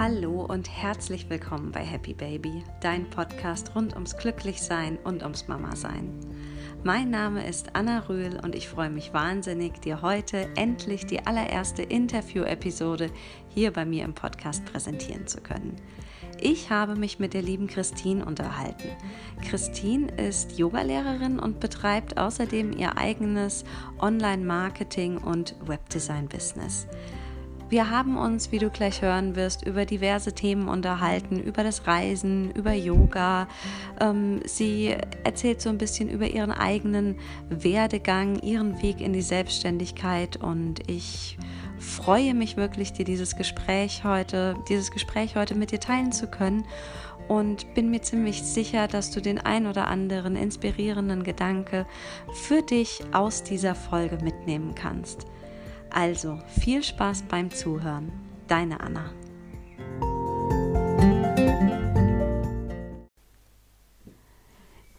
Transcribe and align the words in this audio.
Hallo 0.00 0.46
und 0.46 0.66
herzlich 0.70 1.28
willkommen 1.28 1.72
bei 1.72 1.80
Happy 1.80 2.14
Baby, 2.14 2.64
dein 2.80 3.10
Podcast 3.10 3.74
rund 3.74 3.92
ums 3.92 4.16
Glücklichsein 4.16 4.96
und 5.04 5.22
ums 5.22 5.46
Mama-Sein. 5.46 6.08
Mein 6.82 7.10
Name 7.10 7.46
ist 7.46 7.76
Anna 7.76 8.08
Rühl 8.08 8.40
und 8.42 8.54
ich 8.54 8.66
freue 8.66 8.88
mich 8.88 9.12
wahnsinnig, 9.12 9.78
dir 9.82 10.00
heute 10.00 10.48
endlich 10.56 11.04
die 11.04 11.26
allererste 11.26 11.82
Interview-Episode 11.82 13.10
hier 13.50 13.74
bei 13.74 13.84
mir 13.84 14.06
im 14.06 14.14
Podcast 14.14 14.64
präsentieren 14.64 15.26
zu 15.26 15.42
können. 15.42 15.76
Ich 16.40 16.70
habe 16.70 16.96
mich 16.96 17.18
mit 17.18 17.34
der 17.34 17.42
lieben 17.42 17.66
Christine 17.66 18.24
unterhalten. 18.24 18.88
Christine 19.50 20.10
ist 20.12 20.58
Yogalehrerin 20.58 21.38
und 21.38 21.60
betreibt 21.60 22.16
außerdem 22.16 22.72
ihr 22.72 22.96
eigenes 22.96 23.66
Online-Marketing 23.98 25.18
und 25.18 25.56
Webdesign-Business. 25.66 26.86
Wir 27.70 27.88
haben 27.88 28.18
uns, 28.18 28.50
wie 28.50 28.58
du 28.58 28.68
gleich 28.68 29.00
hören 29.00 29.36
wirst, 29.36 29.64
über 29.64 29.86
diverse 29.86 30.32
Themen 30.32 30.66
unterhalten, 30.66 31.38
über 31.38 31.62
das 31.62 31.86
Reisen, 31.86 32.50
über 32.50 32.72
Yoga. 32.72 33.46
Ähm, 34.00 34.40
sie 34.44 34.96
erzählt 35.22 35.62
so 35.62 35.68
ein 35.68 35.78
bisschen 35.78 36.08
über 36.08 36.26
ihren 36.26 36.50
eigenen 36.50 37.16
Werdegang, 37.48 38.40
ihren 38.40 38.82
Weg 38.82 39.00
in 39.00 39.12
die 39.12 39.22
Selbstständigkeit 39.22 40.36
und 40.36 40.90
ich 40.90 41.38
freue 41.78 42.34
mich 42.34 42.56
wirklich, 42.56 42.92
dir 42.92 43.04
dieses 43.04 43.36
Gespräch 43.36 44.02
heute, 44.02 44.56
dieses 44.68 44.90
Gespräch 44.90 45.36
heute 45.36 45.54
mit 45.54 45.70
dir 45.70 45.78
teilen 45.78 46.10
zu 46.10 46.26
können 46.26 46.64
und 47.28 47.72
bin 47.74 47.88
mir 47.88 48.02
ziemlich 48.02 48.42
sicher, 48.42 48.88
dass 48.88 49.12
du 49.12 49.22
den 49.22 49.38
ein 49.38 49.68
oder 49.68 49.86
anderen 49.86 50.34
inspirierenden 50.34 51.22
Gedanke 51.22 51.86
für 52.32 52.62
dich 52.62 53.04
aus 53.12 53.44
dieser 53.44 53.76
Folge 53.76 54.18
mitnehmen 54.24 54.74
kannst. 54.74 55.28
Also 55.92 56.38
viel 56.60 56.82
Spaß 56.82 57.24
beim 57.28 57.50
Zuhören. 57.50 58.12
Deine 58.46 58.80
Anna. 58.80 59.10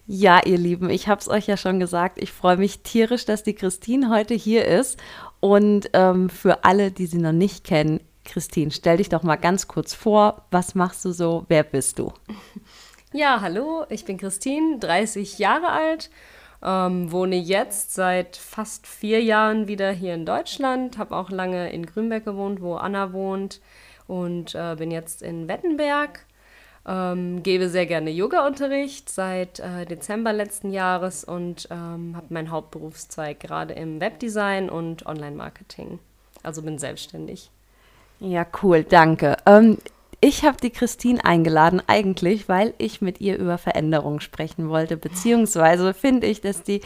Ja, 0.06 0.42
ihr 0.44 0.58
Lieben, 0.58 0.90
ich 0.90 1.08
habe 1.08 1.22
es 1.22 1.30
euch 1.30 1.48
ja 1.48 1.56
schon 1.56 1.80
gesagt. 1.80 2.18
Ich 2.22 2.34
freue 2.34 2.58
mich 2.58 2.82
tierisch, 2.82 3.26
dass 3.26 3.44
die 3.44 3.56
Christine 3.56 4.10
heute 4.10 4.34
hier 4.34 4.66
ist. 4.66 5.00
Und 5.40 5.90
ähm, 5.94 6.30
für 6.30 6.66
alle, 6.66 6.92
die 6.92 7.06
sie 7.06 7.20
noch 7.20 7.32
nicht 7.32 7.64
kennen, 7.64 8.02
Christine, 8.26 8.72
stell 8.72 8.98
dich 8.98 9.10
doch 9.10 9.24
mal 9.24 9.38
ganz 9.38 9.70
kurz 9.70 9.94
vor. 9.94 10.46
Was 10.52 10.76
machst 10.76 11.06
du 11.06 11.14
so? 11.14 11.46
Wer 11.48 11.64
bist 11.64 12.00
du? 12.00 12.12
Ja, 13.14 13.42
hallo, 13.42 13.84
ich 13.90 14.06
bin 14.06 14.18
Christine, 14.18 14.80
30 14.80 15.38
Jahre 15.38 15.68
alt 15.68 16.10
ähm, 16.64 17.12
wohne 17.12 17.36
jetzt 17.36 17.94
seit 17.94 18.38
fast 18.38 18.88
vier 18.88 19.22
Jahren 19.22 19.68
wieder 19.68 19.92
hier 19.92 20.14
in 20.14 20.26
Deutschland, 20.26 20.98
habe 20.98 21.16
auch 21.16 21.30
lange 21.30 21.72
in 21.72 21.86
Grünberg 21.86 22.26
gewohnt, 22.26 22.62
wo 22.62 22.76
Anna 22.76 23.14
wohnt 23.14 23.62
und 24.08 24.56
äh, 24.56 24.76
bin 24.78 24.92
jetzt 24.92 25.22
in 25.22 25.48
Wettenberg. 25.48 26.26
Ähm, 26.88 27.44
gebe 27.44 27.70
sehr 27.70 27.86
gerne 27.86 28.10
Yoga-Unterricht 28.10 29.08
seit 29.10 29.60
äh, 29.60 29.86
Dezember 29.86 30.34
letzten 30.34 30.72
Jahres 30.72 31.24
und 31.24 31.68
ähm, 31.70 32.16
habe 32.16 32.28
meinen 32.30 32.50
Hauptberufszweig 32.50 33.40
gerade 33.40 33.76
im 33.76 34.02
Webdesign 34.02 34.68
und 34.70 35.06
Online-Marketing. 35.06 36.00
Also 36.42 36.64
bin 36.64 36.80
selbstständig. 36.80 37.52
Ja, 38.20 38.46
cool, 38.64 38.84
danke. 38.84 39.38
Ähm, 39.46 39.78
ich 40.24 40.46
habe 40.46 40.58
die 40.62 40.70
Christine 40.70 41.26
eingeladen, 41.26 41.82
eigentlich, 41.88 42.48
weil 42.48 42.76
ich 42.78 43.02
mit 43.02 43.20
ihr 43.22 43.40
über 43.40 43.58
Veränderungen 43.58 44.22
sprechen 44.22 44.70
wollte. 44.70 44.96
Beziehungsweise 44.96 45.96
finde 45.96 46.28
ich, 46.28 46.42
dass 46.42 46.62
die 46.62 46.82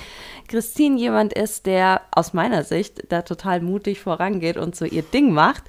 Christine 0.48 0.98
jemand 0.98 1.34
ist, 1.34 1.66
der 1.66 2.02
aus 2.12 2.32
meiner 2.32 2.64
Sicht 2.64 3.12
da 3.12 3.24
total 3.24 3.60
mutig 3.60 4.00
vorangeht 4.00 4.56
und 4.56 4.78
so 4.78 4.86
ihr 4.86 5.02
Ding 5.02 5.34
macht. 5.34 5.64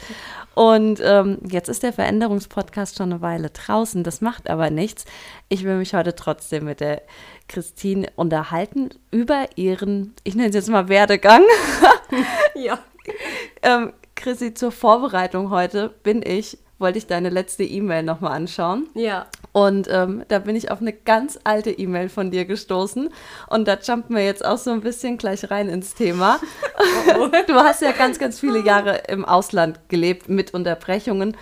Und 0.54 1.00
ähm, 1.02 1.38
jetzt 1.50 1.68
ist 1.68 1.82
der 1.82 1.92
Veränderungspodcast 1.92 2.98
schon 2.98 3.10
eine 3.10 3.20
Weile 3.20 3.50
draußen. 3.50 4.04
Das 4.04 4.20
macht 4.20 4.48
aber 4.48 4.70
nichts. 4.70 5.04
Ich 5.48 5.64
will 5.64 5.78
mich 5.78 5.92
heute 5.92 6.14
trotzdem 6.14 6.66
mit 6.66 6.78
der 6.78 7.02
Christine 7.48 8.06
unterhalten 8.14 8.90
über 9.10 9.46
ihren, 9.56 10.14
ich 10.22 10.36
nenne 10.36 10.50
es 10.50 10.54
jetzt 10.54 10.68
mal 10.70 10.88
Werdegang. 10.88 11.42
ja. 12.54 12.78
ähm, 13.62 13.92
Chrissy, 14.14 14.54
zur 14.54 14.70
Vorbereitung 14.70 15.50
heute 15.50 15.92
bin 16.04 16.22
ich 16.24 16.58
wollte 16.78 16.98
ich 16.98 17.06
deine 17.06 17.30
letzte 17.30 17.64
E-Mail 17.64 18.02
nochmal 18.02 18.32
anschauen. 18.32 18.88
Ja. 18.94 19.26
Und 19.52 19.88
ähm, 19.90 20.24
da 20.28 20.38
bin 20.38 20.56
ich 20.56 20.70
auf 20.70 20.80
eine 20.80 20.92
ganz 20.92 21.38
alte 21.44 21.70
E-Mail 21.70 22.08
von 22.08 22.30
dir 22.30 22.44
gestoßen. 22.44 23.08
Und 23.48 23.68
da 23.68 23.78
jumpen 23.82 24.14
wir 24.14 24.24
jetzt 24.24 24.44
auch 24.44 24.58
so 24.58 24.70
ein 24.70 24.82
bisschen 24.82 25.16
gleich 25.16 25.50
rein 25.50 25.68
ins 25.68 25.94
Thema. 25.94 26.38
Oh. 27.18 27.28
Du 27.46 27.54
hast 27.54 27.82
ja 27.82 27.92
ganz, 27.92 28.18
ganz 28.18 28.40
viele 28.40 28.62
Jahre 28.62 29.02
im 29.08 29.24
Ausland 29.24 29.80
gelebt 29.88 30.28
mit 30.28 30.52
Unterbrechungen 30.52 31.36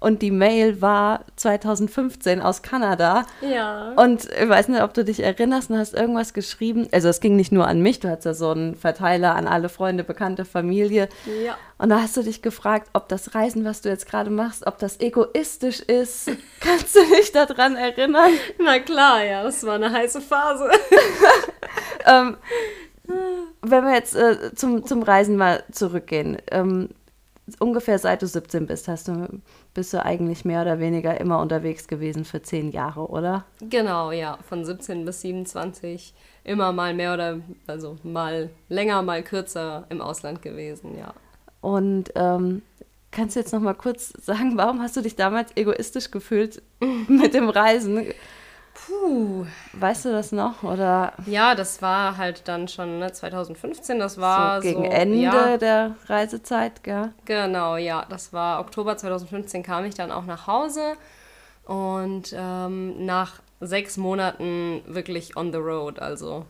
und 0.00 0.22
die 0.22 0.30
Mail 0.30 0.80
war 0.80 1.24
2015 1.36 2.40
aus 2.40 2.62
Kanada. 2.62 3.26
Ja. 3.40 3.92
Und 3.96 4.24
ich 4.24 4.48
weiß 4.48 4.68
nicht, 4.68 4.82
ob 4.82 4.94
du 4.94 5.04
dich 5.04 5.22
erinnerst, 5.22 5.70
du 5.70 5.76
hast 5.76 5.94
irgendwas 5.94 6.32
geschrieben. 6.32 6.88
Also 6.92 7.08
es 7.08 7.20
ging 7.20 7.36
nicht 7.36 7.52
nur 7.52 7.66
an 7.66 7.80
mich, 7.80 8.00
du 8.00 8.08
hattest 8.08 8.26
ja 8.26 8.34
so 8.34 8.50
einen 8.50 8.76
Verteiler 8.76 9.34
an 9.34 9.46
alle 9.46 9.68
Freunde, 9.68 10.04
Bekannte, 10.04 10.44
Familie. 10.44 11.08
Ja. 11.44 11.56
Und 11.78 11.90
da 11.90 12.00
hast 12.00 12.16
du 12.16 12.22
dich 12.22 12.42
gefragt, 12.42 12.90
ob 12.92 13.08
das 13.08 13.34
Reisen, 13.34 13.64
was 13.64 13.80
du 13.80 13.88
jetzt 13.88 14.08
gerade 14.08 14.30
machst, 14.30 14.66
ob 14.66 14.78
das 14.78 15.00
egoistisch 15.00 15.80
ist. 15.80 16.30
Kannst 16.60 16.94
du 16.94 17.00
dich 17.16 17.32
daran 17.32 17.76
erinnern? 17.76 18.32
Na 18.58 18.78
klar, 18.78 19.24
ja, 19.24 19.42
das 19.42 19.64
war 19.64 19.74
eine 19.74 19.92
heiße 19.92 20.20
Phase. 20.20 20.68
ähm, 22.06 22.36
wenn 23.62 23.84
wir 23.84 23.94
jetzt 23.94 24.14
äh, 24.14 24.54
zum, 24.54 24.84
zum 24.84 25.02
Reisen 25.02 25.36
mal 25.36 25.64
zurückgehen, 25.72 26.38
ähm, 26.50 26.90
ungefähr 27.58 27.98
seit 27.98 28.22
du 28.22 28.26
17 28.26 28.66
bist, 28.66 28.88
hast 28.88 29.08
du, 29.08 29.28
bist 29.74 29.92
du 29.92 30.04
eigentlich 30.04 30.44
mehr 30.44 30.62
oder 30.62 30.80
weniger 30.80 31.20
immer 31.20 31.40
unterwegs 31.40 31.86
gewesen 31.88 32.24
für 32.24 32.42
zehn 32.42 32.70
Jahre, 32.70 33.08
oder? 33.08 33.44
Genau, 33.60 34.10
ja. 34.12 34.38
Von 34.48 34.64
17 34.64 35.04
bis 35.04 35.20
27 35.20 36.14
immer 36.44 36.72
mal 36.72 36.94
mehr 36.94 37.14
oder, 37.14 37.40
also 37.66 37.96
mal 38.02 38.50
länger, 38.68 39.02
mal 39.02 39.22
kürzer 39.22 39.86
im 39.88 40.00
Ausland 40.00 40.42
gewesen, 40.42 40.96
ja. 40.98 41.12
Und 41.60 42.12
ähm, 42.14 42.62
kannst 43.10 43.36
du 43.36 43.40
jetzt 43.40 43.52
noch 43.52 43.60
mal 43.60 43.74
kurz 43.74 44.12
sagen, 44.24 44.56
warum 44.56 44.80
hast 44.80 44.96
du 44.96 45.00
dich 45.00 45.16
damals 45.16 45.56
egoistisch 45.56 46.10
gefühlt 46.10 46.62
mit 47.08 47.34
dem 47.34 47.48
Reisen? 47.48 48.06
Puh. 48.88 49.44
Weißt 49.74 50.06
du 50.06 50.10
das 50.10 50.32
noch? 50.32 50.62
Oder? 50.62 51.12
Ja, 51.26 51.54
das 51.54 51.82
war 51.82 52.16
halt 52.16 52.48
dann 52.48 52.68
schon 52.68 53.00
ne, 53.00 53.12
2015. 53.12 53.98
Das 53.98 54.18
war 54.18 54.62
so 54.62 54.68
gegen 54.68 54.84
so, 54.84 54.90
Ende 54.90 55.18
ja. 55.18 55.56
der 55.58 55.94
Reisezeit, 56.06 56.82
gell? 56.82 57.12
Genau, 57.26 57.76
ja. 57.76 58.06
Das 58.08 58.32
war 58.32 58.60
Oktober 58.60 58.96
2015 58.96 59.62
kam 59.62 59.84
ich 59.84 59.94
dann 59.94 60.10
auch 60.10 60.24
nach 60.24 60.46
Hause 60.46 60.94
und 61.64 62.34
ähm, 62.34 63.04
nach 63.04 63.42
sechs 63.60 63.98
Monaten 63.98 64.82
wirklich 64.86 65.36
on 65.36 65.52
the 65.52 65.58
road, 65.58 65.98
also 65.98 66.46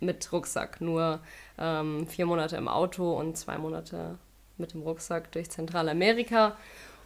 mit 0.00 0.32
Rucksack. 0.32 0.80
Nur 0.80 1.20
ähm, 1.58 2.06
vier 2.06 2.24
Monate 2.24 2.56
im 2.56 2.68
Auto 2.68 3.12
und 3.12 3.36
zwei 3.36 3.58
Monate 3.58 4.18
mit 4.56 4.72
dem 4.72 4.80
Rucksack 4.80 5.32
durch 5.32 5.50
Zentralamerika. 5.50 6.56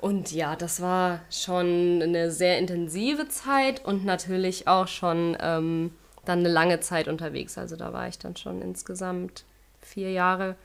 Und 0.00 0.32
ja, 0.32 0.56
das 0.56 0.80
war 0.80 1.20
schon 1.30 2.00
eine 2.02 2.30
sehr 2.30 2.58
intensive 2.58 3.28
Zeit 3.28 3.84
und 3.84 4.04
natürlich 4.04 4.66
auch 4.66 4.88
schon 4.88 5.36
ähm, 5.40 5.92
dann 6.24 6.40
eine 6.40 6.48
lange 6.48 6.80
Zeit 6.80 7.06
unterwegs. 7.06 7.58
Also 7.58 7.76
da 7.76 7.92
war 7.92 8.08
ich 8.08 8.18
dann 8.18 8.34
schon 8.36 8.62
insgesamt 8.62 9.44
vier 9.82 10.10
Jahre 10.10 10.56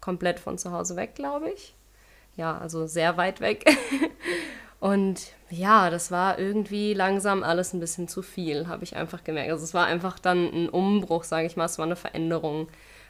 komplett 0.00 0.38
von 0.38 0.58
zu 0.58 0.70
Hause 0.70 0.94
weg, 0.94 1.16
glaube 1.16 1.50
ich. 1.50 1.74
Ja, 2.36 2.56
also 2.58 2.86
sehr 2.86 3.16
weit 3.16 3.40
weg. 3.40 3.64
und 4.80 5.32
ja, 5.50 5.90
das 5.90 6.12
war 6.12 6.38
irgendwie 6.38 6.94
langsam 6.94 7.42
alles 7.42 7.72
ein 7.72 7.80
bisschen 7.80 8.06
zu 8.06 8.22
viel, 8.22 8.68
habe 8.68 8.84
ich 8.84 8.96
einfach 8.96 9.24
gemerkt. 9.24 9.50
Also 9.50 9.64
es 9.64 9.74
war 9.74 9.86
einfach 9.86 10.20
dann 10.20 10.46
ein 10.52 10.68
Umbruch, 10.68 11.24
sage 11.24 11.46
ich 11.46 11.56
mal. 11.56 11.64
Es 11.64 11.78
war 11.78 11.86
eine 11.86 11.96
Veränderung. 11.96 12.68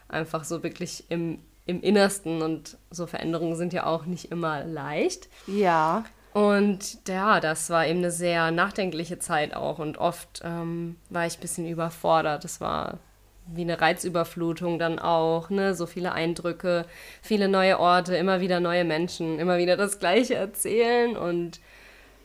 Einfach 0.09 0.44
so 0.44 0.62
wirklich 0.62 1.05
im 1.11 1.41
im 1.66 1.80
Innersten 1.80 2.42
und 2.42 2.76
so 2.91 3.06
Veränderungen 3.06 3.56
sind 3.56 3.72
ja 3.72 3.86
auch 3.86 4.06
nicht 4.06 4.31
immer 4.31 4.64
leicht. 4.64 5.28
Ja. 5.46 6.05
Und 6.32 6.99
ja, 7.06 7.40
das 7.40 7.70
war 7.70 7.87
eben 7.87 8.00
eine 8.00 8.11
sehr 8.11 8.50
nachdenkliche 8.50 9.19
Zeit 9.19 9.55
auch 9.55 9.78
und 9.78 9.99
oft 9.99 10.43
ähm, 10.44 10.96
war 11.08 11.26
ich 11.26 11.38
ein 11.38 11.40
bisschen 11.40 11.66
überfordert. 11.66 12.43
Das 12.44 12.61
war 12.61 12.99
wie 13.46 13.62
eine 13.62 13.81
Reizüberflutung 13.81 14.78
dann 14.78 14.99
auch, 14.99 15.50
ne? 15.50 15.75
So 15.75 15.87
viele 15.87 16.12
Eindrücke, 16.12 16.87
viele 17.22 17.49
neue 17.49 17.78
Orte, 17.78 18.17
immer 18.17 18.40
wieder 18.40 18.58
neue 18.60 18.84
Menschen, 18.84 19.38
immer 19.38 19.58
wieder 19.58 19.76
das 19.76 19.99
Gleiche 19.99 20.34
erzählen 20.34 21.17
und 21.17 21.60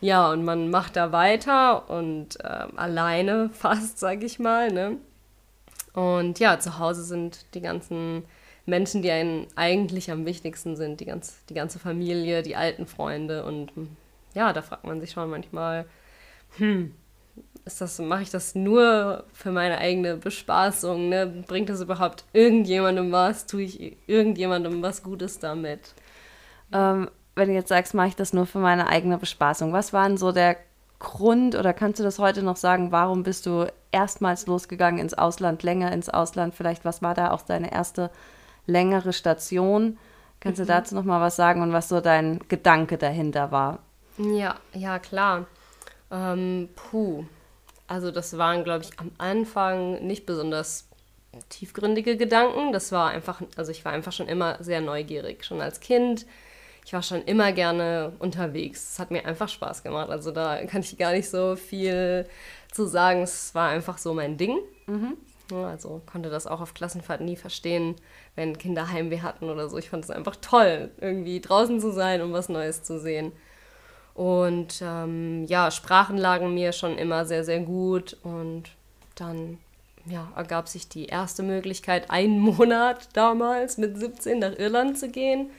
ja, 0.02 0.32
und 0.32 0.46
man 0.46 0.70
macht 0.70 0.96
da 0.96 1.12
weiter 1.12 1.90
und 1.90 2.40
äh, 2.40 2.68
alleine 2.78 3.50
fast, 3.54 4.00
sag 4.00 4.24
ich 4.24 4.40
mal, 4.40 4.72
ne? 4.72 4.98
Und 5.94 6.40
ja, 6.40 6.60
zu 6.60 6.80
Hause 6.80 7.04
sind 7.04 7.46
die 7.54 7.62
ganzen 7.62 8.24
Menschen, 8.70 9.02
die 9.02 9.12
einen 9.12 9.48
eigentlich 9.56 10.12
am 10.12 10.26
wichtigsten 10.26 10.76
sind, 10.76 11.00
die, 11.00 11.06
ganz, 11.06 11.46
die 11.50 11.54
ganze 11.54 11.80
Familie, 11.80 12.44
die 12.44 12.56
alten 12.56 12.86
Freunde. 12.86 13.44
Und 13.44 13.72
ja, 14.34 14.54
da 14.54 14.62
fragt 14.62 14.86
man 14.86 15.02
sich 15.02 15.12
schon 15.12 15.30
manchmal, 15.30 15.86
hm, 16.58 16.94
ist 17.66 17.82
das, 17.82 18.00
mache 18.00 18.24
ich 18.24 18.30
das 18.30 18.56
nur 18.56 19.26
für 19.34 19.52
meine 19.52 19.78
eigene 19.78 20.18
Bespaßung? 20.18 21.10
Ne? 21.10 21.44
Bringt 21.48 21.70
das 21.70 21.82
überhaupt 21.82 22.26
irgendjemandem 22.34 23.12
was? 23.12 23.46
Tue 23.46 23.64
ich 23.64 23.98
irgendjemandem 24.08 24.82
was 24.82 25.04
Gutes 25.04 25.40
damit? 25.40 25.94
Ähm, 26.74 27.10
wenn 27.36 27.50
du 27.50 27.54
jetzt 27.54 27.70
sagst, 27.70 27.94
mache 27.94 28.10
ich 28.10 28.16
das 28.16 28.34
nur 28.34 28.46
für 28.46 28.60
meine 28.60 28.88
eigene 28.88 29.18
Bespaßung, 29.18 29.74
was 29.74 29.94
war 29.94 30.08
denn 30.08 30.18
so 30.18 30.32
der 30.32 30.58
Grund 31.00 31.56
oder 31.56 31.74
kannst 31.74 32.00
du 32.00 32.04
das 32.04 32.20
heute 32.20 32.44
noch 32.44 32.58
sagen, 32.58 32.92
warum 32.92 33.24
bist 33.24 33.46
du 33.46 33.68
erstmals 33.92 34.48
losgegangen 34.48 35.00
ins 35.00 35.14
Ausland, 35.14 35.64
länger 35.64 35.92
ins 35.94 36.10
Ausland? 36.10 36.54
Vielleicht, 36.54 36.84
was 36.84 37.02
war 37.02 37.14
da 37.14 37.32
auch 37.32 37.42
deine 37.42 37.72
erste 37.72 38.12
längere 38.70 39.14
Station? 39.14 39.98
Kannst 40.40 40.60
mhm. 40.60 40.64
du 40.64 40.68
dazu 40.68 40.96
noch 40.96 41.04
mal 41.04 41.22
was 41.22 41.36
sagen 41.36 41.62
und 41.62 41.74
was 41.74 41.90
so 41.90 42.02
dein 42.02 42.40
Gedanke 42.48 42.98
dahinter 42.98 43.52
war? 43.52 43.80
Ja, 44.18 44.56
ja, 44.74 45.00
klar. 45.00 45.48
Ähm, 46.12 46.70
puh. 46.76 47.26
Also 47.88 48.12
das 48.12 48.38
waren, 48.38 48.64
glaube 48.64 48.84
ich, 48.84 49.00
am 49.00 49.12
Anfang 49.18 50.06
nicht 50.06 50.26
besonders 50.26 50.88
tiefgründige 51.50 52.18
Gedanken. 52.18 52.72
Das 52.72 52.92
war 52.92 53.10
einfach, 53.10 53.42
also 53.56 53.72
ich 53.72 53.84
war 53.86 53.92
einfach 53.92 54.12
schon 54.12 54.28
immer 54.28 54.58
sehr 54.64 54.82
neugierig, 54.82 55.44
schon 55.44 55.62
als 55.62 55.80
Kind 55.80 56.26
ich 56.90 56.94
war 56.94 57.04
schon 57.04 57.22
immer 57.26 57.52
gerne 57.52 58.14
unterwegs. 58.18 58.94
Es 58.94 59.00
hat 59.00 59.12
mir 59.12 59.24
einfach 59.24 59.48
Spaß 59.48 59.84
gemacht. 59.84 60.10
Also 60.10 60.32
da 60.32 60.66
kann 60.66 60.82
ich 60.82 60.98
gar 60.98 61.12
nicht 61.12 61.30
so 61.30 61.56
viel 61.56 62.26
zu 62.72 62.88
sagen. 62.88 63.22
Es 63.22 63.54
war 63.54 63.70
einfach 63.70 64.00
so 64.00 64.16
mein 64.16 64.38
Ding. 64.38 64.58
Mhm. 64.88 65.16
Also 65.56 66.02
konnte 66.06 66.30
das 66.30 66.48
auch 66.48 66.62
auf 66.62 66.74
Klassenfahrt 66.74 67.22
nie 67.22 67.36
verstehen, 67.36 67.96
wenn 68.36 68.58
Kinder 68.58 68.90
Heimweh 68.92 69.22
hatten 69.22 69.50
oder 69.50 69.70
so. 69.70 69.78
Ich 69.78 69.90
fand 69.90 70.04
es 70.04 70.12
einfach 70.12 70.36
toll, 70.38 70.92
irgendwie 71.00 71.40
draußen 71.40 71.80
zu 71.80 71.92
sein 71.92 72.22
und 72.22 72.34
was 72.34 72.50
Neues 72.50 72.84
zu 72.84 73.00
sehen. 73.00 73.32
Und 74.14 74.82
ähm, 74.82 75.46
ja, 75.46 75.72
Sprachen 75.72 76.18
lagen 76.18 76.54
mir 76.54 76.74
schon 76.74 76.98
immer 76.98 77.26
sehr, 77.26 77.44
sehr 77.44 77.60
gut. 77.60 78.18
Und 78.24 78.64
dann 79.16 79.58
ja, 80.06 80.32
ergab 80.36 80.68
sich 80.68 80.90
die 80.90 81.06
erste 81.06 81.44
Möglichkeit, 81.44 82.10
einen 82.10 82.40
Monat 82.40 83.10
damals 83.14 83.78
mit 83.78 83.98
17 83.98 84.40
nach 84.40 84.58
Irland 84.58 84.98
zu 84.98 85.10
gehen. 85.10 85.50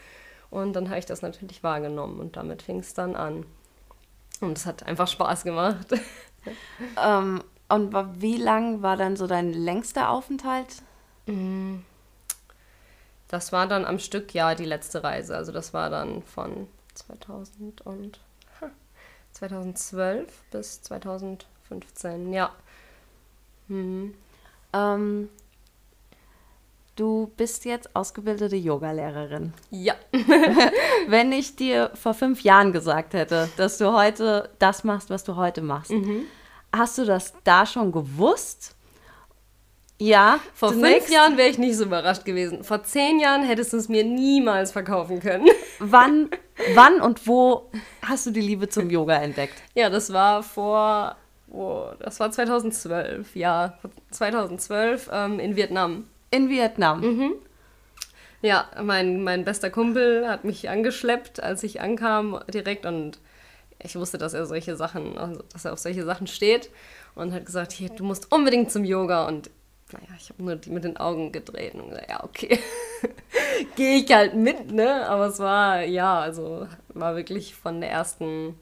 Und 0.50 0.74
dann 0.74 0.88
habe 0.88 0.98
ich 0.98 1.06
das 1.06 1.22
natürlich 1.22 1.62
wahrgenommen 1.62 2.18
und 2.18 2.36
damit 2.36 2.62
fing 2.62 2.80
es 2.80 2.92
dann 2.92 3.14
an. 3.14 3.46
Und 4.40 4.58
es 4.58 4.66
hat 4.66 4.82
einfach 4.82 5.06
Spaß 5.06 5.44
gemacht. 5.44 5.86
ähm, 7.02 7.42
und 7.70 7.94
wie 8.20 8.36
lang 8.36 8.82
war 8.82 8.96
dann 8.96 9.16
so 9.16 9.26
dein 9.26 9.52
längster 9.52 10.10
Aufenthalt? 10.10 10.82
Mm. 11.26 11.76
Das 13.28 13.52
war 13.52 13.66
dann 13.66 13.84
am 13.84 13.98
Stück, 13.98 14.34
ja, 14.34 14.54
die 14.54 14.64
letzte 14.64 15.04
Reise. 15.04 15.36
Also 15.36 15.52
das 15.52 15.72
war 15.72 15.88
dann 15.88 16.22
von 16.22 16.66
2000 16.94 17.80
und 17.82 18.18
2012 19.32 20.42
bis 20.50 20.82
2015, 20.82 22.32
ja. 22.32 22.50
Mhm. 23.68 24.14
Ähm, 24.72 25.28
Du 27.00 27.32
bist 27.38 27.64
jetzt 27.64 27.96
ausgebildete 27.96 28.56
Yogalehrerin. 28.56 29.54
Ja. 29.70 29.94
Wenn 31.08 31.32
ich 31.32 31.56
dir 31.56 31.90
vor 31.94 32.12
fünf 32.12 32.42
Jahren 32.42 32.74
gesagt 32.74 33.14
hätte, 33.14 33.48
dass 33.56 33.78
du 33.78 33.94
heute 33.94 34.50
das 34.58 34.84
machst, 34.84 35.08
was 35.08 35.24
du 35.24 35.34
heute 35.36 35.62
machst, 35.62 35.92
mhm. 35.92 36.26
Hast 36.72 36.98
du 36.98 37.04
das 37.04 37.32
da 37.44 37.66
schon 37.66 37.92
gewusst? 37.92 38.76
Ja. 40.00 40.40
Vor 40.54 40.70
fünf 40.70 40.82
nix. 40.82 41.10
Jahren 41.10 41.36
wäre 41.36 41.48
ich 41.50 41.58
nicht 41.58 41.76
so 41.76 41.84
überrascht 41.84 42.24
gewesen. 42.24 42.64
Vor 42.64 42.82
zehn 42.82 43.20
Jahren 43.20 43.42
hättest 43.42 43.74
du 43.74 43.76
es 43.76 43.88
mir 43.88 44.02
niemals 44.02 44.72
verkaufen 44.72 45.20
können. 45.20 45.46
Wann, 45.78 46.30
wann 46.74 47.00
und 47.00 47.26
wo 47.26 47.70
hast 48.02 48.26
du 48.26 48.30
die 48.30 48.40
Liebe 48.40 48.68
zum 48.68 48.90
Yoga 48.90 49.16
entdeckt? 49.16 49.54
Ja, 49.74 49.88
das 49.88 50.12
war 50.12 50.42
vor, 50.42 51.16
oh, 51.50 51.86
das 52.00 52.20
war 52.20 52.30
2012, 52.30 53.34
ja, 53.34 53.78
2012 54.10 55.08
ähm, 55.10 55.40
in 55.40 55.56
Vietnam. 55.56 56.06
In 56.30 56.50
Vietnam. 56.50 57.00
Mhm. 57.00 57.32
Ja, 58.42 58.66
mein, 58.82 59.22
mein 59.22 59.44
bester 59.44 59.70
Kumpel 59.70 60.28
hat 60.28 60.44
mich 60.44 60.68
angeschleppt, 60.68 61.42
als 61.42 61.62
ich 61.62 61.80
ankam 61.80 62.40
direkt 62.52 62.84
und 62.86 63.18
ich 63.82 63.96
wusste, 63.96 64.18
dass 64.18 64.34
er 64.34 64.46
solche 64.46 64.76
Sachen, 64.76 65.16
also, 65.18 65.42
dass 65.52 65.64
er 65.64 65.72
auf 65.72 65.78
solche 65.78 66.04
Sachen 66.04 66.26
steht 66.26 66.70
und 67.14 67.32
hat 67.32 67.46
gesagt, 67.46 67.72
hier, 67.72 67.90
du 67.90 68.04
musst 68.04 68.32
unbedingt 68.32 68.70
zum 68.70 68.84
Yoga 68.84 69.26
und 69.26 69.50
naja, 69.92 70.08
ich 70.16 70.30
habe 70.30 70.42
nur 70.42 70.54
die 70.54 70.70
mit 70.70 70.84
den 70.84 70.96
Augen 70.98 71.32
gedreht 71.32 71.74
und 71.74 71.88
gesagt, 71.88 72.10
ja, 72.10 72.22
okay, 72.22 72.58
gehe 73.76 73.96
ich 73.96 74.12
halt 74.12 74.34
mit, 74.34 74.70
ne? 74.70 75.08
Aber 75.08 75.26
es 75.26 75.38
war, 75.40 75.82
ja, 75.82 76.20
also 76.20 76.68
war 76.90 77.16
wirklich 77.16 77.54
von 77.56 77.80
der 77.80 77.90
ersten, 77.90 78.54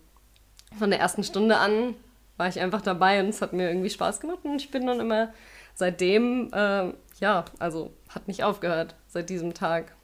von 0.78 0.90
der 0.90 1.00
ersten 1.00 1.24
Stunde 1.24 1.58
an 1.58 1.94
war 2.38 2.48
ich 2.48 2.60
einfach 2.60 2.80
dabei 2.80 3.20
und 3.20 3.28
es 3.28 3.42
hat 3.42 3.52
mir 3.52 3.68
irgendwie 3.68 3.90
Spaß 3.90 4.20
gemacht 4.20 4.38
und 4.44 4.62
ich 4.62 4.70
bin 4.70 4.86
dann 4.86 5.00
immer 5.00 5.32
seitdem 5.74 6.50
äh, 6.52 6.92
ja, 7.20 7.44
also 7.58 7.92
hat 8.08 8.28
nicht 8.28 8.44
aufgehört 8.44 8.94
seit 9.08 9.28
diesem 9.28 9.54
Tag. 9.54 9.94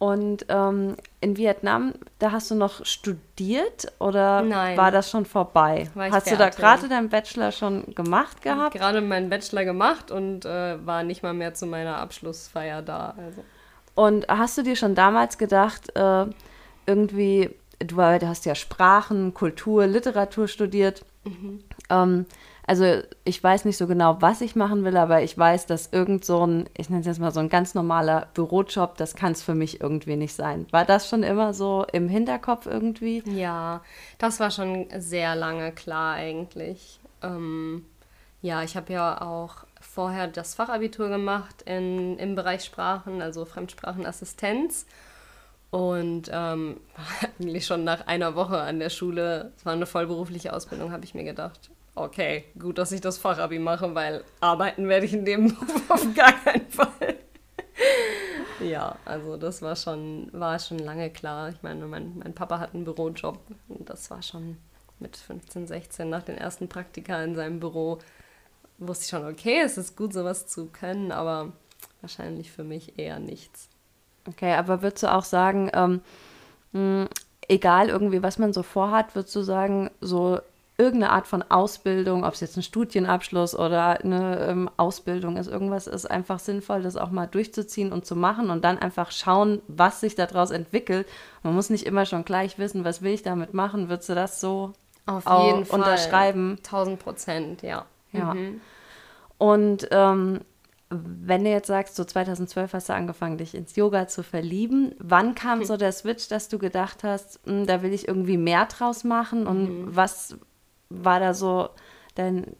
Und 0.00 0.46
ähm, 0.48 0.96
in 1.20 1.36
Vietnam, 1.36 1.92
da 2.18 2.32
hast 2.32 2.50
du 2.50 2.54
noch 2.54 2.86
studiert 2.86 3.92
oder 3.98 4.40
Nein. 4.40 4.78
war 4.78 4.90
das 4.90 5.10
schon 5.10 5.26
vorbei? 5.26 5.90
hast 5.94 6.10
fertig. 6.10 6.32
du 6.32 6.38
da 6.38 6.48
gerade 6.48 6.88
deinen 6.88 7.10
Bachelor 7.10 7.52
schon 7.52 7.94
gemacht 7.94 8.40
gehabt? 8.40 8.74
Gerade 8.74 9.02
meinen 9.02 9.28
Bachelor 9.28 9.66
gemacht 9.66 10.10
und 10.10 10.46
äh, 10.46 10.86
war 10.86 11.02
nicht 11.02 11.22
mal 11.22 11.34
mehr 11.34 11.52
zu 11.52 11.66
meiner 11.66 11.98
Abschlussfeier 11.98 12.80
da. 12.80 13.14
Also. 13.18 13.44
Und 13.94 14.26
hast 14.26 14.56
du 14.56 14.62
dir 14.62 14.74
schon 14.74 14.94
damals 14.94 15.36
gedacht, 15.36 15.94
äh, 15.94 16.24
irgendwie, 16.86 17.50
du, 17.78 17.96
du 17.96 18.26
hast 18.26 18.46
ja 18.46 18.54
Sprachen, 18.54 19.34
Kultur, 19.34 19.86
Literatur 19.86 20.48
studiert. 20.48 21.04
Mhm. 21.24 21.62
Ähm, 21.90 22.26
also 22.66 23.02
ich 23.24 23.42
weiß 23.42 23.64
nicht 23.64 23.76
so 23.76 23.88
genau, 23.88 24.18
was 24.20 24.40
ich 24.40 24.54
machen 24.54 24.84
will, 24.84 24.96
aber 24.96 25.22
ich 25.22 25.36
weiß, 25.36 25.66
dass 25.66 25.88
irgend 25.92 26.24
so 26.24 26.46
ein, 26.46 26.68
ich 26.76 26.88
nenne 26.88 27.00
es 27.00 27.06
jetzt 27.06 27.18
mal 27.18 27.32
so 27.32 27.40
ein 27.40 27.48
ganz 27.48 27.74
normaler 27.74 28.28
Bürojob, 28.34 28.96
das 28.96 29.16
kann 29.16 29.32
es 29.32 29.42
für 29.42 29.56
mich 29.56 29.80
irgendwie 29.80 30.14
nicht 30.14 30.34
sein. 30.34 30.66
War 30.70 30.84
das 30.84 31.08
schon 31.08 31.24
immer 31.24 31.52
so 31.52 31.84
im 31.92 32.08
Hinterkopf 32.08 32.66
irgendwie? 32.66 33.24
Ja, 33.26 33.82
das 34.18 34.38
war 34.38 34.52
schon 34.52 34.86
sehr 34.98 35.34
lange 35.34 35.72
klar 35.72 36.14
eigentlich. 36.14 37.00
Ähm, 37.22 37.86
ja, 38.40 38.62
ich 38.62 38.76
habe 38.76 38.92
ja 38.92 39.20
auch 39.20 39.64
vorher 39.80 40.28
das 40.28 40.54
Fachabitur 40.54 41.08
gemacht 41.08 41.62
in, 41.62 42.18
im 42.18 42.36
Bereich 42.36 42.62
Sprachen, 42.62 43.20
also 43.20 43.46
Fremdsprachenassistenz. 43.46 44.86
Und 45.70 46.30
ähm, 46.32 46.78
eigentlich 47.40 47.66
schon 47.66 47.82
nach 47.82 48.06
einer 48.06 48.36
Woche 48.36 48.60
an 48.60 48.78
der 48.78 48.90
Schule, 48.90 49.52
es 49.56 49.66
war 49.66 49.72
eine 49.72 49.86
vollberufliche 49.86 50.52
Ausbildung, 50.52 50.92
habe 50.92 51.04
ich 51.04 51.14
mir 51.14 51.24
gedacht, 51.24 51.70
okay, 52.02 52.44
gut, 52.58 52.78
dass 52.78 52.92
ich 52.92 53.00
das 53.00 53.18
Fachabi 53.18 53.58
mache, 53.58 53.94
weil 53.94 54.24
arbeiten 54.40 54.88
werde 54.88 55.06
ich 55.06 55.12
in 55.12 55.24
dem 55.24 55.48
Beruf 55.54 55.90
auf 55.90 56.14
gar 56.14 56.32
keinen 56.32 56.68
Fall. 56.68 57.16
ja, 58.60 58.96
also 59.04 59.36
das 59.36 59.62
war 59.62 59.76
schon, 59.76 60.28
war 60.32 60.58
schon 60.58 60.78
lange 60.78 61.10
klar. 61.10 61.48
Ich 61.50 61.62
meine, 61.62 61.86
mein, 61.86 62.18
mein 62.18 62.34
Papa 62.34 62.58
hat 62.58 62.74
einen 62.74 62.84
Bürojob 62.84 63.38
und 63.68 63.88
das 63.88 64.10
war 64.10 64.22
schon 64.22 64.58
mit 64.98 65.16
15, 65.16 65.66
16 65.66 66.08
nach 66.08 66.22
den 66.22 66.36
ersten 66.36 66.68
Praktika 66.68 67.22
in 67.22 67.34
seinem 67.34 67.60
Büro. 67.60 67.98
Wusste 68.78 69.04
ich 69.04 69.10
schon, 69.10 69.26
okay, 69.26 69.60
es 69.64 69.78
ist 69.78 69.96
gut, 69.96 70.12
sowas 70.12 70.46
zu 70.46 70.66
können, 70.66 71.12
aber 71.12 71.52
wahrscheinlich 72.00 72.50
für 72.50 72.64
mich 72.64 72.98
eher 72.98 73.18
nichts. 73.18 73.68
Okay, 74.26 74.54
aber 74.54 74.82
würdest 74.82 75.02
du 75.02 75.12
auch 75.12 75.24
sagen, 75.24 75.70
ähm, 75.74 76.00
mh, 76.72 77.08
egal 77.48 77.88
irgendwie, 77.88 78.22
was 78.22 78.38
man 78.38 78.52
so 78.52 78.62
vorhat, 78.62 79.14
würdest 79.14 79.34
du 79.34 79.42
sagen, 79.42 79.90
so 80.00 80.40
irgendeine 80.80 81.12
Art 81.12 81.26
von 81.26 81.42
Ausbildung, 81.42 82.24
ob 82.24 82.32
es 82.32 82.40
jetzt 82.40 82.56
ein 82.56 82.62
Studienabschluss 82.62 83.54
oder 83.54 84.00
eine 84.00 84.46
ähm, 84.48 84.70
Ausbildung 84.78 85.36
ist, 85.36 85.46
irgendwas 85.46 85.86
ist 85.86 86.10
einfach 86.10 86.38
sinnvoll, 86.38 86.82
das 86.82 86.96
auch 86.96 87.10
mal 87.10 87.26
durchzuziehen 87.26 87.92
und 87.92 88.06
zu 88.06 88.16
machen 88.16 88.48
und 88.48 88.64
dann 88.64 88.78
einfach 88.78 89.12
schauen, 89.12 89.60
was 89.68 90.00
sich 90.00 90.14
daraus 90.14 90.50
entwickelt. 90.50 91.06
Man 91.42 91.54
muss 91.54 91.68
nicht 91.68 91.86
immer 91.86 92.06
schon 92.06 92.24
gleich 92.24 92.58
wissen, 92.58 92.82
was 92.82 93.02
will 93.02 93.12
ich 93.12 93.22
damit 93.22 93.52
machen. 93.52 93.90
Würdest 93.90 94.08
du 94.08 94.14
das 94.14 94.40
so 94.40 94.72
Auf 95.04 95.24
jeden 95.44 95.66
Fall. 95.66 95.80
unterschreiben? 95.80 96.56
1000 96.64 96.98
Prozent, 96.98 97.62
ja. 97.62 97.84
Ja. 98.12 98.32
Mhm. 98.34 98.60
Und 99.36 99.88
ähm, 99.90 100.40
wenn 100.90 101.44
du 101.44 101.50
jetzt 101.50 101.68
sagst, 101.68 101.94
so 101.94 102.04
2012 102.04 102.72
hast 102.72 102.88
du 102.88 102.94
angefangen, 102.94 103.38
dich 103.38 103.54
ins 103.54 103.76
Yoga 103.76 104.08
zu 104.08 104.22
verlieben, 104.22 104.94
wann 104.98 105.34
kam 105.34 105.64
so 105.64 105.76
der 105.76 105.92
Switch, 105.92 106.28
dass 106.28 106.48
du 106.48 106.58
gedacht 106.58 107.04
hast, 107.04 107.38
hm, 107.44 107.66
da 107.66 107.82
will 107.82 107.92
ich 107.92 108.08
irgendwie 108.08 108.36
mehr 108.36 108.66
draus 108.66 109.04
machen 109.04 109.46
und 109.46 109.62
mhm. 109.62 109.96
was, 109.96 110.36
war 110.90 111.20
da 111.20 111.32
so 111.32 111.70
dein, 112.14 112.56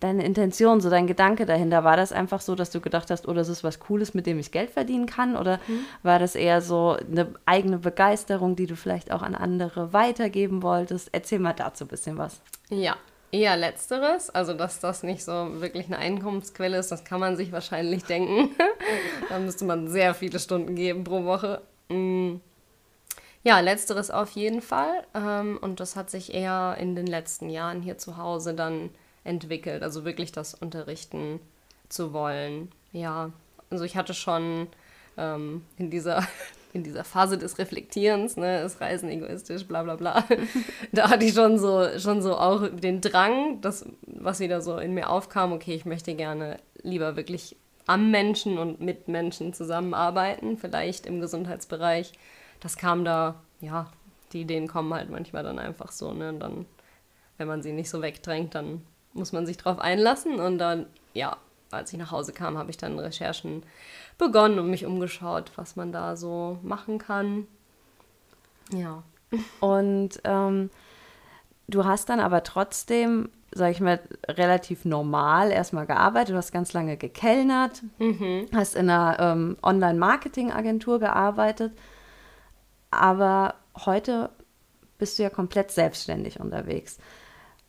deine 0.00 0.24
Intention, 0.24 0.80
so 0.80 0.90
dein 0.90 1.06
Gedanke 1.06 1.46
dahinter? 1.46 1.84
War 1.84 1.96
das 1.96 2.12
einfach 2.12 2.40
so, 2.40 2.54
dass 2.54 2.70
du 2.70 2.80
gedacht 2.80 3.10
hast, 3.10 3.28
oh, 3.28 3.34
das 3.34 3.48
ist 3.48 3.62
was 3.62 3.78
Cooles, 3.78 4.14
mit 4.14 4.26
dem 4.26 4.38
ich 4.38 4.50
Geld 4.50 4.70
verdienen 4.70 5.06
kann? 5.06 5.36
Oder 5.36 5.58
mhm. 5.68 5.84
war 6.02 6.18
das 6.18 6.34
eher 6.34 6.60
so 6.60 6.96
eine 6.98 7.34
eigene 7.46 7.78
Begeisterung, 7.78 8.56
die 8.56 8.66
du 8.66 8.74
vielleicht 8.74 9.12
auch 9.12 9.22
an 9.22 9.34
andere 9.34 9.92
weitergeben 9.92 10.62
wolltest? 10.62 11.10
Erzähl 11.12 11.38
mal 11.38 11.52
dazu 11.52 11.84
ein 11.84 11.88
bisschen 11.88 12.18
was. 12.18 12.40
Ja, 12.70 12.96
eher 13.30 13.56
letzteres. 13.56 14.30
Also, 14.30 14.54
dass 14.54 14.80
das 14.80 15.02
nicht 15.02 15.22
so 15.22 15.60
wirklich 15.60 15.86
eine 15.86 15.98
Einkommensquelle 15.98 16.78
ist, 16.78 16.90
das 16.90 17.04
kann 17.04 17.20
man 17.20 17.36
sich 17.36 17.52
wahrscheinlich 17.52 18.04
denken. 18.04 18.50
da 19.28 19.38
müsste 19.38 19.64
man 19.64 19.88
sehr 19.88 20.14
viele 20.14 20.38
Stunden 20.38 20.74
geben 20.74 21.04
pro 21.04 21.24
Woche. 21.24 21.60
Mhm. 21.88 22.40
Ja, 23.44 23.60
letzteres 23.60 24.10
auf 24.10 24.30
jeden 24.30 24.62
Fall. 24.62 25.04
Ähm, 25.14 25.58
und 25.60 25.78
das 25.78 25.96
hat 25.96 26.10
sich 26.10 26.34
eher 26.34 26.76
in 26.80 26.96
den 26.96 27.06
letzten 27.06 27.50
Jahren 27.50 27.82
hier 27.82 27.98
zu 27.98 28.16
Hause 28.16 28.54
dann 28.54 28.90
entwickelt. 29.22 29.82
Also 29.82 30.04
wirklich 30.04 30.32
das 30.32 30.54
Unterrichten 30.54 31.40
zu 31.90 32.12
wollen. 32.12 32.72
Ja, 32.92 33.32
also 33.70 33.84
ich 33.84 33.96
hatte 33.96 34.14
schon 34.14 34.66
ähm, 35.18 35.62
in 35.76 35.90
dieser 35.90 36.26
in 36.72 36.82
dieser 36.82 37.04
Phase 37.04 37.38
des 37.38 37.58
Reflektierens, 37.58 38.36
ne, 38.36 38.62
ist 38.62 38.80
Reisen 38.80 39.08
egoistisch, 39.08 39.64
bla 39.64 39.84
bla 39.84 39.94
bla. 39.94 40.24
da 40.92 41.08
hatte 41.08 41.24
ich 41.24 41.32
schon 41.32 41.56
so, 41.56 41.86
schon 42.00 42.20
so 42.20 42.36
auch 42.36 42.66
den 42.68 43.00
Drang, 43.00 43.60
das, 43.60 43.86
was 44.02 44.40
wieder 44.40 44.60
so 44.60 44.78
in 44.78 44.92
mir 44.92 45.08
aufkam, 45.08 45.52
okay, 45.52 45.74
ich 45.74 45.84
möchte 45.84 46.16
gerne 46.16 46.58
lieber 46.82 47.14
wirklich 47.14 47.56
am 47.86 48.10
Menschen 48.10 48.58
und 48.58 48.80
mit 48.80 49.06
Menschen 49.06 49.54
zusammenarbeiten, 49.54 50.58
vielleicht 50.58 51.06
im 51.06 51.20
Gesundheitsbereich. 51.20 52.12
Das 52.64 52.78
kam 52.78 53.04
da, 53.04 53.34
ja, 53.60 53.88
die 54.32 54.40
Ideen 54.40 54.68
kommen 54.68 54.94
halt 54.94 55.10
manchmal 55.10 55.42
dann 55.42 55.58
einfach 55.58 55.92
so, 55.92 56.14
ne? 56.14 56.30
Und 56.30 56.40
dann, 56.40 56.64
wenn 57.36 57.46
man 57.46 57.62
sie 57.62 57.72
nicht 57.72 57.90
so 57.90 58.00
wegdrängt, 58.00 58.54
dann 58.54 58.80
muss 59.12 59.32
man 59.32 59.44
sich 59.44 59.58
drauf 59.58 59.78
einlassen. 59.78 60.40
Und 60.40 60.56
dann, 60.56 60.86
ja, 61.12 61.36
als 61.70 61.92
ich 61.92 61.98
nach 61.98 62.10
Hause 62.10 62.32
kam, 62.32 62.56
habe 62.56 62.70
ich 62.70 62.78
dann 62.78 62.98
Recherchen 62.98 63.64
begonnen 64.16 64.58
und 64.58 64.70
mich 64.70 64.86
umgeschaut, 64.86 65.52
was 65.56 65.76
man 65.76 65.92
da 65.92 66.16
so 66.16 66.58
machen 66.62 66.96
kann. 66.96 67.46
Ja. 68.72 69.02
Und 69.60 70.20
ähm, 70.24 70.70
du 71.68 71.84
hast 71.84 72.08
dann 72.08 72.20
aber 72.20 72.44
trotzdem, 72.44 73.28
sag 73.52 73.72
ich 73.72 73.80
mal, 73.80 74.00
relativ 74.26 74.86
normal 74.86 75.50
erstmal 75.50 75.84
gearbeitet. 75.84 76.30
Du 76.30 76.38
hast 76.38 76.50
ganz 76.50 76.72
lange 76.72 76.96
gekellnert, 76.96 77.82
mhm. 77.98 78.46
hast 78.54 78.74
in 78.74 78.88
einer 78.88 79.20
ähm, 79.20 79.58
Online-Marketing-Agentur 79.62 80.98
gearbeitet. 80.98 81.72
Aber 83.00 83.54
heute 83.84 84.30
bist 84.98 85.18
du 85.18 85.22
ja 85.22 85.30
komplett 85.30 85.70
selbstständig 85.70 86.40
unterwegs. 86.40 86.98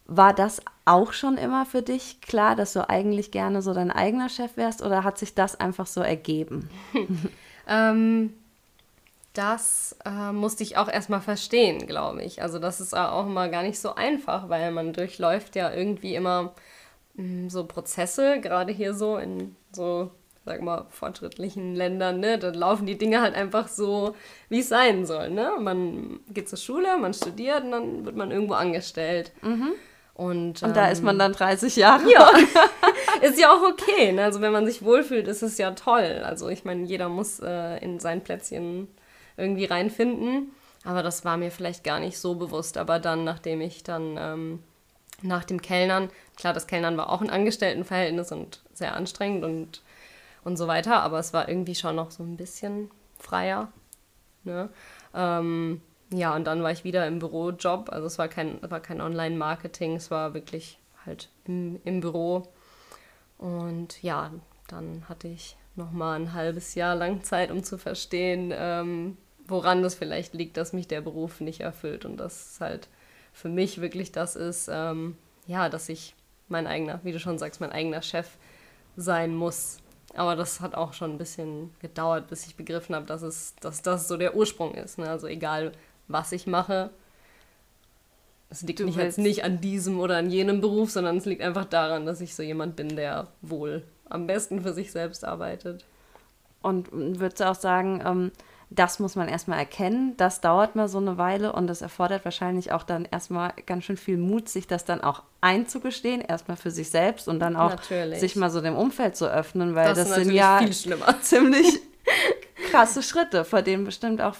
War 0.08 0.34
das 0.34 0.62
auch 0.86 1.14
schon 1.14 1.38
immer 1.38 1.66
für 1.66 1.82
dich 1.82 2.22
klar, 2.22 2.56
dass 2.56 2.74
du 2.74 2.88
eigentlich 2.90 3.32
gerne 3.32 3.62
so 3.62 3.74
dein 3.74 3.92
eigener 3.92 4.30
Chef 4.30 4.56
wärst 4.56 4.84
oder 4.84 5.04
hat 5.04 5.18
sich 5.18 5.34
das 5.34 5.60
einfach 5.60 5.88
so 5.88 6.02
ergeben? 6.02 6.70
ähm, 7.68 8.34
das 9.34 9.98
äh, 10.06 10.32
musste 10.32 10.64
ich 10.64 10.78
auch 10.78 10.88
erstmal 10.88 11.22
verstehen, 11.22 11.88
glaube 11.88 12.24
ich. 12.24 12.42
Also 12.42 12.60
das 12.60 12.80
ist 12.80 12.96
auch 12.96 13.26
immer 13.26 13.50
gar 13.50 13.64
nicht 13.64 13.80
so 13.80 13.96
einfach, 13.96 14.48
weil 14.48 14.72
man 14.72 14.94
durchläuft 14.94 15.56
ja 15.56 15.74
irgendwie 15.74 16.16
immer 16.16 16.54
mh, 17.16 17.24
hm, 17.24 17.50
so 17.50 17.66
Prozesse, 17.66 18.40
gerade 18.40 18.72
hier 18.72 18.94
so 18.94 19.18
in 19.18 19.56
so 19.72 20.12
sag 20.46 20.62
mal, 20.62 20.86
fortschrittlichen 20.90 21.76
Ländern, 21.76 22.20
ne, 22.20 22.38
da 22.38 22.50
laufen 22.50 22.86
die 22.86 22.98
Dinge 22.98 23.22
halt 23.22 23.36
einfach 23.36 23.68
so, 23.68 24.16
wie 24.50 24.60
es 24.60 24.70
sein 24.70 25.06
soll, 25.06 25.32
ne? 25.32 25.54
Man 25.60 26.20
geht 26.30 26.48
zur 26.48 26.60
Schule, 26.60 26.98
man 26.98 27.14
studiert 27.14 27.64
und 27.64 27.72
dann 27.72 28.06
wird 28.06 28.16
man 28.16 28.32
irgendwo 28.32 28.54
angestellt. 28.54 29.32
Mhm. 29.42 29.72
Und, 30.14 30.64
und 30.64 30.78
da 30.78 30.88
ist 30.88 31.04
man 31.04 31.16
ähm, 31.16 31.20
dann 31.20 31.34
30 31.34 31.76
Jahre. 31.76 32.10
Ja, 32.10 32.32
ist 33.22 33.38
ja 33.38 33.52
auch 33.52 33.62
okay. 33.64 34.14
Ne? 34.14 34.24
Also 34.24 34.40
wenn 34.40 34.54
man 34.54 34.66
sich 34.66 34.82
wohlfühlt, 34.82 35.28
ist 35.28 35.42
es 35.42 35.58
ja 35.58 35.72
toll. 35.72 36.22
Also 36.24 36.48
ich 36.48 36.64
meine, 36.64 36.86
jeder 36.86 37.10
muss 37.10 37.42
äh, 37.42 37.84
in 37.84 38.00
sein 38.00 38.24
Plätzchen 38.24 38.88
irgendwie 39.36 39.66
reinfinden. 39.66 40.54
Aber 40.86 41.04
das 41.04 41.26
war 41.26 41.36
mir 41.36 41.52
vielleicht 41.52 41.84
gar 41.84 42.00
nicht 42.00 42.18
so 42.18 42.36
bewusst. 42.36 42.78
Aber 42.78 43.00
dann, 43.00 43.26
nachdem 43.26 43.60
ich 43.60 43.84
dann 43.84 44.16
ähm, 44.18 44.60
nach 45.22 45.44
dem 45.44 45.62
Kellnern, 45.62 46.10
klar, 46.38 46.54
das 46.54 46.68
Kellnern 46.68 46.96
war 46.96 47.10
auch 47.10 47.22
ein 47.22 47.30
Angestelltenverhältnis 47.30 48.32
und 48.32 48.62
sehr 48.74 48.96
anstrengend 48.96 49.44
und, 49.44 49.82
und 50.46 50.56
so 50.56 50.68
weiter, 50.68 51.02
aber 51.02 51.20
es 51.20 51.34
war 51.34 51.50
irgendwie 51.50 51.76
schon 51.76 51.98
noch 51.98 52.12
so 52.12 52.24
ein 52.24 52.38
bisschen 52.38 52.90
freier. 53.20 53.74
Ne? 54.44 54.70
Ähm, 55.14 55.82
ja, 56.14 56.36
und 56.36 56.46
dann 56.46 56.64
war 56.64 56.72
ich 56.72 56.84
wieder 56.84 57.06
im 57.08 57.20
Bürojob. 57.20 57.90
Also 57.92 58.06
es 58.08 58.18
war 58.18 58.28
kein, 58.30 58.60
war 58.62 58.80
kein 58.80 59.02
Online-Marketing, 59.02 59.96
es 59.96 60.12
war 60.12 60.34
wirklich 60.34 60.80
halt 61.06 61.30
im, 61.46 61.82
im 61.84 62.00
Büro. 62.00 62.44
Und 63.38 64.02
ja, 64.04 64.32
dann 64.68 65.10
hatte 65.10 65.28
ich 65.28 65.58
nochmal 65.76 66.20
ein 66.20 66.34
halbes 66.34 66.76
Jahr 66.76 66.96
lang 66.96 67.24
Zeit, 67.24 67.52
um 67.52 67.64
zu 67.64 67.78
verstehen, 67.78 68.54
ähm, 68.56 69.18
woran 69.48 69.82
das 69.82 69.96
vielleicht 69.96 70.36
liegt, 70.36 70.58
dass 70.58 70.74
mich 70.74 70.88
der 70.88 71.02
Beruf 71.02 71.42
nicht 71.42 71.62
erfüllt. 71.62 72.06
Und 72.06 72.18
dass 72.18 72.52
es 72.52 72.62
halt 72.62 72.88
für 73.34 73.50
mich 73.50 73.82
wirklich 73.82 74.12
das 74.12 74.36
ist, 74.36 74.70
ähm, 74.72 75.18
ja, 75.48 75.70
dass 75.70 75.90
ich 75.90 76.16
mein 76.50 76.68
eigener, 76.68 77.00
wie 77.04 77.12
du 77.12 77.20
schon 77.20 77.40
sagst, 77.40 77.62
mein 77.62 77.72
eigener 77.72 78.04
Chef 78.04 78.38
sein 78.96 79.36
muss. 79.36 79.80
Aber 80.16 80.36
das 80.36 80.62
hat 80.62 80.76
auch 80.76 80.94
schon 80.94 81.12
ein 81.12 81.18
bisschen 81.18 81.72
gedauert, 81.80 82.28
bis 82.28 82.46
ich 82.48 82.56
begriffen 82.56 82.96
habe, 82.96 83.06
dass, 83.06 83.22
es, 83.22 83.56
dass 83.60 83.82
das 83.82 84.08
so 84.08 84.18
der 84.18 84.36
Ursprung 84.36 84.74
ist. 84.74 84.98
Ne? 84.98 85.10
Also 85.10 85.28
egal, 85.28 85.72
was 86.08 86.32
ich 86.32 86.48
mache. 86.48 86.90
Es 88.50 88.62
liegt 88.62 88.80
nicht 88.80 88.98
jetzt 88.98 89.18
nicht 89.18 89.44
an 89.44 89.60
diesem 89.60 90.00
oder 90.00 90.18
an 90.18 90.30
jenem 90.30 90.62
Beruf, 90.62 90.92
sondern 90.92 91.18
es 91.18 91.26
liegt 91.26 91.42
einfach 91.42 91.66
daran, 91.66 92.06
dass 92.06 92.22
ich 92.22 92.36
so 92.36 92.44
jemand 92.44 92.76
bin, 92.76 92.96
der 92.96 93.28
wohl 93.42 93.84
am 94.08 94.28
besten 94.28 94.62
für 94.62 94.74
sich 94.74 94.92
selbst 94.92 95.26
arbeitet. 95.26 95.84
Und 96.62 96.88
würdest 96.92 97.40
du 97.40 97.50
auch 97.50 97.56
sagen, 97.56 98.02
ähm, 98.06 98.32
das 98.70 99.00
muss 99.00 99.16
man 99.16 99.28
erstmal 99.28 99.60
erkennen, 99.60 100.18
das 100.18 100.42
dauert 100.42 100.76
mal 100.76 100.88
so 100.88 100.98
eine 100.98 101.18
Weile 101.18 101.54
und 101.54 101.68
das 101.68 101.82
erfordert 101.82 102.26
wahrscheinlich 102.26 102.72
auch 102.72 102.84
dann 102.84 103.06
erstmal 103.06 103.54
ganz 103.66 103.84
schön 103.86 103.98
viel 103.98 104.18
Mut, 104.18 104.50
sich 104.50 104.68
das 104.68 104.86
dann 104.86 105.02
auch 105.02 105.24
einzugestehen, 105.42 106.22
erstmal 106.22 106.58
für 106.58 106.72
sich 106.72 106.90
selbst 106.90 107.28
und 107.28 107.40
dann 107.40 107.56
auch 107.56 107.72
natürlich. 107.72 108.20
sich 108.20 108.36
mal 108.36 108.50
so 108.50 108.62
dem 108.62 108.76
Umfeld 108.76 109.16
zu 109.16 109.32
öffnen, 109.32 109.76
weil 109.76 109.94
das, 109.94 110.10
das 110.10 110.16
sind 110.16 110.32
ja 110.32 110.62
ziemlich 111.22 111.80
krasse 112.72 113.04
Schritte, 113.04 113.46
vor 113.46 113.62
denen 113.62 113.86
bestimmt 113.86 114.22
auch 114.22 114.36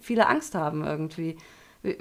viele 0.00 0.26
Angst 0.26 0.54
haben 0.54 0.84
irgendwie. 0.84 1.36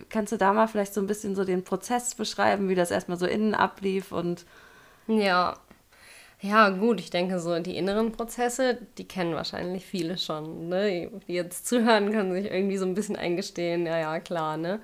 Kannst 0.09 0.31
du 0.33 0.37
da 0.37 0.53
mal 0.53 0.67
vielleicht 0.67 0.93
so 0.93 1.01
ein 1.01 1.07
bisschen 1.07 1.35
so 1.35 1.43
den 1.43 1.63
Prozess 1.63 2.15
beschreiben, 2.15 2.67
wie 2.69 2.75
das 2.75 2.91
erstmal 2.91 3.17
so 3.17 3.27
innen 3.27 3.53
ablief 3.53 4.11
und. 4.11 4.45
Ja. 5.07 5.55
Ja, 6.39 6.69
gut, 6.69 6.99
ich 6.99 7.09
denke 7.09 7.39
so, 7.39 7.57
die 7.59 7.77
inneren 7.77 8.11
Prozesse, 8.11 8.77
die 8.97 9.07
kennen 9.07 9.33
wahrscheinlich 9.33 9.85
viele 9.85 10.17
schon, 10.19 10.69
ne? 10.69 11.09
Die 11.27 11.33
jetzt 11.33 11.67
zuhören, 11.67 12.11
können 12.11 12.33
sich 12.33 12.45
irgendwie 12.51 12.77
so 12.77 12.85
ein 12.85 12.93
bisschen 12.93 13.15
eingestehen, 13.15 13.87
ja, 13.87 13.97
ja, 13.97 14.19
klar, 14.19 14.57
ne? 14.57 14.79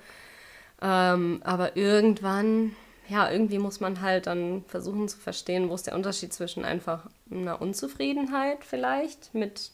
Ähm, 0.81 1.41
aber 1.43 1.77
irgendwann, 1.77 2.75
ja, 3.07 3.29
irgendwie 3.31 3.60
muss 3.60 3.79
man 3.79 4.01
halt 4.01 4.25
dann 4.27 4.63
versuchen 4.67 5.07
zu 5.07 5.19
verstehen, 5.19 5.69
wo 5.69 5.75
ist 5.75 5.86
der 5.86 5.95
Unterschied 5.95 6.33
zwischen 6.33 6.65
einfach 6.65 7.07
einer 7.31 7.62
Unzufriedenheit 7.62 8.63
vielleicht 8.63 9.33
mit 9.36 9.72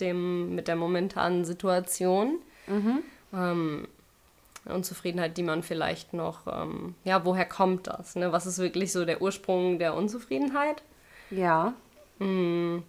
dem, 0.00 0.54
mit 0.54 0.66
der 0.66 0.76
momentanen 0.76 1.44
Situation. 1.44 2.40
Mhm. 2.66 2.98
Ähm, 3.32 3.88
Unzufriedenheit, 4.64 5.36
die 5.36 5.42
man 5.42 5.62
vielleicht 5.62 6.12
noch, 6.12 6.46
ähm, 6.46 6.94
ja, 7.04 7.24
woher 7.24 7.46
kommt 7.46 7.86
das? 7.86 8.16
Ne? 8.16 8.32
Was 8.32 8.46
ist 8.46 8.58
wirklich 8.58 8.92
so 8.92 9.04
der 9.04 9.22
Ursprung 9.22 9.78
der 9.78 9.94
Unzufriedenheit? 9.94 10.82
Ja. 11.30 11.74
Mm. 12.18 12.82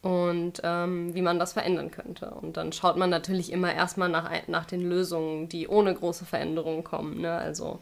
Und 0.00 0.60
ähm, 0.62 1.12
wie 1.14 1.22
man 1.22 1.40
das 1.40 1.54
verändern 1.54 1.90
könnte. 1.90 2.30
Und 2.30 2.56
dann 2.56 2.72
schaut 2.72 2.96
man 2.96 3.10
natürlich 3.10 3.50
immer 3.50 3.74
erstmal 3.74 4.08
nach, 4.08 4.30
nach 4.46 4.64
den 4.64 4.88
Lösungen, 4.88 5.48
die 5.48 5.66
ohne 5.66 5.92
große 5.92 6.24
Veränderungen 6.24 6.84
kommen. 6.84 7.20
Ne? 7.20 7.32
Also, 7.32 7.80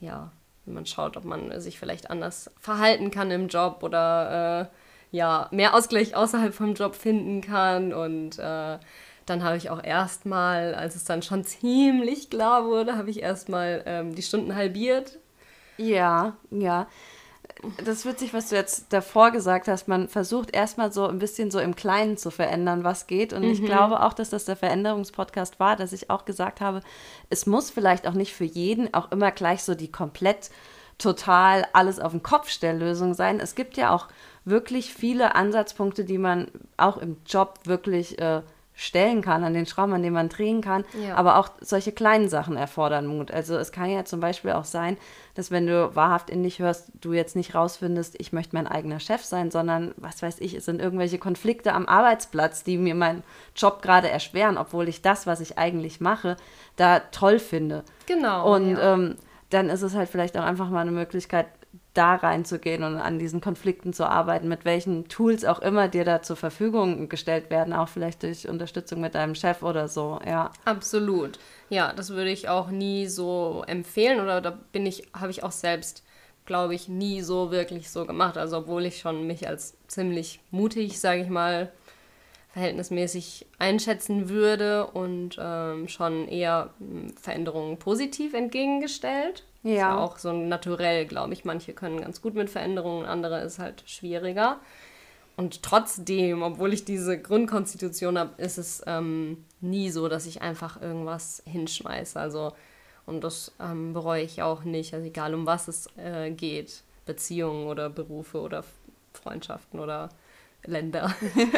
ja, 0.00 0.30
man 0.64 0.86
schaut, 0.86 1.16
ob 1.16 1.24
man 1.24 1.60
sich 1.60 1.78
vielleicht 1.78 2.10
anders 2.10 2.50
verhalten 2.60 3.10
kann 3.10 3.30
im 3.30 3.48
Job 3.48 3.82
oder 3.82 4.70
äh, 4.70 5.16
ja, 5.16 5.48
mehr 5.50 5.74
Ausgleich 5.74 6.16
außerhalb 6.16 6.54
vom 6.54 6.74
Job 6.74 6.94
finden 6.94 7.40
kann. 7.40 7.92
Und 7.92 8.38
äh, 8.38 8.78
dann 9.26 9.42
habe 9.42 9.56
ich 9.56 9.70
auch 9.70 9.82
erstmal, 9.82 10.74
als 10.74 10.96
es 10.96 11.04
dann 11.04 11.22
schon 11.22 11.44
ziemlich 11.44 12.30
klar 12.30 12.64
wurde, 12.64 12.96
habe 12.96 13.10
ich 13.10 13.22
erstmal 13.22 13.82
ähm, 13.86 14.14
die 14.14 14.22
Stunden 14.22 14.54
halbiert. 14.54 15.18
Ja, 15.76 16.36
ja. 16.50 16.86
Das 17.78 17.98
ist 17.98 18.06
witzig, 18.06 18.34
was 18.34 18.48
du 18.48 18.56
jetzt 18.56 18.92
davor 18.92 19.30
gesagt 19.30 19.68
hast. 19.68 19.88
Man 19.88 20.08
versucht 20.08 20.54
erstmal 20.54 20.92
so 20.92 21.06
ein 21.06 21.18
bisschen 21.18 21.50
so 21.50 21.60
im 21.60 21.76
Kleinen 21.76 22.16
zu 22.16 22.30
verändern, 22.30 22.84
was 22.84 23.06
geht. 23.06 23.32
Und 23.32 23.42
mhm. 23.42 23.50
ich 23.50 23.64
glaube 23.64 24.02
auch, 24.02 24.12
dass 24.12 24.30
das 24.30 24.44
der 24.44 24.56
Veränderungspodcast 24.56 25.60
war, 25.60 25.76
dass 25.76 25.92
ich 25.92 26.10
auch 26.10 26.24
gesagt 26.24 26.60
habe, 26.60 26.80
es 27.30 27.46
muss 27.46 27.70
vielleicht 27.70 28.06
auch 28.06 28.14
nicht 28.14 28.34
für 28.34 28.44
jeden 28.44 28.92
auch 28.92 29.10
immer 29.12 29.30
gleich 29.30 29.62
so 29.62 29.74
die 29.74 29.90
komplett 29.90 30.50
total 30.98 31.66
alles 31.72 31.98
auf 31.98 32.12
den 32.12 32.22
Kopf 32.22 32.50
Lösung 32.62 33.14
sein. 33.14 33.40
Es 33.40 33.54
gibt 33.54 33.76
ja 33.76 33.90
auch 33.94 34.08
wirklich 34.44 34.92
viele 34.92 35.34
Ansatzpunkte, 35.34 36.04
die 36.04 36.18
man 36.18 36.48
auch 36.76 36.98
im 36.98 37.16
Job 37.26 37.60
wirklich 37.64 38.18
äh, 38.18 38.42
stellen 38.76 39.22
kann, 39.22 39.44
an 39.44 39.54
den 39.54 39.66
Schrauben, 39.66 39.92
an 39.92 40.02
denen 40.02 40.14
man 40.14 40.28
drehen 40.28 40.60
kann. 40.60 40.84
Ja. 41.00 41.14
Aber 41.14 41.38
auch 41.38 41.48
solche 41.60 41.92
kleinen 41.92 42.28
Sachen 42.28 42.56
erfordern 42.56 43.06
Mut. 43.06 43.30
Also 43.30 43.56
es 43.56 43.70
kann 43.70 43.88
ja 43.88 44.04
zum 44.04 44.20
Beispiel 44.20 44.52
auch 44.52 44.64
sein, 44.64 44.96
dass 45.34 45.50
wenn 45.50 45.66
du 45.66 45.94
wahrhaft 45.94 46.28
in 46.28 46.42
dich 46.42 46.58
hörst, 46.58 46.90
du 47.00 47.12
jetzt 47.12 47.36
nicht 47.36 47.54
rausfindest, 47.54 48.16
ich 48.18 48.32
möchte 48.32 48.56
mein 48.56 48.66
eigener 48.66 48.98
Chef 48.98 49.22
sein, 49.22 49.50
sondern 49.50 49.94
was 49.96 50.22
weiß 50.22 50.40
ich, 50.40 50.54
es 50.54 50.64
sind 50.64 50.80
irgendwelche 50.80 51.18
Konflikte 51.18 51.72
am 51.72 51.86
Arbeitsplatz, 51.86 52.64
die 52.64 52.76
mir 52.76 52.94
meinen 52.94 53.22
Job 53.54 53.80
gerade 53.80 54.10
erschweren, 54.10 54.58
obwohl 54.58 54.88
ich 54.88 55.02
das, 55.02 55.26
was 55.26 55.40
ich 55.40 55.56
eigentlich 55.56 56.00
mache, 56.00 56.36
da 56.76 56.98
toll 56.98 57.38
finde. 57.38 57.84
Genau. 58.06 58.54
Und 58.54 58.76
ja. 58.76 58.94
ähm, 58.94 59.16
dann 59.50 59.70
ist 59.70 59.82
es 59.82 59.94
halt 59.94 60.08
vielleicht 60.08 60.36
auch 60.36 60.42
einfach 60.44 60.68
mal 60.68 60.80
eine 60.80 60.90
Möglichkeit, 60.90 61.46
da 61.94 62.16
reinzugehen 62.16 62.82
und 62.82 62.96
an 62.96 63.18
diesen 63.18 63.40
Konflikten 63.40 63.92
zu 63.92 64.04
arbeiten, 64.04 64.48
mit 64.48 64.64
welchen 64.64 65.08
Tools 65.08 65.44
auch 65.44 65.60
immer 65.60 65.88
dir 65.88 66.04
da 66.04 66.22
zur 66.22 66.36
Verfügung 66.36 67.08
gestellt 67.08 67.50
werden, 67.50 67.72
auch 67.72 67.88
vielleicht 67.88 68.24
durch 68.24 68.48
Unterstützung 68.48 69.00
mit 69.00 69.14
deinem 69.14 69.34
Chef 69.34 69.62
oder 69.62 69.88
so, 69.88 70.18
ja. 70.26 70.50
Absolut. 70.64 71.38
Ja, 71.70 71.92
das 71.92 72.10
würde 72.10 72.30
ich 72.30 72.48
auch 72.48 72.70
nie 72.70 73.06
so 73.06 73.64
empfehlen 73.66 74.20
oder 74.20 74.40
da 74.40 74.58
bin 74.72 74.86
ich, 74.86 75.08
habe 75.14 75.30
ich 75.30 75.44
auch 75.44 75.52
selbst, 75.52 76.04
glaube 76.46 76.74
ich, 76.74 76.88
nie 76.88 77.22
so 77.22 77.50
wirklich 77.52 77.90
so 77.90 78.04
gemacht. 78.04 78.36
Also 78.36 78.58
obwohl 78.58 78.84
ich 78.84 78.98
schon 78.98 79.26
mich 79.26 79.48
als 79.48 79.76
ziemlich 79.86 80.40
mutig, 80.50 81.00
sage 81.00 81.22
ich 81.22 81.28
mal, 81.28 81.70
verhältnismäßig 82.52 83.46
einschätzen 83.58 84.28
würde 84.28 84.86
und 84.86 85.36
ähm, 85.40 85.88
schon 85.88 86.28
eher 86.28 86.70
hm, 86.78 87.12
Veränderungen 87.16 87.78
positiv 87.78 88.34
entgegengestellt. 88.34 89.44
Ja. 89.64 89.72
Ist 89.72 89.78
ja 89.78 89.98
auch 89.98 90.18
so 90.18 90.32
naturell, 90.32 91.06
glaube 91.06 91.32
ich. 91.32 91.44
Manche 91.44 91.72
können 91.72 92.00
ganz 92.00 92.22
gut 92.22 92.34
mit 92.34 92.50
Veränderungen, 92.50 93.06
andere 93.06 93.40
ist 93.40 93.58
halt 93.58 93.82
schwieriger. 93.86 94.60
Und 95.36 95.62
trotzdem, 95.62 96.42
obwohl 96.42 96.72
ich 96.72 96.84
diese 96.84 97.20
Grundkonstitution 97.20 98.18
habe, 98.18 98.40
ist 98.40 98.58
es 98.58 98.82
ähm, 98.86 99.44
nie 99.60 99.90
so, 99.90 100.08
dass 100.08 100.26
ich 100.26 100.42
einfach 100.42 100.80
irgendwas 100.80 101.42
hinschmeiße. 101.46 102.20
Also, 102.20 102.52
und 103.06 103.24
das 103.24 103.52
ähm, 103.58 103.94
bereue 103.94 104.22
ich 104.22 104.42
auch 104.42 104.62
nicht. 104.62 104.94
Also 104.94 105.06
egal 105.06 105.34
um 105.34 105.46
was 105.46 105.66
es 105.66 105.88
äh, 105.96 106.30
geht. 106.30 106.82
Beziehungen 107.06 107.66
oder 107.66 107.90
Berufe 107.90 108.40
oder 108.40 108.64
Freundschaften 109.12 109.80
oder 109.80 110.10
Länder. 110.64 111.14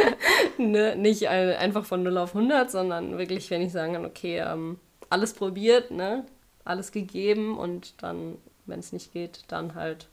ne? 0.58 0.96
Nicht 0.96 1.28
einfach 1.28 1.84
von 1.84 2.02
0 2.02 2.18
auf 2.18 2.34
100, 2.34 2.70
sondern 2.70 3.18
wirklich, 3.18 3.50
wenn 3.50 3.62
ich 3.62 3.72
sagen 3.72 3.94
kann, 3.94 4.04
okay, 4.04 4.38
ähm, 4.38 4.78
alles 5.10 5.34
probiert, 5.34 5.90
ne? 5.90 6.24
Alles 6.66 6.92
gegeben 6.92 7.56
und 7.58 8.02
dann, 8.02 8.36
wenn 8.66 8.80
es 8.80 8.92
nicht 8.92 9.12
geht, 9.12 9.44
dann 9.48 9.74
halt 9.74 10.08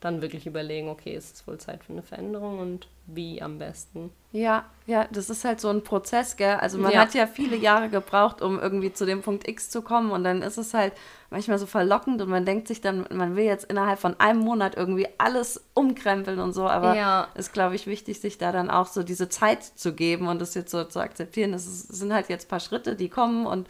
dann 0.00 0.22
wirklich 0.22 0.46
überlegen, 0.46 0.88
okay, 0.88 1.14
ist 1.14 1.34
es 1.34 1.46
wohl 1.46 1.58
Zeit 1.58 1.82
für 1.82 1.92
eine 1.92 2.02
Veränderung 2.02 2.60
und 2.60 2.86
wie 3.06 3.42
am 3.42 3.58
besten. 3.58 4.12
Ja, 4.30 4.66
ja, 4.86 5.08
das 5.10 5.28
ist 5.28 5.44
halt 5.44 5.60
so 5.60 5.70
ein 5.70 5.82
Prozess, 5.82 6.36
gell? 6.36 6.56
Also 6.56 6.78
man 6.78 6.92
ja. 6.92 7.00
hat 7.00 7.14
ja 7.14 7.26
viele 7.26 7.56
Jahre 7.56 7.88
gebraucht, 7.88 8.40
um 8.40 8.60
irgendwie 8.60 8.92
zu 8.92 9.06
dem 9.06 9.22
Punkt 9.22 9.48
X 9.48 9.70
zu 9.70 9.82
kommen 9.82 10.12
und 10.12 10.22
dann 10.22 10.42
ist 10.42 10.56
es 10.56 10.72
halt 10.72 10.92
manchmal 11.30 11.58
so 11.58 11.66
verlockend 11.66 12.22
und 12.22 12.28
man 12.28 12.44
denkt 12.44 12.68
sich 12.68 12.80
dann, 12.80 13.06
man 13.10 13.34
will 13.34 13.44
jetzt 13.44 13.64
innerhalb 13.64 13.98
von 13.98 14.14
einem 14.20 14.40
Monat 14.40 14.76
irgendwie 14.76 15.08
alles 15.18 15.64
umkrempeln 15.74 16.38
und 16.38 16.52
so, 16.52 16.68
aber 16.68 16.94
ja. 16.94 17.28
ist, 17.34 17.52
glaube 17.52 17.74
ich, 17.74 17.88
wichtig, 17.88 18.20
sich 18.20 18.38
da 18.38 18.52
dann 18.52 18.70
auch 18.70 18.86
so 18.86 19.02
diese 19.02 19.28
Zeit 19.28 19.64
zu 19.64 19.94
geben 19.94 20.28
und 20.28 20.40
das 20.40 20.54
jetzt 20.54 20.70
so 20.70 20.84
zu 20.84 21.00
akzeptieren. 21.00 21.50
Das 21.50 21.64
sind 21.64 22.12
halt 22.12 22.28
jetzt 22.28 22.46
ein 22.46 22.50
paar 22.50 22.60
Schritte, 22.60 22.94
die 22.94 23.08
kommen 23.08 23.46
und 23.46 23.66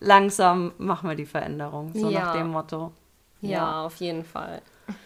langsam 0.00 0.72
machen 0.78 1.08
wir 1.08 1.16
die 1.16 1.26
Veränderung, 1.26 1.92
so 1.94 2.10
ja. 2.10 2.20
nach 2.20 2.32
dem 2.34 2.48
Motto. 2.48 2.92
Ja, 3.40 3.50
ja, 3.50 3.82
auf 3.84 3.96
jeden 3.96 4.24
Fall. 4.24 4.62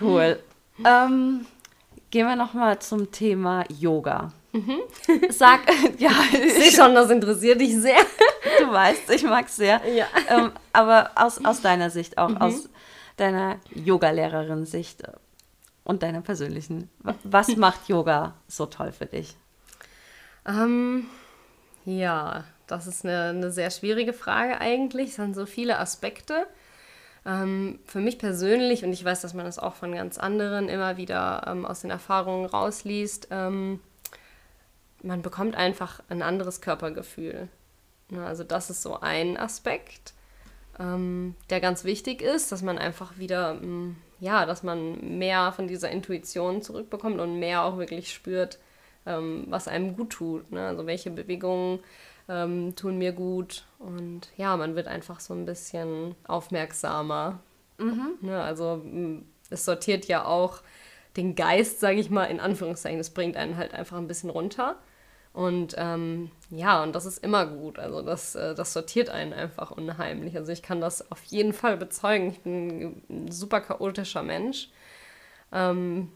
Cool. 0.00 0.38
ähm, 0.84 1.46
gehen 2.10 2.28
wir 2.28 2.36
nochmal 2.36 2.78
zum 2.78 3.10
Thema 3.10 3.64
Yoga. 3.68 4.32
Mhm. 4.52 4.82
Sag, 5.30 5.62
ja. 5.98 6.12
Ich 6.32 6.54
sehe 6.54 6.70
schon, 6.70 6.94
das 6.94 7.10
interessiert 7.10 7.60
dich 7.60 7.76
sehr. 7.76 7.98
Du 8.60 8.72
weißt, 8.72 9.10
ich 9.10 9.24
mag 9.24 9.46
es 9.46 9.56
sehr. 9.56 9.80
Ja. 9.88 10.06
Ähm, 10.28 10.52
aber 10.72 11.10
aus, 11.16 11.44
aus 11.44 11.60
deiner 11.60 11.90
Sicht, 11.90 12.18
auch 12.18 12.28
mhm. 12.28 12.36
aus 12.36 12.68
deiner 13.16 13.56
Yoga-Lehrerin-Sicht 13.74 15.02
und 15.82 16.04
deiner 16.04 16.20
persönlichen, 16.20 16.88
was 17.24 17.56
macht 17.56 17.88
Yoga 17.88 18.34
so 18.46 18.66
toll 18.66 18.92
für 18.92 19.06
dich? 19.06 19.36
Ähm, 20.46 21.06
ja, 21.84 22.44
das 22.66 22.86
ist 22.86 23.04
eine, 23.04 23.30
eine 23.30 23.50
sehr 23.50 23.70
schwierige 23.70 24.12
Frage 24.12 24.60
eigentlich. 24.60 25.10
Es 25.10 25.16
sind 25.16 25.34
so 25.34 25.46
viele 25.46 25.78
Aspekte. 25.78 26.46
Ähm, 27.26 27.78
für 27.86 28.00
mich 28.00 28.18
persönlich, 28.18 28.84
und 28.84 28.92
ich 28.92 29.04
weiß, 29.04 29.22
dass 29.22 29.34
man 29.34 29.46
das 29.46 29.58
auch 29.58 29.74
von 29.74 29.92
ganz 29.94 30.18
anderen 30.18 30.68
immer 30.68 30.96
wieder 30.96 31.44
ähm, 31.46 31.64
aus 31.64 31.80
den 31.80 31.90
Erfahrungen 31.90 32.46
rausliest, 32.46 33.28
ähm, 33.30 33.80
man 35.02 35.22
bekommt 35.22 35.54
einfach 35.54 36.02
ein 36.08 36.22
anderes 36.22 36.60
Körpergefühl. 36.60 37.48
Ja, 38.10 38.26
also 38.26 38.44
das 38.44 38.70
ist 38.70 38.82
so 38.82 39.00
ein 39.00 39.36
Aspekt, 39.36 40.14
ähm, 40.78 41.34
der 41.50 41.60
ganz 41.60 41.84
wichtig 41.84 42.20
ist, 42.20 42.52
dass 42.52 42.62
man 42.62 42.78
einfach 42.78 43.18
wieder, 43.18 43.54
mm, 43.54 43.96
ja, 44.20 44.44
dass 44.46 44.62
man 44.62 45.18
mehr 45.18 45.52
von 45.52 45.68
dieser 45.68 45.90
Intuition 45.90 46.62
zurückbekommt 46.62 47.20
und 47.20 47.38
mehr 47.38 47.64
auch 47.64 47.78
wirklich 47.78 48.12
spürt, 48.12 48.58
ähm, 49.06 49.44
was 49.48 49.68
einem 49.68 49.96
gut 49.96 50.10
tut. 50.10 50.50
Ne? 50.52 50.66
Also 50.66 50.86
welche 50.86 51.10
Bewegungen 51.10 51.80
ähm, 52.28 52.74
tun 52.76 52.98
mir 52.98 53.12
gut. 53.12 53.64
Und 53.78 54.28
ja, 54.36 54.56
man 54.56 54.76
wird 54.76 54.86
einfach 54.86 55.20
so 55.20 55.34
ein 55.34 55.44
bisschen 55.44 56.14
aufmerksamer. 56.26 57.40
Mhm. 57.78 58.14
Ne, 58.20 58.40
also 58.40 58.82
es 59.50 59.64
sortiert 59.64 60.06
ja 60.06 60.24
auch 60.24 60.62
den 61.16 61.34
Geist, 61.34 61.80
sage 61.80 62.00
ich 62.00 62.10
mal, 62.10 62.24
in 62.24 62.40
Anführungszeichen. 62.40 63.00
Es 63.00 63.10
bringt 63.10 63.36
einen 63.36 63.56
halt 63.56 63.74
einfach 63.74 63.98
ein 63.98 64.08
bisschen 64.08 64.30
runter. 64.30 64.76
Und 65.32 65.74
ähm, 65.78 66.30
ja, 66.50 66.82
und 66.82 66.94
das 66.94 67.06
ist 67.06 67.18
immer 67.18 67.46
gut. 67.46 67.78
Also 67.78 68.02
das, 68.02 68.36
äh, 68.36 68.54
das 68.54 68.72
sortiert 68.72 69.10
einen 69.10 69.32
einfach 69.32 69.72
unheimlich. 69.72 70.36
Also 70.36 70.52
ich 70.52 70.62
kann 70.62 70.80
das 70.80 71.10
auf 71.10 71.22
jeden 71.24 71.52
Fall 71.52 71.76
bezeugen. 71.76 72.30
Ich 72.30 72.40
bin 72.40 73.02
ein 73.10 73.32
super 73.32 73.60
chaotischer 73.60 74.22
Mensch. 74.22 74.70
Ähm, 75.52 76.10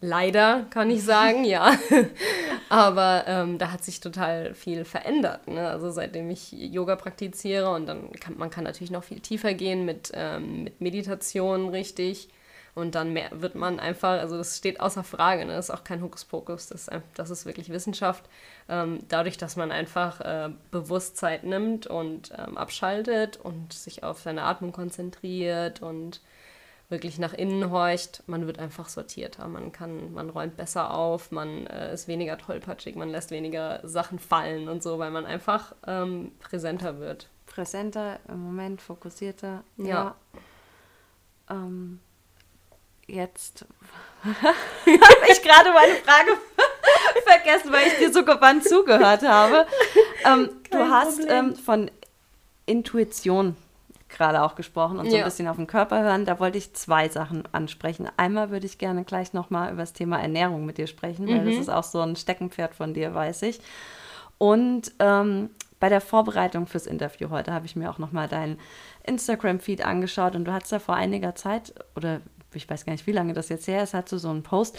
Leider 0.00 0.66
kann 0.70 0.90
ich 0.90 1.02
sagen, 1.02 1.44
ja. 1.44 1.76
Aber 2.68 3.24
ähm, 3.26 3.58
da 3.58 3.72
hat 3.72 3.82
sich 3.82 4.00
total 4.00 4.54
viel 4.54 4.84
verändert. 4.84 5.48
Ne? 5.48 5.68
Also 5.68 5.90
seitdem 5.90 6.30
ich 6.30 6.52
Yoga 6.52 6.96
praktiziere 6.96 7.70
und 7.70 7.86
dann 7.86 8.12
kann 8.12 8.36
man 8.36 8.50
kann 8.50 8.64
natürlich 8.64 8.90
noch 8.90 9.04
viel 9.04 9.20
tiefer 9.20 9.54
gehen 9.54 9.84
mit, 9.84 10.12
ähm, 10.14 10.64
mit 10.64 10.80
Meditation 10.80 11.70
richtig. 11.70 12.28
Und 12.74 12.94
dann 12.94 13.12
mehr, 13.12 13.30
wird 13.32 13.56
man 13.56 13.80
einfach, 13.80 14.20
also 14.20 14.36
das 14.36 14.56
steht 14.56 14.78
außer 14.78 15.02
Frage, 15.02 15.44
ne? 15.44 15.54
das 15.54 15.68
ist 15.68 15.74
auch 15.74 15.82
kein 15.82 16.00
Hokuspokus, 16.00 16.68
das, 16.68 16.88
das 17.16 17.30
ist 17.30 17.44
wirklich 17.44 17.70
Wissenschaft. 17.70 18.22
Ähm, 18.68 19.00
dadurch, 19.08 19.36
dass 19.36 19.56
man 19.56 19.72
einfach 19.72 20.20
äh, 20.20 20.50
Bewusstsein 20.70 21.40
nimmt 21.42 21.88
und 21.88 22.30
ähm, 22.38 22.56
abschaltet 22.56 23.36
und 23.42 23.72
sich 23.72 24.04
auf 24.04 24.20
seine 24.20 24.42
Atmung 24.42 24.70
konzentriert 24.70 25.82
und 25.82 26.20
wirklich 26.88 27.18
nach 27.18 27.34
innen 27.34 27.70
horcht, 27.70 28.22
man 28.26 28.46
wird 28.46 28.58
einfach 28.58 28.88
sortierter. 28.88 29.46
Man 29.46 29.72
kann, 29.72 30.12
man 30.12 30.30
räumt 30.30 30.56
besser 30.56 30.92
auf, 30.92 31.30
man 31.30 31.66
äh, 31.66 31.92
ist 31.92 32.08
weniger 32.08 32.38
tollpatschig, 32.38 32.96
man 32.96 33.10
lässt 33.10 33.30
weniger 33.30 33.80
Sachen 33.86 34.18
fallen 34.18 34.68
und 34.68 34.82
so, 34.82 34.98
weil 34.98 35.10
man 35.10 35.26
einfach 35.26 35.74
ähm, 35.86 36.32
präsenter 36.38 36.98
wird. 36.98 37.28
Präsenter, 37.46 38.20
im 38.28 38.40
Moment 38.40 38.80
fokussierter. 38.80 39.64
Ja. 39.76 39.86
ja. 39.86 40.16
Ähm, 41.50 42.00
jetzt 43.06 43.66
habe 44.24 45.30
ich 45.30 45.42
gerade 45.42 45.72
meine 45.72 45.94
Frage 45.96 46.38
vergessen, 47.26 47.72
weil 47.72 47.86
ich 47.86 47.98
dir 47.98 48.12
so 48.12 48.24
gewandt 48.24 48.64
zugehört 48.64 49.22
habe. 49.22 49.66
Ähm, 50.24 50.50
du 50.70 50.78
hast 50.78 51.20
ähm, 51.28 51.54
von 51.54 51.90
Intuition 52.64 53.56
gerade 54.08 54.42
auch 54.42 54.54
gesprochen 54.54 54.98
und 54.98 55.10
so 55.10 55.16
ein 55.16 55.24
bisschen 55.24 55.48
auf 55.48 55.56
den 55.56 55.66
Körper 55.66 56.02
hören. 56.02 56.24
Da 56.24 56.40
wollte 56.40 56.58
ich 56.58 56.74
zwei 56.74 57.08
Sachen 57.08 57.44
ansprechen. 57.52 58.08
Einmal 58.16 58.50
würde 58.50 58.66
ich 58.66 58.78
gerne 58.78 59.04
gleich 59.04 59.32
nochmal 59.32 59.72
über 59.72 59.82
das 59.82 59.92
Thema 59.92 60.20
Ernährung 60.20 60.64
mit 60.64 60.78
dir 60.78 60.86
sprechen, 60.86 61.28
weil 61.28 61.42
mhm. 61.42 61.46
das 61.46 61.56
ist 61.56 61.68
auch 61.68 61.84
so 61.84 62.00
ein 62.00 62.16
Steckenpferd 62.16 62.74
von 62.74 62.94
dir, 62.94 63.14
weiß 63.14 63.42
ich. 63.42 63.60
Und 64.38 64.92
ähm, 64.98 65.50
bei 65.80 65.88
der 65.88 66.00
Vorbereitung 66.00 66.66
fürs 66.66 66.86
Interview 66.86 67.30
heute 67.30 67.52
habe 67.52 67.66
ich 67.66 67.76
mir 67.76 67.90
auch 67.90 67.98
nochmal 67.98 68.28
deinen 68.28 68.58
Instagram-Feed 69.04 69.84
angeschaut 69.84 70.34
und 70.34 70.44
du 70.44 70.52
hattest 70.52 70.72
da 70.72 70.78
vor 70.78 70.94
einiger 70.94 71.34
Zeit, 71.34 71.74
oder 71.94 72.20
ich 72.54 72.68
weiß 72.68 72.84
gar 72.84 72.92
nicht, 72.92 73.06
wie 73.06 73.12
lange 73.12 73.32
das 73.32 73.48
jetzt 73.48 73.68
her 73.68 73.82
ist, 73.82 73.94
hast 73.94 74.10
du 74.10 74.18
so 74.18 74.30
einen 74.30 74.42
Post 74.42 74.78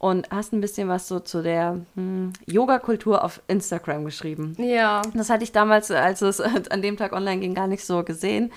und 0.00 0.30
hast 0.30 0.54
ein 0.54 0.62
bisschen 0.62 0.88
was 0.88 1.08
so 1.08 1.20
zu 1.20 1.42
der 1.42 1.78
hm, 1.94 2.32
Yoga-Kultur 2.46 3.22
auf 3.22 3.42
Instagram 3.48 4.06
geschrieben. 4.06 4.56
Ja. 4.58 5.02
Das 5.12 5.28
hatte 5.28 5.44
ich 5.44 5.52
damals, 5.52 5.90
als 5.90 6.22
es 6.22 6.40
an 6.70 6.80
dem 6.80 6.96
Tag 6.96 7.12
online 7.12 7.40
ging, 7.40 7.52
gar 7.54 7.66
nicht 7.66 7.84
so 7.84 8.02
gesehen 8.02 8.50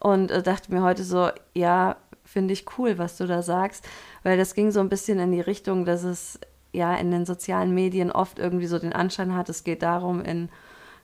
und 0.00 0.32
äh, 0.32 0.42
dachte 0.42 0.74
mir 0.74 0.82
heute 0.82 1.04
so, 1.04 1.30
ja, 1.54 1.96
finde 2.24 2.52
ich 2.52 2.66
cool, 2.76 2.98
was 2.98 3.16
du 3.16 3.28
da 3.28 3.42
sagst, 3.42 3.86
weil 4.24 4.36
das 4.36 4.54
ging 4.54 4.72
so 4.72 4.80
ein 4.80 4.88
bisschen 4.88 5.20
in 5.20 5.30
die 5.30 5.40
Richtung, 5.40 5.84
dass 5.84 6.02
es 6.02 6.40
ja 6.72 6.96
in 6.96 7.12
den 7.12 7.26
sozialen 7.26 7.72
Medien 7.72 8.10
oft 8.10 8.40
irgendwie 8.40 8.66
so 8.66 8.80
den 8.80 8.92
Anschein 8.92 9.36
hat, 9.36 9.48
es 9.48 9.62
geht 9.62 9.84
darum, 9.84 10.20
in 10.20 10.48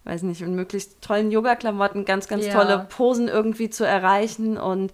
weiß 0.02 0.22
nicht, 0.24 0.42
in 0.42 0.54
möglichst 0.54 1.00
tollen 1.02 1.30
Yoga-Klamotten 1.30 2.04
ganz, 2.04 2.28
ganz 2.28 2.46
ja. 2.46 2.52
tolle 2.52 2.87
Posen 2.90 3.28
irgendwie 3.28 3.70
zu 3.70 3.87
erreichen 3.87 4.59
und 4.59 4.92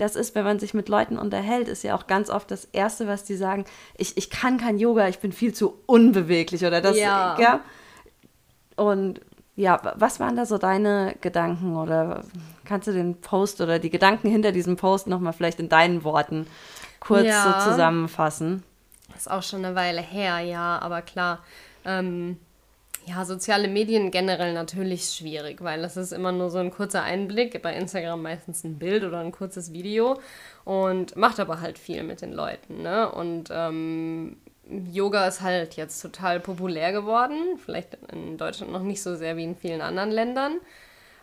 das 0.00 0.16
ist, 0.16 0.34
wenn 0.34 0.44
man 0.44 0.58
sich 0.58 0.72
mit 0.72 0.88
Leuten 0.88 1.18
unterhält, 1.18 1.68
ist 1.68 1.82
ja 1.82 1.94
auch 1.94 2.06
ganz 2.06 2.30
oft 2.30 2.50
das 2.50 2.64
Erste, 2.66 3.06
was 3.06 3.24
die 3.24 3.36
sagen, 3.36 3.64
ich, 3.96 4.16
ich 4.16 4.30
kann 4.30 4.58
kein 4.58 4.78
Yoga, 4.78 5.08
ich 5.08 5.18
bin 5.18 5.32
viel 5.32 5.52
zu 5.52 5.78
unbeweglich 5.86 6.64
oder 6.64 6.80
das. 6.80 6.98
Ja. 6.98 7.38
ja? 7.38 7.60
Und 8.76 9.20
ja, 9.56 9.80
was 9.96 10.20
waren 10.20 10.36
da 10.36 10.46
so 10.46 10.56
deine 10.56 11.14
Gedanken 11.20 11.76
oder 11.76 12.24
kannst 12.64 12.88
du 12.88 12.92
den 12.92 13.20
Post 13.20 13.60
oder 13.60 13.78
die 13.78 13.90
Gedanken 13.90 14.30
hinter 14.30 14.52
diesem 14.52 14.76
Post 14.76 15.06
nochmal 15.06 15.34
vielleicht 15.34 15.60
in 15.60 15.68
deinen 15.68 16.02
Worten 16.02 16.46
kurz 16.98 17.26
ja. 17.26 17.44
so 17.62 17.70
zusammenfassen? 17.70 18.62
Das 19.08 19.22
ist 19.22 19.30
auch 19.30 19.42
schon 19.42 19.64
eine 19.64 19.74
Weile 19.74 20.00
her, 20.00 20.38
ja, 20.38 20.78
aber 20.78 21.02
klar. 21.02 21.40
Ähm, 21.84 22.38
ja, 23.06 23.24
soziale 23.24 23.68
Medien 23.68 24.10
generell 24.10 24.52
natürlich 24.52 25.04
schwierig, 25.10 25.62
weil 25.62 25.82
das 25.82 25.96
ist 25.96 26.12
immer 26.12 26.32
nur 26.32 26.50
so 26.50 26.58
ein 26.58 26.70
kurzer 26.70 27.02
Einblick, 27.02 27.60
bei 27.62 27.74
Instagram 27.74 28.22
meistens 28.22 28.64
ein 28.64 28.78
Bild 28.78 29.04
oder 29.04 29.20
ein 29.20 29.32
kurzes 29.32 29.72
Video 29.72 30.20
und 30.64 31.16
macht 31.16 31.40
aber 31.40 31.60
halt 31.60 31.78
viel 31.78 32.02
mit 32.02 32.20
den 32.20 32.32
Leuten. 32.32 32.82
Ne? 32.82 33.10
Und 33.10 33.48
ähm, 33.50 34.36
Yoga 34.92 35.26
ist 35.26 35.40
halt 35.40 35.76
jetzt 35.76 36.00
total 36.00 36.40
populär 36.40 36.92
geworden, 36.92 37.58
vielleicht 37.64 37.98
in 38.12 38.36
Deutschland 38.36 38.72
noch 38.72 38.82
nicht 38.82 39.02
so 39.02 39.16
sehr 39.16 39.36
wie 39.36 39.44
in 39.44 39.56
vielen 39.56 39.80
anderen 39.80 40.10
Ländern. 40.10 40.60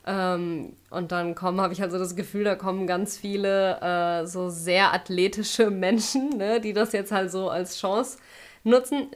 Ähm, 0.05 0.73
und 0.89 1.11
dann 1.11 1.35
kommen, 1.35 1.61
habe 1.61 1.73
ich 1.73 1.81
also 1.81 1.99
das 1.99 2.15
Gefühl, 2.15 2.43
da 2.43 2.55
kommen 2.55 2.87
ganz 2.87 3.17
viele 3.17 3.79
äh, 3.81 4.25
so 4.25 4.49
sehr 4.49 4.93
athletische 4.93 5.69
Menschen, 5.69 6.29
ne, 6.37 6.59
die 6.59 6.73
das 6.73 6.91
jetzt 6.91 7.11
halt 7.11 7.31
so 7.31 7.49
als 7.49 7.77
Chance 7.77 8.17
nutzen 8.63 9.09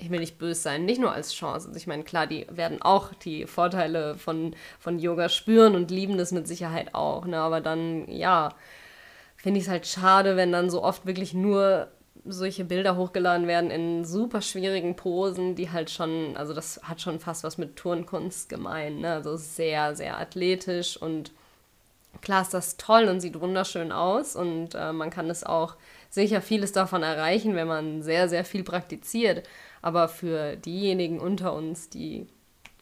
ich 0.00 0.10
will 0.10 0.20
nicht 0.20 0.38
böse 0.38 0.60
sein, 0.60 0.84
nicht 0.84 1.00
nur 1.00 1.12
als 1.12 1.34
Chance. 1.34 1.68
Also 1.68 1.76
ich 1.76 1.86
meine, 1.86 2.04
klar, 2.04 2.26
die 2.26 2.46
werden 2.50 2.80
auch 2.82 3.12
die 3.14 3.46
Vorteile 3.46 4.16
von, 4.16 4.54
von 4.78 4.98
Yoga 4.98 5.28
spüren 5.28 5.74
und 5.74 5.90
lieben 5.90 6.18
das 6.18 6.32
mit 6.32 6.48
Sicherheit 6.48 6.94
auch. 6.94 7.26
Ne? 7.26 7.38
Aber 7.38 7.60
dann, 7.60 8.10
ja, 8.10 8.50
finde 9.36 9.58
ich 9.58 9.66
es 9.66 9.70
halt 9.70 9.86
schade, 9.86 10.36
wenn 10.36 10.52
dann 10.52 10.70
so 10.70 10.82
oft 10.82 11.06
wirklich 11.06 11.34
nur 11.34 11.88
solche 12.26 12.64
Bilder 12.64 12.96
hochgeladen 12.96 13.46
werden 13.46 13.70
in 13.70 14.04
super 14.04 14.42
schwierigen 14.42 14.96
Posen, 14.96 15.54
die 15.54 15.70
halt 15.70 15.90
schon, 15.90 16.36
also 16.36 16.52
das 16.52 16.80
hat 16.82 17.00
schon 17.00 17.18
fast 17.18 17.44
was 17.44 17.56
mit 17.56 17.76
Turnkunst 17.76 18.48
gemein, 18.48 19.00
ne? 19.00 19.14
Also 19.14 19.36
sehr, 19.36 19.96
sehr 19.96 20.18
athletisch 20.18 21.00
und 21.00 21.32
klar 22.20 22.42
ist 22.42 22.52
das 22.52 22.76
toll 22.76 23.04
und 23.04 23.20
sieht 23.20 23.40
wunderschön 23.40 23.92
aus 23.92 24.36
und 24.36 24.74
äh, 24.74 24.92
man 24.92 25.10
kann 25.10 25.30
es 25.30 25.44
auch 25.44 25.76
sicher 26.10 26.42
vieles 26.42 26.72
davon 26.72 27.02
erreichen, 27.02 27.54
wenn 27.54 27.68
man 27.68 28.02
sehr, 28.02 28.28
sehr 28.28 28.44
viel 28.44 28.64
praktiziert. 28.64 29.48
Aber 29.82 30.08
für 30.08 30.56
diejenigen 30.56 31.20
unter 31.20 31.54
uns, 31.54 31.88
die 31.88 32.26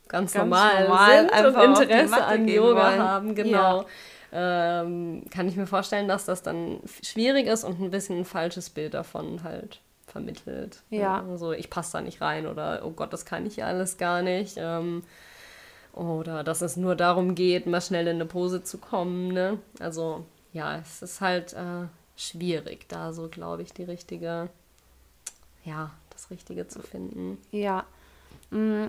ganz, 0.09 0.33
ganz 0.33 0.35
normal, 0.35 0.89
normal 0.89 1.31
sind 1.31 1.57
und 1.57 1.81
Interesse 1.83 2.25
an 2.25 2.49
Yoga 2.49 2.91
wollen. 2.91 2.99
haben, 2.99 3.35
genau. 3.35 3.81
Ja 3.83 3.87
ähm, 4.33 5.25
kann 5.31 5.49
ich 5.49 5.57
mir 5.57 5.67
vorstellen, 5.67 6.09
dass 6.09 6.27
das 6.27 6.43
dann 6.43 6.81
schwierig 7.03 7.47
ist 7.47 7.65
und 7.65 7.81
ein 7.81 7.91
bisschen 7.91 8.19
ein 8.19 8.25
falsches 8.25 8.71
Bild 8.71 8.95
davon 8.95 9.43
halt 9.43 9.81
vermittelt. 10.07 10.83
Ja. 10.91 11.25
Also 11.29 11.53
ich 11.53 11.71
passe 11.71 11.93
da 11.93 12.01
nicht 12.01 12.21
rein 12.21 12.47
oder 12.47 12.83
oh 12.85 12.91
Gott, 12.91 13.13
das 13.13 13.25
kann 13.25 13.47
ich 13.47 13.65
alles 13.65 13.97
gar 13.97 14.23
nicht. 14.23 14.57
Ähm, 14.59 15.03
oder 15.95 16.45
dass 16.45 16.61
es 16.61 16.77
nur 16.77 16.95
darum 16.95 17.35
geht, 17.35 17.67
mal 17.67 17.81
schnell 17.81 18.07
in 18.07 18.17
eine 18.17 18.27
Pose 18.27 18.63
zu 18.63 18.79
kommen. 18.79 19.29
Ne? 19.29 19.59
Also 19.81 20.25
ja, 20.53 20.79
es 20.79 21.03
ist 21.03 21.21
halt 21.21 21.55
äh, 21.55 21.87
schwierig, 22.17 22.87
da 22.89 23.13
so, 23.13 23.29
glaube 23.29 23.63
ich, 23.63 23.73
die 23.73 23.85
richtige, 23.85 24.51
ja, 25.65 25.91
das 26.19 26.31
Richtige 26.31 26.67
zu 26.67 26.81
finden. 26.81 27.39
Ja. 27.53 27.85
Mm, 28.51 28.87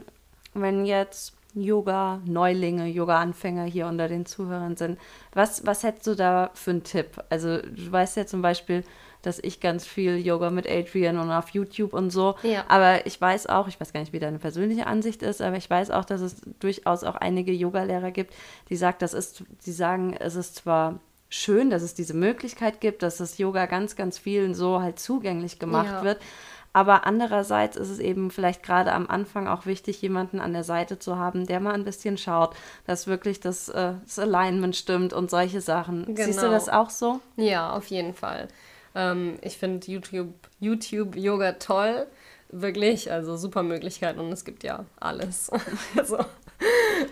wenn 0.54 0.86
jetzt 0.86 1.34
Yoga-Neulinge, 1.54 2.88
Yoga-Anfänger 2.88 3.64
hier 3.64 3.88
unter 3.88 4.08
den 4.08 4.26
Zuhörern 4.26 4.78
sind. 4.78 5.00
Was, 5.34 5.66
was 5.66 5.84
hättest 5.84 6.08
du 6.08 6.16
da 6.16 6.52
für 6.54 6.72
einen 6.72 6.84
Tipp? 6.84 7.24
Also 7.30 7.58
du 7.58 7.92
weißt 7.92 8.18
ja 8.18 8.26
zum 8.26 8.42
Beispiel, 8.42 8.84
dass 9.22 9.40
ich 9.40 9.60
ganz 9.60 9.86
viel 9.86 10.18
Yoga 10.18 10.50
mit 10.50 10.70
Adrian 10.70 11.18
und 11.18 11.32
auf 11.32 11.50
YouTube 11.50 11.94
und 11.94 12.10
so. 12.10 12.36
Ja. 12.44 12.66
Aber 12.68 13.06
ich 13.06 13.20
weiß 13.20 13.48
auch, 13.48 13.68
ich 13.68 13.80
weiß 13.80 13.94
gar 13.94 14.00
nicht, 14.00 14.14
wie 14.14 14.20
deine 14.20 14.40
persönliche 14.40 14.88
Ansicht 14.88 15.24
ist, 15.24 15.42
aber 15.42 15.58
ich 15.58 15.70
weiß 15.70 15.92
auch, 15.92 16.06
dass 16.06 16.22
es 16.22 16.42
durchaus 16.60 17.04
auch 17.04 17.16
einige 17.16 17.52
Yoga-Lehrer 17.52 18.12
gibt, 18.12 18.34
die 18.70 18.76
sagt, 18.76 19.02
das 19.02 19.14
ist, 19.14 19.44
die 19.66 19.72
sagen, 19.72 20.16
es 20.18 20.36
ist 20.36 20.56
zwar 20.56 21.00
schön, 21.30 21.70
dass 21.70 21.84
es 21.84 21.94
diese 21.94 22.14
Möglichkeit 22.14 22.82
gibt, 22.82 23.04
dass 23.04 23.18
das 23.18 23.38
Yoga 23.38 23.66
ganz, 23.68 23.96
ganz 23.96 24.18
vielen 24.18 24.56
so 24.56 24.82
halt 24.82 25.00
zugänglich 25.00 25.60
gemacht 25.60 25.88
ja. 25.88 26.04
wird. 26.04 26.20
Aber 26.72 27.06
andererseits 27.06 27.78
ist 27.78 27.90
es 27.90 28.00
eben 28.00 28.30
vielleicht 28.32 28.64
gerade 28.64 28.94
am 28.94 29.08
Anfang 29.08 29.48
auch 29.48 29.66
wichtig, 29.66 30.02
jemanden 30.02 30.40
an 30.40 30.54
der 30.54 30.64
Seite 30.64 31.00
zu 31.00 31.18
haben, 31.18 31.48
der 31.48 31.60
mal 31.60 31.74
ein 31.74 31.84
bisschen 31.84 32.18
schaut, 32.18 32.56
dass 32.86 33.08
wirklich 33.08 33.40
das, 33.40 33.70
äh, 33.70 33.94
das 34.04 34.20
Alignment 34.20 34.76
stimmt 34.76 35.14
und 35.14 35.30
solche 35.30 35.62
Sachen. 35.62 36.06
Genau. 36.06 36.26
Siehst 36.26 36.40
du 36.40 36.44
genau. 36.44 36.54
das 36.54 36.70
auch 36.70 36.90
so? 36.90 37.20
Ja, 37.38 37.74
auf 37.74 37.88
jeden 37.88 38.14
Fall. 38.14 38.48
Ähm, 38.96 39.38
ich 39.42 39.58
finde 39.58 39.92
YouTube, 39.92 40.34
YouTube 40.60 41.16
Yoga 41.16 41.54
toll. 41.54 42.08
Wirklich, 42.52 43.12
also 43.12 43.38
super 43.38 43.62
Möglichkeiten 43.62 44.20
und 44.20 44.32
es 44.32 44.44
gibt 44.44 44.64
ja 44.64 44.86
alles. 45.00 45.52
also 45.96 46.18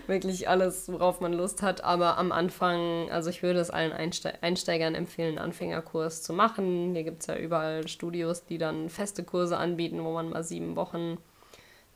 wirklich 0.06 0.48
alles, 0.48 0.90
worauf 0.92 1.20
man 1.20 1.32
Lust 1.32 1.62
hat. 1.62 1.84
Aber 1.84 2.18
am 2.18 2.32
Anfang, 2.32 3.10
also 3.10 3.30
ich 3.30 3.42
würde 3.42 3.60
es 3.60 3.70
allen 3.70 3.92
Einste 3.92 4.42
Einsteigern 4.42 4.94
empfehlen, 4.94 5.38
einen 5.38 5.46
Anfängerkurs 5.46 6.22
zu 6.22 6.32
machen. 6.32 6.94
Hier 6.94 7.04
gibt 7.04 7.20
es 7.20 7.26
ja 7.26 7.36
überall 7.36 7.86
Studios, 7.88 8.44
die 8.44 8.58
dann 8.58 8.88
feste 8.88 9.24
Kurse 9.24 9.56
anbieten, 9.56 10.02
wo 10.04 10.12
man 10.12 10.30
mal 10.30 10.44
sieben 10.44 10.76
Wochen 10.76 11.18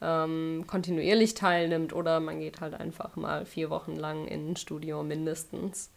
ähm, 0.00 0.64
kontinuierlich 0.66 1.34
teilnimmt. 1.34 1.92
Oder 1.92 2.20
man 2.20 2.40
geht 2.40 2.60
halt 2.60 2.74
einfach 2.74 3.16
mal 3.16 3.44
vier 3.46 3.70
Wochen 3.70 3.96
lang 3.96 4.26
in 4.26 4.52
ein 4.52 4.56
Studio 4.56 5.02
mindestens. 5.02 5.90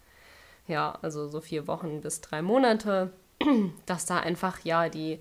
Ja, 0.68 0.98
also 1.02 1.28
so 1.28 1.40
vier 1.40 1.66
Wochen 1.66 2.00
bis 2.00 2.20
drei 2.20 2.42
Monate. 2.42 3.10
Dass 3.86 4.06
da 4.06 4.18
einfach 4.18 4.64
ja 4.64 4.88
die 4.88 5.18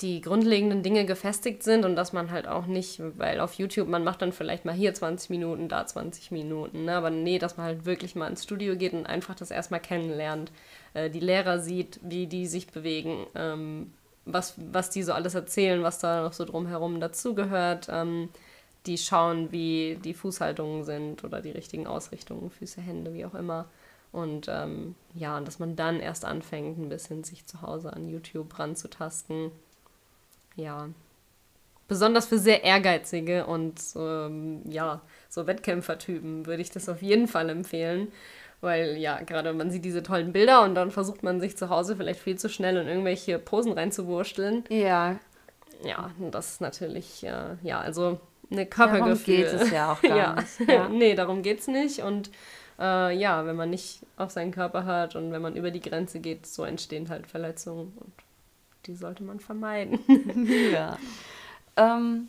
die 0.00 0.20
grundlegenden 0.22 0.82
Dinge 0.82 1.04
gefestigt 1.04 1.62
sind 1.62 1.84
und 1.84 1.94
dass 1.94 2.12
man 2.12 2.30
halt 2.30 2.48
auch 2.48 2.66
nicht, 2.66 3.02
weil 3.18 3.40
auf 3.40 3.54
YouTube, 3.54 3.88
man 3.88 4.02
macht 4.02 4.22
dann 4.22 4.32
vielleicht 4.32 4.64
mal 4.64 4.74
hier 4.74 4.94
20 4.94 5.28
Minuten, 5.30 5.68
da 5.68 5.86
20 5.86 6.30
Minuten, 6.30 6.86
ne? 6.86 6.96
aber 6.96 7.10
nee, 7.10 7.38
dass 7.38 7.56
man 7.56 7.66
halt 7.66 7.84
wirklich 7.84 8.14
mal 8.14 8.28
ins 8.28 8.44
Studio 8.44 8.76
geht 8.76 8.94
und 8.94 9.06
einfach 9.06 9.34
das 9.34 9.50
erstmal 9.50 9.80
kennenlernt, 9.80 10.52
äh, 10.94 11.10
die 11.10 11.20
Lehrer 11.20 11.58
sieht, 11.58 12.00
wie 12.02 12.26
die 12.26 12.46
sich 12.46 12.68
bewegen, 12.68 13.26
ähm, 13.34 13.92
was, 14.24 14.54
was 14.72 14.90
die 14.90 15.02
so 15.02 15.12
alles 15.12 15.34
erzählen, 15.34 15.82
was 15.82 15.98
da 15.98 16.22
noch 16.22 16.32
so 16.32 16.44
drumherum 16.44 17.00
dazugehört, 17.00 17.88
ähm, 17.90 18.30
die 18.86 18.96
schauen, 18.96 19.52
wie 19.52 19.98
die 20.02 20.14
Fußhaltungen 20.14 20.84
sind 20.84 21.24
oder 21.24 21.42
die 21.42 21.50
richtigen 21.50 21.86
Ausrichtungen, 21.86 22.50
Füße, 22.50 22.80
Hände, 22.80 23.12
wie 23.12 23.26
auch 23.26 23.34
immer. 23.34 23.66
Und 24.12 24.46
ähm, 24.48 24.94
ja, 25.14 25.36
und 25.36 25.46
dass 25.46 25.58
man 25.58 25.76
dann 25.76 26.00
erst 26.00 26.24
anfängt, 26.24 26.78
ein 26.78 26.88
bisschen 26.88 27.22
sich 27.22 27.44
zu 27.46 27.60
Hause 27.60 27.92
an 27.92 28.08
YouTube 28.08 28.58
ranzutasten 28.58 29.52
ja, 30.56 30.88
besonders 31.88 32.26
für 32.26 32.38
sehr 32.38 32.62
ehrgeizige 32.62 33.46
und 33.46 33.80
ähm, 33.96 34.62
ja, 34.70 35.00
so 35.28 35.46
Wettkämpfertypen 35.46 36.46
würde 36.46 36.62
ich 36.62 36.70
das 36.70 36.88
auf 36.88 37.02
jeden 37.02 37.28
Fall 37.28 37.50
empfehlen. 37.50 38.12
Weil 38.60 38.96
ja, 38.98 39.20
gerade 39.22 39.52
man 39.54 39.70
sieht 39.70 39.84
diese 39.84 40.02
tollen 40.02 40.32
Bilder 40.32 40.62
und 40.62 40.74
dann 40.74 40.90
versucht 40.90 41.22
man 41.22 41.40
sich 41.40 41.56
zu 41.56 41.70
Hause 41.70 41.96
vielleicht 41.96 42.20
viel 42.20 42.38
zu 42.38 42.48
schnell 42.48 42.76
in 42.76 42.86
irgendwelche 42.86 43.38
Posen 43.38 43.72
reinzuwursteln. 43.72 44.64
Ja. 44.68 45.18
Ja, 45.82 46.10
das 46.30 46.52
ist 46.52 46.60
natürlich, 46.60 47.24
äh, 47.24 47.56
ja, 47.62 47.80
also 47.80 48.20
eine 48.50 48.66
Körpergefühl. 48.66 49.44
Darum 49.44 49.58
geht 49.58 49.62
es 49.62 49.70
ja 49.70 49.92
auch 49.92 50.02
gar 50.02 50.16
ja. 50.16 50.34
nicht. 50.34 50.68
Ja. 50.68 50.88
nee, 50.90 51.14
darum 51.14 51.42
geht 51.42 51.60
es 51.60 51.68
nicht. 51.68 52.00
Und 52.00 52.30
äh, 52.78 53.16
ja, 53.16 53.46
wenn 53.46 53.56
man 53.56 53.70
nicht 53.70 54.00
auf 54.16 54.30
seinen 54.30 54.52
Körper 54.52 54.84
hört 54.84 55.16
und 55.16 55.32
wenn 55.32 55.42
man 55.42 55.56
über 55.56 55.70
die 55.70 55.80
Grenze 55.80 56.20
geht, 56.20 56.46
so 56.46 56.64
entstehen 56.64 57.08
halt 57.08 57.26
Verletzungen. 57.26 57.96
Und 57.96 58.12
die 58.86 58.94
sollte 58.94 59.22
man 59.22 59.40
vermeiden. 59.40 59.98
ja. 60.72 60.98
Ähm, 61.76 62.28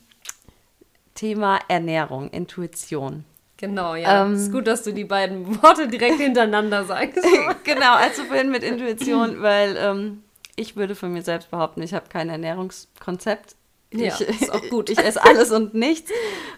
Thema 1.15 1.59
Ernährung, 1.67 2.29
Intuition. 2.29 3.25
Genau, 3.57 3.93
ja. 3.95 4.25
Ähm, 4.25 4.33
ist 4.33 4.51
gut, 4.51 4.65
dass 4.65 4.83
du 4.83 4.91
die 4.91 5.05
beiden 5.05 5.61
Worte 5.61 5.87
direkt 5.87 6.19
hintereinander 6.19 6.83
sagst. 6.83 7.19
genau, 7.63 7.93
also 7.93 8.23
vorhin 8.23 8.49
mit 8.49 8.63
Intuition, 8.63 9.41
weil 9.41 9.77
ähm, 9.77 10.23
ich 10.55 10.75
würde 10.75 10.95
von 10.95 11.13
mir 11.13 11.21
selbst 11.21 11.51
behaupten, 11.51 11.81
ich 11.83 11.93
habe 11.93 12.09
kein 12.09 12.29
Ernährungskonzept. 12.29 13.55
Ja, 13.93 14.07
ich, 14.07 14.21
ist 14.21 14.51
auch 14.51 14.67
gut. 14.69 14.89
Ich 14.89 14.97
esse 14.97 15.23
alles 15.23 15.51
und 15.51 15.73
nichts 15.75 16.11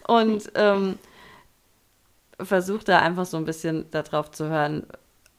und 0.06 0.50
ähm, 0.54 0.98
versuche 2.40 2.84
da 2.84 3.00
einfach 3.00 3.26
so 3.26 3.36
ein 3.36 3.44
bisschen 3.44 3.90
darauf 3.90 4.30
zu 4.30 4.48
hören, 4.48 4.86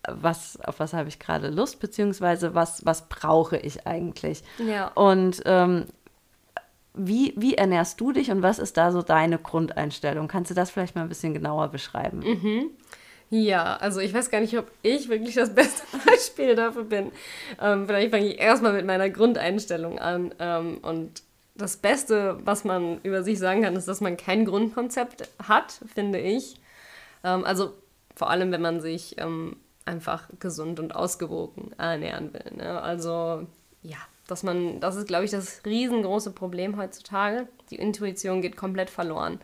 was, 0.09 0.59
auf 0.61 0.79
was 0.79 0.93
habe 0.93 1.09
ich 1.09 1.19
gerade 1.19 1.49
Lust, 1.49 1.79
beziehungsweise 1.79 2.55
was, 2.55 2.85
was 2.85 3.07
brauche 3.07 3.57
ich 3.57 3.87
eigentlich. 3.87 4.43
Ja. 4.57 4.87
Und 4.95 5.41
ähm, 5.45 5.85
wie, 6.93 7.33
wie 7.35 7.55
ernährst 7.55 7.99
du 7.99 8.11
dich 8.11 8.31
und 8.31 8.41
was 8.41 8.59
ist 8.59 8.77
da 8.77 8.91
so 8.91 9.01
deine 9.01 9.37
Grundeinstellung? 9.37 10.27
Kannst 10.27 10.51
du 10.51 10.55
das 10.55 10.71
vielleicht 10.71 10.95
mal 10.95 11.01
ein 11.01 11.09
bisschen 11.09 11.33
genauer 11.33 11.67
beschreiben? 11.69 12.19
Mhm. 12.19 12.69
Ja, 13.29 13.75
also 13.77 13.99
ich 13.99 14.13
weiß 14.13 14.29
gar 14.29 14.39
nicht, 14.39 14.57
ob 14.57 14.69
ich 14.81 15.09
wirklich 15.09 15.35
das 15.35 15.49
beste 15.55 15.83
Beispiel 16.05 16.55
dafür 16.55 16.85
bin. 16.85 17.11
Ähm, 17.61 17.85
vielleicht 17.87 18.11
fange 18.11 18.27
ich 18.27 18.39
erstmal 18.39 18.73
mit 18.73 18.85
meiner 18.85 19.09
Grundeinstellung 19.09 19.99
an. 19.99 20.33
Ähm, 20.39 20.77
und 20.81 21.23
das 21.55 21.77
Beste, 21.77 22.37
was 22.43 22.63
man 22.63 22.99
über 23.03 23.23
sich 23.23 23.39
sagen 23.39 23.63
kann, 23.63 23.75
ist, 23.75 23.87
dass 23.87 24.01
man 24.01 24.17
kein 24.17 24.45
Grundkonzept 24.45 25.29
hat, 25.47 25.79
finde 25.93 26.19
ich. 26.19 26.55
Ähm, 27.23 27.43
also 27.45 27.73
vor 28.15 28.29
allem, 28.29 28.51
wenn 28.51 28.61
man 28.61 28.79
sich 28.79 29.15
ähm, 29.17 29.57
einfach 29.85 30.29
gesund 30.39 30.79
und 30.79 30.95
ausgewogen 30.95 31.71
ernähren 31.77 32.33
will. 32.33 32.51
Ne? 32.57 32.81
Also 32.81 33.47
ja, 33.83 33.97
dass 34.27 34.43
man, 34.43 34.79
das 34.79 34.95
ist, 34.95 35.07
glaube 35.07 35.25
ich, 35.25 35.31
das 35.31 35.61
riesengroße 35.65 36.31
Problem 36.31 36.77
heutzutage. 36.77 37.47
Die 37.69 37.75
Intuition 37.75 38.41
geht 38.41 38.57
komplett 38.57 38.89
verloren, 38.89 39.39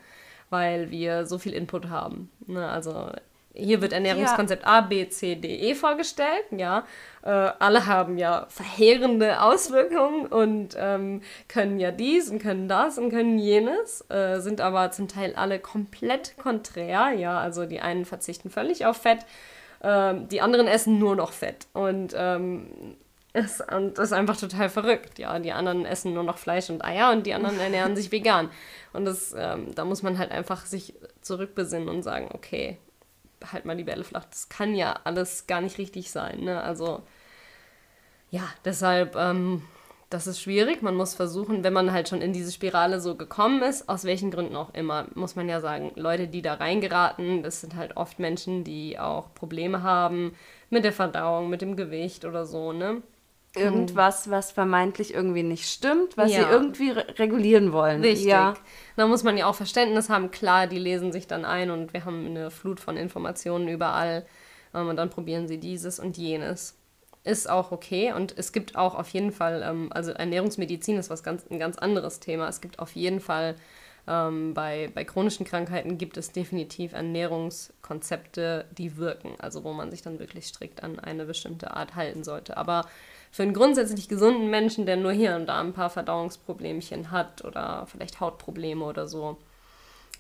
weil 0.50 0.90
wir 0.90 1.26
so 1.26 1.38
viel 1.38 1.54
Input 1.54 1.90
haben. 1.90 2.32
Ne? 2.48 2.68
Also 2.68 3.12
hier 3.54 3.82
wird 3.82 3.94
Ernährungskonzept 3.94 4.64
ja. 4.64 4.70
A, 4.70 4.82
B, 4.82 5.08
C, 5.10 5.36
D, 5.36 5.56
E 5.56 5.76
vorgestellt. 5.76 6.46
Ja, 6.52 6.86
äh, 7.22 7.30
alle 7.30 7.86
haben 7.86 8.18
ja 8.18 8.46
verheerende 8.50 9.42
Auswirkungen 9.42 10.28
und 10.28 10.76
ähm, 10.78 11.22
können 11.48 11.80
ja 11.80 11.92
dies 11.92 12.30
und 12.30 12.40
können 12.40 12.70
das 12.70 12.98
und 12.98 13.10
können 13.10 13.38
jenes, 13.38 14.10
äh, 14.10 14.40
sind 14.40 14.62
aber 14.62 14.92
zum 14.92 15.08
Teil 15.08 15.36
alle 15.36 15.60
komplett 15.60 16.38
konträr. 16.38 17.12
Ja, 17.12 17.40
also 17.40 17.66
die 17.66 17.82
einen 17.82 18.06
verzichten 18.06 18.50
völlig 18.50 18.86
auf 18.86 18.98
Fett, 18.98 19.26
ähm, 19.84 20.28
die 20.28 20.42
anderen 20.42 20.68
essen 20.68 21.00
nur 21.00 21.16
noch 21.16 21.32
Fett. 21.32 21.68
Und, 21.74 22.14
ähm, 22.16 22.96
ist, 23.34 23.64
das 23.70 24.08
ist 24.08 24.14
einfach 24.14 24.36
total 24.36 24.70
verrückt. 24.70 25.18
Ja, 25.18 25.40
die 25.40 25.54
anderen 25.54 25.86
essen 25.86 26.14
nur 26.14 26.24
noch 26.24 26.38
Fleisch 26.38 26.70
und 26.70 26.84
Eier 26.84 27.12
und 27.12 27.26
die 27.26 27.34
anderen 27.34 27.60
ernähren 27.60 27.96
sich 27.96 28.12
vegan. 28.12 28.50
Und 28.92 29.06
das, 29.06 29.34
ähm, 29.38 29.74
da 29.74 29.86
muss 29.86 30.04
man 30.04 30.18
halt 30.18 30.32
einfach 30.32 30.66
sich 30.66 30.94
zurückbesinnen 31.22 31.88
und 31.88 32.04
sagen, 32.04 32.30
okay, 32.34 32.78
halt 33.52 33.66
mal 33.66 33.78
die 33.78 33.86
Bälle 33.86 34.04
flach. 34.04 34.26
Das 34.26 34.50
kann 34.50 34.76
ja 34.76 35.00
alles 35.06 35.48
gar 35.48 35.62
nicht 35.62 35.78
richtig 35.78 36.12
sein. 36.12 36.42
Ne? 36.42 36.62
Also 36.62 37.04
ja, 38.32 38.44
deshalb 38.66 39.16
ähm, 39.16 39.64
das 40.12 40.28
ist 40.28 40.40
schwierig. 40.42 40.82
Man 40.84 40.96
muss 40.96 41.16
versuchen, 41.16 41.64
wenn 41.64 41.74
man 41.74 41.92
halt 41.92 42.10
schon 42.10 42.22
in 42.22 42.34
diese 42.34 42.52
Spirale 42.52 43.00
so 43.00 43.16
gekommen 43.16 43.64
ist, 43.64 43.90
aus 43.90 44.04
welchen 44.04 44.30
Gründen 44.30 44.56
auch 44.56 44.74
immer, 44.74 45.06
muss 45.16 45.36
man 45.36 45.50
ja 45.50 45.60
sagen, 45.62 45.92
Leute, 45.96 46.28
die 46.28 46.42
da 46.42 46.56
reingeraten, 46.56 47.42
das 47.42 47.62
sind 47.62 47.76
halt 47.76 47.98
oft 47.98 48.20
Menschen, 48.20 48.64
die 48.64 49.00
auch 49.00 49.34
Probleme 49.34 49.82
haben 49.82 50.36
mit 50.70 50.84
der 50.84 50.94
Verdauung, 50.94 51.50
mit 51.50 51.62
dem 51.62 51.76
Gewicht 51.76 52.26
oder 52.26 52.46
so, 52.46 52.74
ne? 52.74 53.02
Irgendwas, 53.56 54.30
was 54.30 54.52
vermeintlich 54.52 55.14
irgendwie 55.14 55.44
nicht 55.44 55.68
stimmt, 55.70 56.16
was 56.18 56.32
Ja. 56.32 56.44
sie 56.44 56.50
irgendwie 56.50 56.92
re 56.92 57.06
regulieren 57.18 57.74
wollen. 57.74 58.02
Richtig. 58.02 58.28
Ja. 58.28 58.54
Da 58.96 59.08
muss 59.08 59.24
man 59.24 59.38
ja 59.38 59.46
auch 59.46 59.56
Verständnis 59.56 60.10
haben. 60.10 60.32
Klar, 60.32 60.68
die 60.68 60.80
lesen 60.80 61.12
sich 61.12 61.28
dann 61.28 61.44
ein 61.44 61.70
und 61.70 61.94
wir 61.94 62.06
haben 62.06 62.26
eine 62.26 62.50
Flut 62.52 62.80
von 62.80 62.96
Informationen 62.96 63.68
überall. 63.68 64.26
Ähm, 64.74 64.88
und 64.88 64.96
dann 64.96 65.10
probieren 65.10 65.50
sie 65.50 65.58
dieses 65.60 66.00
und 66.00 66.18
jenes. 66.18 66.78
Ist 67.24 67.50
auch 67.50 67.72
okay. 67.72 68.14
Und 68.14 68.36
es 68.38 68.52
gibt 68.52 68.76
auch 68.76 68.96
auf 68.96 69.10
jeden 69.10 69.32
Fall, 69.32 69.64
ähm, 69.64 69.90
also 69.92 70.12
Ernährungsmedizin 70.12 70.98
ist 70.98 71.10
was 71.10 71.24
ganz, 71.24 71.46
ein 71.50 71.60
ganz 71.60 71.78
anderes 71.78 72.20
Thema. 72.20 72.48
Es 72.48 72.62
gibt 72.62 72.80
auf 72.80 72.96
jeden 72.96 73.20
Fall 73.20 73.56
ähm, 74.08 74.56
bei, 74.56 74.90
bei 74.96 75.04
chronischen 75.06 75.46
Krankheiten 75.46 76.00
gibt 76.00 76.18
es 76.18 76.32
definitiv 76.32 76.94
Ernährungskonzepte, 76.94 78.66
die 78.76 78.98
wirken. 78.98 79.36
Also 79.40 79.64
wo 79.64 79.72
man 79.74 79.92
sich 79.92 80.02
dann 80.02 80.20
wirklich 80.20 80.48
strikt 80.48 80.82
an 80.84 81.00
eine 81.00 81.26
bestimmte 81.26 81.76
Art 81.76 81.96
halten 81.96 82.24
sollte. 82.24 82.58
Aber 82.58 82.88
für 83.32 83.44
einen 83.44 83.54
grundsätzlich 83.54 84.10
gesunden 84.10 84.50
Menschen, 84.50 84.88
der 84.88 84.98
nur 84.98 85.12
hier 85.12 85.36
und 85.36 85.46
da 85.46 85.62
ein 85.62 85.74
paar 85.74 85.92
Verdauungsproblemchen 85.92 87.12
hat 87.12 87.46
oder 87.46 87.86
vielleicht 87.86 88.20
Hautprobleme 88.20 88.84
oder 88.84 89.08
so, 89.08 89.38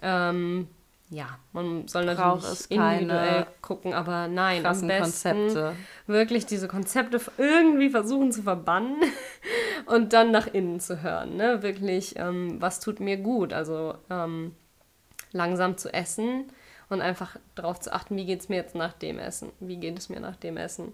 ähm, 0.04 0.68
ja, 1.12 1.28
man 1.52 1.89
soll 1.89 2.06
Braucht 2.06 2.43
natürlich 2.43 2.71
individuell 2.71 3.45
gucken, 3.62 3.93
aber 3.93 4.30
nein, 4.30 4.65
am 4.65 4.88
besten 4.88 4.89
Konzepte. 4.89 5.76
wirklich 6.08 6.45
diese 6.45 6.69
Konzepte 6.69 7.19
irgendwie 7.38 7.89
versuchen 7.89 8.32
zu 8.32 8.43
verbannen 8.43 8.95
und 9.88 10.13
dann 10.13 10.32
nach 10.32 10.47
innen 10.47 10.80
zu 10.80 11.04
hören. 11.04 11.36
Ne? 11.36 11.62
Wirklich, 11.63 12.17
ähm, 12.17 12.62
was 12.62 12.80
tut 12.80 13.02
mir 13.02 13.17
gut? 13.17 13.52
Also 13.52 13.95
ähm, 14.10 14.56
langsam 15.34 15.76
zu 15.76 15.93
essen 15.93 16.45
und 16.88 17.02
einfach 17.02 17.36
darauf 17.56 17.82
zu 17.82 17.91
achten, 17.91 18.15
wie 18.15 18.26
geht 18.26 18.39
es 18.39 18.47
mir 18.47 18.56
jetzt 18.56 18.76
nach 18.76 18.93
dem 18.93 19.19
Essen? 19.19 19.52
Wie 19.60 19.78
geht 19.78 19.97
es 19.97 20.08
mir 20.08 20.21
nach 20.21 20.38
dem 20.38 20.56
Essen? 20.56 20.93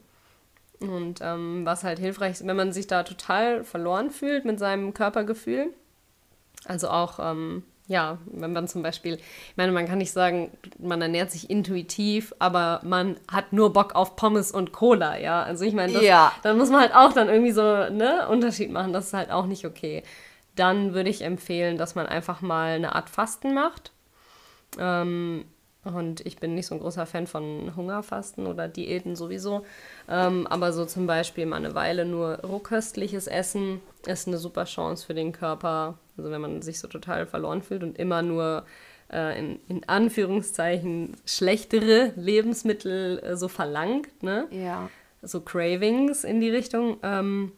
Und 0.80 1.19
ähm, 1.21 1.63
was 1.63 1.84
halt 1.84 1.99
hilfreich 1.99 2.32
ist, 2.34 2.47
wenn 2.47 2.58
man 2.58 2.73
sich 2.73 2.88
da 2.88 3.03
total 3.03 3.63
verloren 3.63 4.10
fühlt 4.10 4.45
mit 4.45 4.58
seinem 4.58 4.95
Körpergefühl. 4.95 5.73
Also 6.65 6.89
auch, 6.89 7.19
ähm, 7.19 7.63
ja, 7.88 8.17
wenn 8.26 8.52
man 8.54 8.67
zum 8.67 8.84
Beispiel, 8.84 9.15
ich 9.15 9.58
meine, 9.58 9.71
man 9.71 9.88
kann 9.88 9.97
nicht 10.00 10.12
sagen, 10.12 10.52
man 10.78 11.02
ernährt 11.02 11.32
sich 11.32 11.50
intuitiv, 11.50 12.34
aber 12.38 12.82
man 12.84 13.15
hat 13.32 13.54
nur 13.54 13.71
Bock 13.71 13.95
auf 13.95 14.15
Pommes 14.17 14.52
und 14.52 14.73
Cola, 14.73 15.17
ja. 15.17 15.41
Also 15.43 15.63
ich 15.63 15.73
meine, 15.73 15.93
das, 15.93 16.04
Ja. 16.04 16.32
dann 16.43 16.58
muss 16.58 16.69
man 16.69 16.82
halt 16.82 16.93
auch 16.95 17.13
dann 17.13 17.30
irgendwie 17.30 17.54
so, 17.54 17.62
ne, 17.62 18.28
Unterschied 18.30 18.71
machen. 18.71 18.91
Das 18.93 19.08
ist 19.08 19.13
halt 19.13 19.32
auch 19.32 19.45
nicht 19.45 19.65
okay. 19.65 20.04
Dann 20.56 20.93
würde 20.93 21.10
ich 21.10 21.21
empfehlen, 21.21 21.78
dass 21.78 21.95
man 21.95 22.08
einfach 22.08 22.41
mal 22.41 22.73
eine 22.73 22.93
Art 22.95 23.10
Fasten 23.10 23.54
macht. 23.54 23.91
Ähm, 24.78 25.45
und 25.84 26.26
ich 26.26 26.38
bin 26.38 26.56
nicht 26.56 26.67
so 26.67 26.76
ein 26.76 26.82
großer 26.82 27.06
Fan 27.06 27.28
von 27.28 27.73
Hungerfasten 27.76 28.47
oder 28.47 28.67
Diäten 28.67 29.15
sowieso. 29.15 29.65
Ähm, 30.10 30.45
aber 30.47 30.73
so 30.73 30.86
zum 30.86 31.08
Beispiel 31.08 31.45
mal 31.45 31.56
eine 31.58 31.76
Weile 31.76 32.04
nur 32.06 32.39
rohköstliches 32.43 33.28
Essen 33.28 33.80
ist 34.06 34.28
eine 34.28 34.38
super 34.38 34.65
Chance 34.65 35.06
für 35.06 35.13
den 35.13 35.32
Körper. 35.32 35.97
Also 36.17 36.32
wenn 36.32 36.41
man 36.41 36.62
sich 36.62 36.80
so 36.80 36.88
total 36.88 37.25
verloren 37.25 37.62
fühlt 37.62 37.84
und 37.84 37.97
immer 37.97 38.21
nur 38.21 38.65
äh, 39.12 39.38
in, 39.39 39.60
in 39.67 39.88
Anführungszeichen 39.88 41.15
schlechtere 41.25 42.13
Lebensmittel 42.15 43.19
äh, 43.19 43.38
so 43.38 43.47
verlangt, 43.47 44.23
ne? 44.23 44.47
Ja. 44.51 44.89
so 45.21 45.41
Cravings 45.41 46.23
in 46.23 46.41
die 46.41 46.49
Richtung, 46.49 46.97
ähm, 47.03 47.51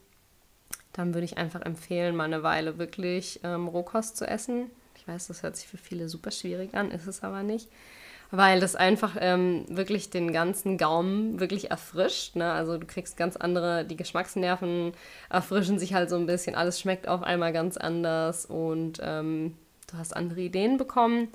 dann 0.93 1.13
würde 1.13 1.25
ich 1.25 1.37
einfach 1.37 1.61
empfehlen, 1.61 2.15
mal 2.15 2.25
eine 2.25 2.43
Weile 2.43 2.77
wirklich 2.77 3.39
ähm, 3.43 3.67
Rohkost 3.67 4.17
zu 4.17 4.27
essen. 4.27 4.69
Ich 4.97 5.07
weiß, 5.07 5.27
das 5.27 5.43
hört 5.43 5.55
sich 5.55 5.67
für 5.67 5.77
viele 5.77 6.09
super 6.09 6.31
schwierig 6.31 6.73
an, 6.75 6.91
ist 6.91 7.07
es 7.07 7.23
aber 7.23 7.43
nicht. 7.43 7.69
Weil 8.31 8.59
das 8.59 8.75
einfach 8.75 9.15
ähm, 9.19 9.65
wirklich 9.69 10.11
den 10.11 10.31
ganzen 10.31 10.77
Gaumen 10.77 11.39
wirklich 11.39 11.71
erfrischt. 11.71 12.35
Ne? 12.35 12.51
Also 12.51 12.77
du 12.77 12.85
kriegst 12.85 13.17
ganz 13.17 13.35
andere, 13.35 13.85
die 13.85 13.95
Geschmacksnerven 13.95 14.93
erfrischen 15.29 15.79
sich 15.79 15.95
halt 15.95 16.11
so 16.11 16.15
ein 16.15 16.27
bisschen. 16.27 16.53
Alles 16.53 16.79
schmeckt 16.79 17.07
auf 17.07 17.23
einmal 17.23 17.53
ganz 17.53 17.75
anders 17.75 18.45
und 18.45 18.99
ähm, 19.01 19.55
du 19.91 19.97
hast 19.97 20.15
andere 20.15 20.41
Ideen 20.41 20.77
bekommen. 20.77 21.29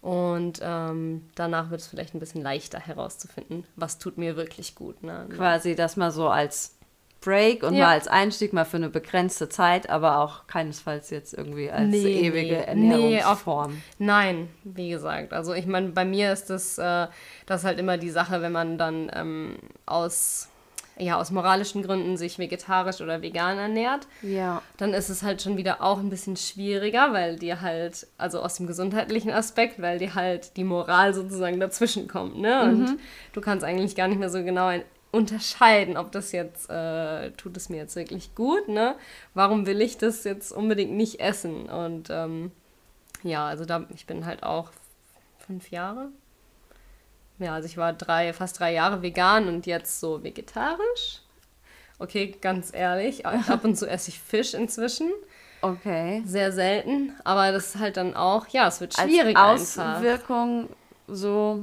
Und 0.00 0.58
ähm, 0.62 1.28
danach 1.36 1.70
wird 1.70 1.80
es 1.80 1.86
vielleicht 1.86 2.14
ein 2.14 2.20
bisschen 2.20 2.42
leichter 2.42 2.80
herauszufinden, 2.80 3.64
was 3.76 3.98
tut 3.98 4.18
mir 4.18 4.36
wirklich 4.36 4.74
gut. 4.74 5.02
Ne? 5.04 5.28
Quasi 5.30 5.76
das 5.76 5.96
mal 5.96 6.10
so 6.10 6.28
als 6.28 6.76
Break 7.22 7.62
und 7.62 7.74
Ja. 7.74 7.86
mal 7.86 7.92
als 7.92 8.08
Einstieg, 8.08 8.52
mal 8.52 8.64
für 8.64 8.76
eine 8.76 8.90
begrenzte 8.90 9.48
Zeit, 9.48 9.88
aber 9.88 10.18
auch 10.18 10.46
keinesfalls 10.46 11.10
jetzt 11.10 11.32
irgendwie 11.32 11.70
als 11.70 11.88
Nee, 11.88 12.20
ewige 12.20 12.64
nee. 12.74 12.74
Nee, 12.74 13.16
Ernährungsform. 13.16 13.80
Nein, 13.98 14.48
wie 14.64 14.90
gesagt. 14.90 15.32
Also 15.32 15.54
ich 15.54 15.66
meine, 15.66 15.88
bei 15.88 16.04
mir 16.04 16.32
ist 16.32 16.50
das, 16.50 16.76
äh, 16.78 17.06
das 17.46 17.64
halt 17.64 17.78
immer 17.78 17.96
die 17.96 18.10
Sache, 18.10 18.42
wenn 18.42 18.52
man 18.52 18.76
dann 18.76 19.10
ähm, 19.14 19.56
aus, 19.86 20.48
ja, 20.98 21.16
aus 21.18 21.30
moralischen 21.30 21.82
Gründen 21.82 22.16
sich 22.16 22.38
vegetarisch 22.38 23.00
oder 23.00 23.22
vegan 23.22 23.56
ernährt, 23.56 24.06
ja. 24.20 24.60
dann 24.76 24.92
ist 24.92 25.08
es 25.08 25.22
halt 25.22 25.40
schon 25.40 25.56
wieder 25.56 25.82
auch 25.82 25.98
ein 26.00 26.10
bisschen 26.10 26.36
schwieriger, 26.36 27.12
weil 27.12 27.36
dir 27.38 27.60
halt, 27.62 28.06
also 28.18 28.40
aus 28.40 28.56
dem 28.56 28.66
gesundheitlichen 28.66 29.30
Aspekt, 29.30 29.80
weil 29.80 29.98
dir 29.98 30.14
halt 30.14 30.56
die 30.56 30.64
Moral 30.64 31.14
sozusagen 31.14 31.58
dazwischen 31.60 32.08
kommt, 32.08 32.38
ne? 32.38 32.62
Und 32.64 32.98
du 33.32 33.40
kannst 33.40 33.64
eigentlich 33.64 33.96
gar 33.96 34.08
nicht 34.08 34.18
mehr 34.18 34.28
so 34.30 34.42
genau 34.44 34.66
ein 34.66 34.82
unterscheiden, 35.12 35.96
ob 35.96 36.10
das 36.10 36.32
jetzt, 36.32 36.68
äh, 36.68 37.30
tut 37.32 37.56
es 37.56 37.68
mir 37.68 37.76
jetzt 37.76 37.94
wirklich 37.94 38.34
gut, 38.34 38.66
ne? 38.68 38.96
Warum 39.34 39.66
will 39.66 39.80
ich 39.80 39.98
das 39.98 40.24
jetzt 40.24 40.50
unbedingt 40.50 40.92
nicht 40.92 41.20
essen? 41.20 41.68
Und 41.68 42.08
ähm, 42.10 42.50
ja, 43.22 43.46
also 43.46 43.64
da, 43.64 43.86
ich 43.94 44.06
bin 44.06 44.26
halt 44.26 44.42
auch 44.42 44.70
fünf 45.38 45.70
Jahre. 45.70 46.08
Ja, 47.38 47.54
also 47.54 47.66
ich 47.66 47.76
war 47.76 47.92
drei, 47.92 48.32
fast 48.32 48.58
drei 48.58 48.72
Jahre 48.72 49.02
vegan 49.02 49.48
und 49.48 49.66
jetzt 49.66 50.00
so 50.00 50.24
vegetarisch. 50.24 51.20
Okay, 51.98 52.34
ganz 52.40 52.72
ehrlich, 52.74 53.26
ab 53.26 53.64
und 53.64 53.76
zu 53.76 53.88
esse 53.88 54.10
ich 54.10 54.18
Fisch 54.18 54.54
inzwischen. 54.54 55.10
Okay. 55.60 56.22
Sehr 56.24 56.52
selten, 56.52 57.12
aber 57.22 57.52
das 57.52 57.74
ist 57.74 57.78
halt 57.78 57.96
dann 57.96 58.16
auch, 58.16 58.48
ja, 58.48 58.66
es 58.66 58.80
wird 58.80 58.94
schwierig 58.94 59.36
als 59.36 59.78
einfach. 59.78 59.98
Auswirkung 59.98 60.68
so, 61.06 61.62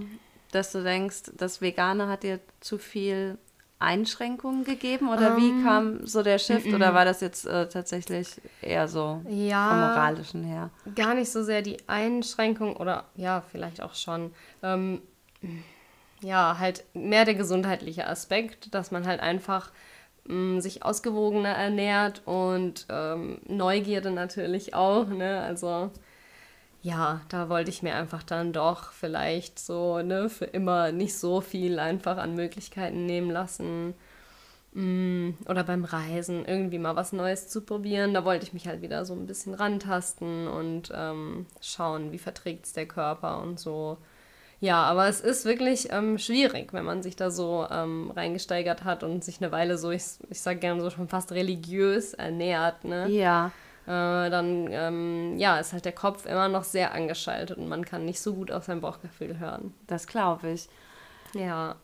dass 0.52 0.72
du 0.72 0.84
denkst, 0.84 1.32
das 1.36 1.62
Vegane 1.62 2.08
hat 2.08 2.24
dir 2.24 2.40
zu 2.60 2.78
viel 2.78 3.38
Einschränkungen 3.80 4.66
gegeben 4.66 5.10
oder 5.10 5.30
Ähm, 5.30 5.38
wie 5.38 5.64
kam 5.64 6.06
so 6.06 6.22
der 6.22 6.38
Shift 6.38 6.74
oder 6.74 6.94
war 6.94 7.06
das 7.06 7.22
jetzt 7.22 7.46
äh, 7.46 7.70
tatsächlich 7.70 8.42
eher 8.62 8.88
so 8.88 9.22
Ja. 9.30 9.70
vom 9.70 9.80
moralischen 9.80 10.44
her? 10.44 10.70
gar 10.96 11.14
nicht 11.14 11.32
so 11.32 11.44
sehr 11.44 11.62
die 11.62 11.78
Einschränkung 11.88 12.76
oder 12.76 13.06
ja, 13.16 13.42
vielleicht 13.52 13.82
auch 13.82 13.94
schon. 13.96 14.34
Ähm, 14.64 15.02
ja, 16.22 16.58
halt 16.60 16.84
mehr 16.94 17.24
der 17.26 17.36
gesundheitliche 17.36 18.08
Aspekt, 18.08 18.74
dass 18.74 18.92
man 18.92 19.08
halt 19.08 19.22
einfach 19.22 19.72
mh, 20.26 20.60
sich 20.62 20.84
ausgewogener 20.84 21.50
ernährt 21.56 22.22
und 22.26 22.86
ähm, 22.90 23.40
Neugierde 23.48 24.12
natürlich 24.12 24.74
auch, 24.74 25.08
ne? 25.08 25.40
Also 25.42 25.92
ja, 26.82 27.22
da 27.30 27.50
wollte 27.50 27.70
ich 27.70 27.84
mir 27.84 27.96
einfach 27.96 28.24
dann 28.24 28.54
doch 28.54 28.92
vielleicht 28.92 29.60
so, 29.60 30.02
ne, 30.02 30.30
für 30.30 30.46
immer 30.46 30.92
nicht 30.92 31.18
so 31.18 31.42
viel 31.42 31.80
einfach 31.80 32.18
an 32.18 32.36
Möglichkeiten 32.36 33.06
nehmen 33.06 33.30
lassen. 33.32 33.94
Mm, 34.74 35.32
Oder 35.48 35.64
beim 35.64 35.84
Reisen 35.84 36.46
irgendwie 36.46 36.80
mal 36.80 36.96
was 36.96 37.12
Neues 37.12 37.50
zu 37.50 37.62
probieren. 37.62 38.14
Da 38.14 38.24
wollte 38.24 38.46
ich 38.46 38.54
mich 38.54 38.68
halt 38.68 38.82
wieder 38.82 39.04
so 39.06 39.14
ein 39.14 39.28
bisschen 39.28 39.54
rantasten 39.56 40.48
und 40.48 40.92
ähm, 40.96 41.48
schauen, 41.62 42.12
wie 42.12 42.20
verträgt 42.20 42.66
es 42.66 42.74
der 42.74 42.86
Körper 42.88 43.42
und 43.42 43.60
so. 43.60 43.98
Ja, 44.62 44.84
aber 44.84 45.08
es 45.08 45.22
ist 45.22 45.46
wirklich 45.46 45.92
ähm, 45.92 46.18
schwierig, 46.18 46.74
wenn 46.74 46.86
man 46.86 47.02
sich 47.02 47.16
da 47.16 47.32
so 47.32 47.66
ähm, 47.72 48.12
reingesteigert 48.12 48.84
hat 48.84 49.04
und 49.04 49.24
sich 49.24 49.42
eine 49.42 49.52
Weile 49.52 49.78
so, 49.78 49.90
ich, 49.92 50.04
ich 50.30 50.42
sag 50.42 50.60
gerne 50.62 50.82
so 50.82 50.90
schon 50.90 51.08
fast 51.08 51.32
religiös 51.32 52.14
ernährt, 52.14 52.84
ne? 52.84 53.08
Ja, 53.08 53.52
Äh, 53.90 54.30
dann, 54.30 54.68
ähm, 54.72 55.38
ja, 55.40 55.60
ist 55.60 55.74
halt 55.74 55.86
der 55.86 55.94
Kopf 55.94 56.26
immer 56.28 56.48
noch 56.48 56.64
sehr 56.64 56.94
angeschaltet 56.94 57.58
und 57.58 57.68
man 57.68 57.84
kann 57.86 58.06
nicht 58.06 58.22
so 58.22 58.36
gut 58.36 58.52
auf 58.52 58.66
sein 58.66 58.82
Bauchgefühl 58.82 59.40
hören. 59.40 59.74
das 59.88 60.08
glaube 60.08 60.52
ich. 60.52 60.70
Ja. 61.34 61.76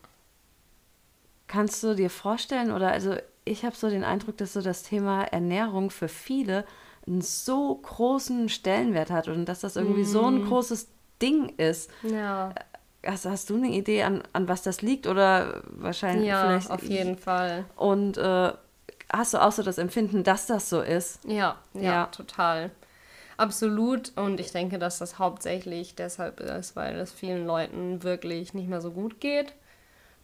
Kannst 1.48 1.84
du 1.84 1.94
dir 1.94 2.10
vorstellen, 2.10 2.72
oder 2.72 2.92
also 2.92 3.16
ich 3.44 3.64
habe 3.66 3.76
so 3.76 3.90
den 3.90 4.04
Eindruck, 4.04 4.38
dass 4.38 4.54
so 4.54 4.62
das 4.62 4.84
Thema 4.84 5.24
Ernährung 5.26 5.92
für 5.92 6.08
viele 6.08 6.66
einen 7.06 7.22
so 7.22 7.76
großen 7.76 8.50
Stellenwert 8.50 9.12
hat 9.12 9.28
und 9.28 9.46
dass 9.46 9.60
das 9.62 9.76
irgendwie 9.76 10.04
so 10.04 10.30
Mhm. 10.30 10.38
ein 10.38 10.42
großes 10.42 10.88
Ding 11.22 11.50
ist. 11.58 11.92
Ja, 12.02 12.54
Hast, 13.06 13.26
hast 13.26 13.52
du 13.52 13.56
eine 13.56 13.70
Idee, 13.70 14.02
an, 14.02 14.24
an 14.34 14.48
was 14.48 14.64
das 14.64 14.82
liegt? 14.82 15.06
Oder 15.06 15.62
wahrscheinlich 15.68 16.26
ja 16.28 16.58
auf 16.70 16.90
jeden 16.90 17.18
Fall. 17.18 17.66
Und 17.76 18.18
äh, 18.18 18.52
hast 19.12 19.34
du 19.34 19.42
auch 19.42 19.52
so 19.52 19.64
das 19.64 19.78
Empfinden, 19.78 20.24
dass 20.24 20.48
das 20.48 20.70
so 20.70 20.82
ist? 20.82 21.20
Ja, 21.26 21.58
ja, 21.74 21.82
Ja. 21.82 22.06
total. 22.08 22.72
Absolut. 23.38 24.14
Und 24.16 24.40
ich 24.40 24.52
denke, 24.52 24.80
dass 24.80 25.00
das 25.00 25.20
hauptsächlich 25.20 25.96
deshalb 25.96 26.40
ist, 26.40 26.76
weil 26.76 26.96
es 26.96 27.12
vielen 27.12 27.46
Leuten 27.46 28.04
wirklich 28.04 28.54
nicht 28.54 28.70
mehr 28.70 28.80
so 28.82 28.92
gut 28.92 29.20
geht. 29.20 29.54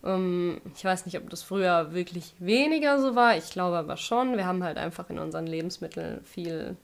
Ähm, 0.04 0.62
ich 0.76 0.86
weiß 0.86 1.06
nicht, 1.06 1.18
ob 1.18 1.30
das 1.30 1.44
früher 1.44 1.94
wirklich 1.94 2.34
weniger 2.40 3.00
so 3.02 3.16
war. 3.16 3.36
Ich 3.36 3.52
glaube 3.52 3.78
aber 3.78 3.98
schon. 3.98 4.38
Wir 4.38 4.46
haben 4.46 4.64
halt 4.64 4.78
einfach 4.78 5.10
in 5.10 5.20
unseren 5.20 5.46
Lebensmitteln 5.46 6.24
viel 6.24 6.78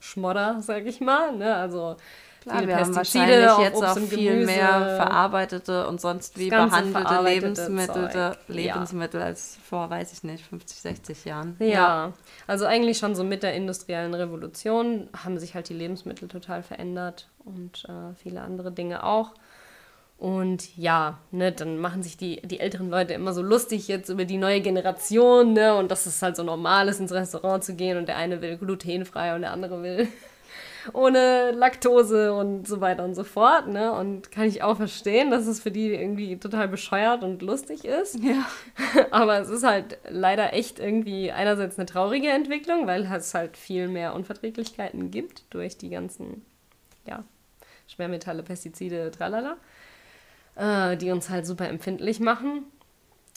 Schmodder, 0.00 0.58
sag 0.60 0.86
ich 0.86 1.00
mal. 1.00 1.36
Ne? 1.36 1.54
Also 1.54 1.96
Klar, 2.42 2.66
wir 2.66 2.76
haben 2.76 2.94
wahrscheinlich 2.94 3.58
jetzt 3.58 3.84
auch 3.84 3.98
viel 3.98 4.46
mehr 4.46 4.96
verarbeitete 4.96 5.86
und 5.86 6.00
sonst 6.00 6.38
wie 6.38 6.50
behandelte 6.50 7.20
Lebensmittel, 7.22 8.36
Lebensmittel 8.48 9.20
ja. 9.20 9.26
als 9.26 9.58
vor, 9.68 9.90
weiß 9.90 10.12
ich 10.12 10.22
nicht, 10.22 10.44
50, 10.46 10.80
60 10.80 11.24
Jahren. 11.24 11.56
Ja. 11.58 11.66
ja, 11.66 12.12
also 12.46 12.64
eigentlich 12.64 12.98
schon 12.98 13.14
so 13.14 13.24
mit 13.24 13.42
der 13.42 13.54
industriellen 13.54 14.14
Revolution 14.14 15.08
haben 15.24 15.38
sich 15.38 15.54
halt 15.54 15.68
die 15.68 15.74
Lebensmittel 15.74 16.28
total 16.28 16.62
verändert 16.62 17.28
und 17.44 17.84
äh, 17.86 18.14
viele 18.22 18.40
andere 18.40 18.70
Dinge 18.70 19.04
auch. 19.04 19.32
Und 20.18 20.76
ja, 20.76 21.20
ne, 21.30 21.52
dann 21.52 21.78
machen 21.78 22.02
sich 22.02 22.16
die, 22.16 22.42
die 22.42 22.58
älteren 22.58 22.90
Leute 22.90 23.14
immer 23.14 23.32
so 23.32 23.40
lustig 23.40 23.86
jetzt 23.86 24.08
über 24.08 24.24
die 24.24 24.36
neue 24.36 24.60
Generation, 24.60 25.52
ne, 25.52 25.76
und 25.76 25.92
dass 25.92 26.06
es 26.06 26.20
halt 26.20 26.34
so 26.34 26.42
normal 26.42 26.88
ist, 26.88 26.98
ins 26.98 27.12
Restaurant 27.12 27.62
zu 27.62 27.76
gehen 27.76 27.96
und 27.96 28.08
der 28.08 28.16
eine 28.16 28.42
will 28.42 28.56
glutenfrei 28.56 29.36
und 29.36 29.42
der 29.42 29.52
andere 29.52 29.80
will 29.80 30.08
ohne 30.92 31.52
Laktose 31.52 32.34
und 32.34 32.66
so 32.66 32.80
weiter 32.80 33.04
und 33.04 33.14
so 33.14 33.22
fort, 33.22 33.68
ne, 33.68 33.92
und 33.92 34.32
kann 34.32 34.48
ich 34.48 34.64
auch 34.64 34.76
verstehen, 34.76 35.30
dass 35.30 35.46
es 35.46 35.60
für 35.60 35.70
die 35.70 35.94
irgendwie 35.94 36.36
total 36.36 36.66
bescheuert 36.66 37.22
und 37.22 37.40
lustig 37.40 37.84
ist. 37.84 38.18
Ja. 38.20 38.44
Aber 39.12 39.38
es 39.38 39.48
ist 39.48 39.62
halt 39.62 39.98
leider 40.08 40.52
echt 40.52 40.80
irgendwie 40.80 41.30
einerseits 41.30 41.78
eine 41.78 41.86
traurige 41.86 42.30
Entwicklung, 42.30 42.88
weil 42.88 43.04
es 43.04 43.34
halt 43.34 43.56
viel 43.56 43.86
mehr 43.86 44.16
Unverträglichkeiten 44.16 45.12
gibt 45.12 45.44
durch 45.50 45.76
die 45.76 45.90
ganzen, 45.90 46.44
ja, 47.06 47.22
Schwermetalle, 47.86 48.42
Pestizide, 48.42 49.12
tralala 49.12 49.56
äh, 50.58 50.96
die 50.96 51.10
uns 51.10 51.30
halt 51.30 51.46
super 51.46 51.68
empfindlich 51.68 52.20
machen. 52.20 52.64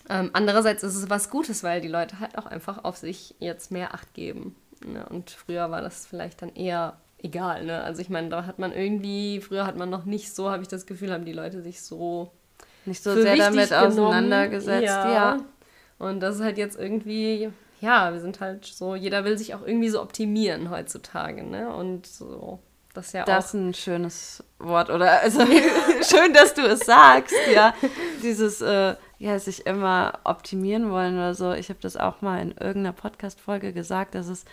Ähm, 0.09 0.31
andererseits 0.33 0.83
ist 0.83 0.95
es 0.95 1.09
was 1.09 1.29
Gutes, 1.29 1.63
weil 1.63 1.79
die 1.79 1.87
Leute 1.87 2.19
halt 2.19 2.37
auch 2.37 2.47
einfach 2.47 2.83
auf 2.83 2.97
sich 2.97 3.35
jetzt 3.39 3.71
mehr 3.71 3.93
Acht 3.93 4.13
geben. 4.13 4.55
Ne? 4.85 5.05
Und 5.09 5.29
früher 5.29 5.69
war 5.71 5.81
das 5.81 6.05
vielleicht 6.07 6.41
dann 6.41 6.53
eher 6.55 6.97
egal. 7.19 7.65
Ne? 7.65 7.81
Also 7.83 8.01
ich 8.01 8.09
meine, 8.09 8.29
da 8.29 8.45
hat 8.45 8.57
man 8.59 8.73
irgendwie, 8.73 9.39
früher 9.39 9.65
hat 9.65 9.77
man 9.77 9.89
noch 9.89 10.05
nicht 10.05 10.33
so, 10.35 10.49
habe 10.49 10.63
ich 10.63 10.67
das 10.67 10.87
Gefühl, 10.87 11.13
haben 11.13 11.25
die 11.25 11.33
Leute 11.33 11.61
sich 11.61 11.81
so 11.81 12.31
nicht 12.85 13.03
so 13.03 13.13
sehr 13.13 13.35
damit 13.37 13.69
genommen. 13.69 13.85
auseinandergesetzt. 13.85 14.83
Ja. 14.83 15.13
ja. 15.13 15.37
Und 15.99 16.19
das 16.19 16.37
ist 16.37 16.41
halt 16.41 16.57
jetzt 16.57 16.79
irgendwie, 16.79 17.51
ja, 17.79 18.11
wir 18.11 18.19
sind 18.19 18.39
halt 18.39 18.65
so, 18.65 18.95
jeder 18.95 19.23
will 19.23 19.37
sich 19.37 19.53
auch 19.53 19.65
irgendwie 19.65 19.89
so 19.89 20.01
optimieren 20.01 20.71
heutzutage. 20.71 21.43
Ne? 21.43 21.71
Und 21.71 22.07
so 22.07 22.57
das 22.93 23.07
ist 23.07 23.13
ja 23.13 23.23
das 23.23 23.47
ist 23.47 23.53
ein 23.53 23.73
schönes 23.73 24.43
Wort, 24.59 24.89
oder? 24.89 25.21
Also 25.21 25.39
schön, 25.45 26.33
dass 26.33 26.53
du 26.53 26.61
es 26.63 26.81
sagst, 26.81 27.35
ja. 27.53 27.73
Dieses, 28.21 28.61
äh, 28.61 28.95
ja, 29.21 29.37
sich 29.39 29.65
immer 29.65 30.19
optimieren 30.23 30.91
wollen 30.91 31.15
oder 31.15 31.35
so. 31.35 31.53
Ich 31.53 31.69
habe 31.69 31.79
das 31.81 31.95
auch 31.95 32.21
mal 32.21 32.41
in 32.41 32.51
irgendeiner 32.51 32.93
Podcast-Folge 32.93 33.71
gesagt, 33.71 34.15
dass 34.15 34.27
es, 34.27 34.45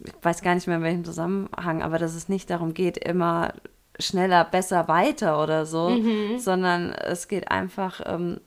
ich 0.00 0.12
weiß 0.22 0.42
gar 0.42 0.54
nicht 0.54 0.66
mehr 0.66 0.76
in 0.76 0.82
welchem 0.82 1.04
Zusammenhang, 1.04 1.82
aber 1.82 1.98
dass 1.98 2.14
es 2.14 2.28
nicht 2.28 2.50
darum 2.50 2.74
geht, 2.74 2.96
immer 2.96 3.52
schneller, 3.98 4.44
besser, 4.44 4.88
weiter 4.88 5.42
oder 5.42 5.66
so, 5.66 5.90
mhm. 5.90 6.38
sondern 6.38 6.92
es 6.92 7.28
geht 7.28 7.50
einfach 7.50 8.00
ähm, 8.06 8.40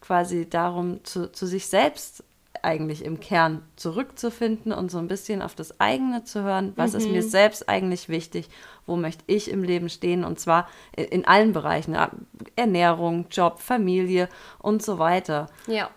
quasi 0.00 0.48
darum, 0.48 1.02
zu, 1.04 1.32
zu 1.32 1.46
sich 1.46 1.66
selbst 1.66 2.22
eigentlich 2.62 3.04
im 3.04 3.20
Kern 3.20 3.62
zurückzufinden 3.76 4.72
und 4.72 4.90
so 4.90 4.98
ein 4.98 5.08
bisschen 5.08 5.42
auf 5.42 5.54
das 5.54 5.80
eigene 5.80 6.24
zu 6.24 6.42
hören, 6.42 6.72
was 6.76 6.92
mhm. 6.92 6.98
ist 6.98 7.08
mir 7.10 7.22
selbst 7.22 7.68
eigentlich 7.68 8.08
wichtig, 8.08 8.48
wo 8.86 8.96
möchte 8.96 9.24
ich 9.26 9.50
im 9.50 9.62
Leben 9.62 9.88
stehen 9.88 10.24
und 10.24 10.38
zwar 10.38 10.68
in 10.96 11.26
allen 11.26 11.52
Bereichen, 11.52 11.96
Ernährung, 12.56 13.26
Job, 13.30 13.60
Familie 13.60 14.28
und 14.58 14.82
so 14.82 14.98
weiter. 14.98 15.48
Ja. 15.66 15.90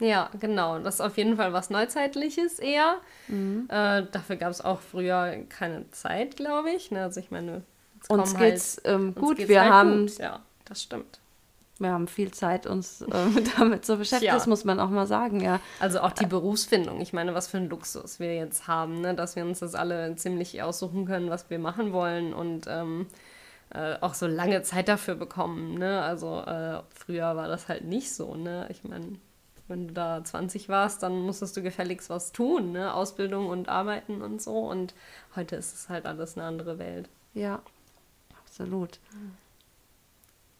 Ja, 0.00 0.30
genau. 0.38 0.78
Das 0.78 0.96
ist 0.96 1.00
auf 1.00 1.16
jeden 1.16 1.36
Fall 1.36 1.52
was 1.52 1.70
Neuzeitliches 1.70 2.60
eher. 2.60 2.98
Mhm. 3.26 3.64
Äh, 3.68 4.04
dafür 4.12 4.36
gab 4.36 4.50
es 4.50 4.60
auch 4.60 4.80
früher 4.80 5.38
keine 5.48 5.90
Zeit, 5.90 6.36
glaube 6.36 6.70
ich. 6.70 6.92
Ne? 6.92 7.02
Also 7.02 7.18
ich 7.18 7.32
meine, 7.32 7.62
uns 8.08 8.36
geht's 8.36 8.80
halt, 8.84 8.94
ähm, 8.94 9.14
gut. 9.16 9.38
Geht's 9.38 9.48
wir 9.48 9.60
halt 9.62 9.72
haben 9.72 10.06
gut. 10.06 10.18
ja, 10.18 10.40
das 10.66 10.84
stimmt 10.84 11.18
wir 11.78 11.90
haben 11.90 12.08
viel 12.08 12.32
Zeit, 12.32 12.66
uns 12.66 13.02
äh, 13.02 13.06
damit 13.58 13.84
zu 13.84 13.96
beschäftigen. 13.96 14.28
Ja. 14.28 14.34
Das 14.34 14.46
muss 14.46 14.64
man 14.64 14.80
auch 14.80 14.90
mal 14.90 15.06
sagen, 15.06 15.40
ja. 15.40 15.60
Also 15.80 16.00
auch 16.00 16.12
die 16.12 16.26
Berufsfindung. 16.26 17.00
Ich 17.00 17.12
meine, 17.12 17.34
was 17.34 17.48
für 17.48 17.58
ein 17.58 17.68
Luxus 17.68 18.18
wir 18.18 18.34
jetzt 18.34 18.66
haben, 18.66 19.00
ne? 19.00 19.14
dass 19.14 19.36
wir 19.36 19.44
uns 19.44 19.60
das 19.60 19.74
alle 19.74 20.16
ziemlich 20.16 20.62
aussuchen 20.62 21.06
können, 21.06 21.30
was 21.30 21.48
wir 21.50 21.58
machen 21.58 21.92
wollen 21.92 22.34
und 22.34 22.66
ähm, 22.68 23.06
äh, 23.70 23.96
auch 24.00 24.14
so 24.14 24.26
lange 24.26 24.62
Zeit 24.62 24.88
dafür 24.88 25.14
bekommen. 25.14 25.74
Ne? 25.78 26.02
Also 26.02 26.40
äh, 26.40 26.80
früher 26.94 27.36
war 27.36 27.48
das 27.48 27.68
halt 27.68 27.84
nicht 27.84 28.12
so. 28.12 28.34
Ne? 28.34 28.66
Ich 28.70 28.82
meine, 28.82 29.18
wenn 29.68 29.88
du 29.88 29.94
da 29.94 30.24
20 30.24 30.68
warst, 30.68 31.02
dann 31.02 31.20
musstest 31.20 31.56
du 31.56 31.62
gefälligst 31.62 32.10
was 32.10 32.32
tun, 32.32 32.72
ne? 32.72 32.94
Ausbildung 32.94 33.48
und 33.48 33.68
Arbeiten 33.68 34.22
und 34.22 34.40
so. 34.40 34.60
Und 34.60 34.94
heute 35.36 35.56
ist 35.56 35.74
es 35.74 35.88
halt 35.90 36.06
alles 36.06 36.36
eine 36.36 36.46
andere 36.46 36.78
Welt. 36.78 37.10
Ja, 37.34 37.60
absolut. 38.40 38.98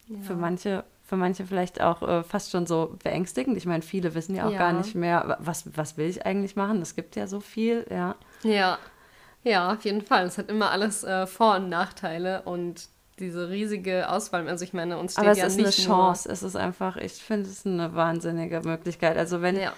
Ja. 0.07 0.21
Für 0.21 0.35
manche 0.35 0.83
für 1.09 1.17
manche 1.17 1.43
vielleicht 1.43 1.81
auch 1.81 2.07
äh, 2.07 2.23
fast 2.23 2.51
schon 2.51 2.67
so 2.67 2.95
beängstigend. 3.03 3.57
Ich 3.57 3.65
meine, 3.65 3.81
viele 3.81 4.13
wissen 4.13 4.35
ja 4.35 4.45
auch 4.45 4.51
ja. 4.51 4.59
gar 4.59 4.73
nicht 4.73 4.93
mehr, 4.93 5.37
was, 5.39 5.65
was 5.75 5.97
will 5.97 6.07
ich 6.07 6.23
eigentlich 6.23 6.55
machen. 6.55 6.83
Es 6.83 6.95
gibt 6.95 7.15
ja 7.15 7.25
so 7.25 7.39
viel, 7.39 7.85
ja. 7.89 8.15
Ja, 8.43 8.77
ja, 9.43 9.73
auf 9.73 9.83
jeden 9.83 10.01
Fall. 10.01 10.25
Es 10.27 10.37
hat 10.37 10.49
immer 10.49 10.69
alles 10.69 11.03
äh, 11.03 11.25
Vor- 11.25 11.55
und 11.55 11.67
Nachteile 11.67 12.43
und 12.43 12.89
diese 13.17 13.49
riesige 13.49 14.07
Auswahl. 14.07 14.47
Also 14.47 14.63
ich 14.63 14.73
meine, 14.73 14.99
uns 14.99 15.13
steht 15.13 15.23
Aber 15.23 15.31
es 15.31 15.39
ja 15.39 15.47
ist 15.47 15.57
eine 15.57 15.71
Chance. 15.71 16.29
Es 16.31 16.43
ist 16.43 16.55
einfach, 16.55 16.95
ich 16.97 17.13
finde 17.13 17.49
es 17.49 17.65
eine 17.65 17.95
wahnsinnige 17.95 18.61
Möglichkeit. 18.61 19.17
Also 19.17 19.41
wenn, 19.41 19.59
ja. 19.59 19.73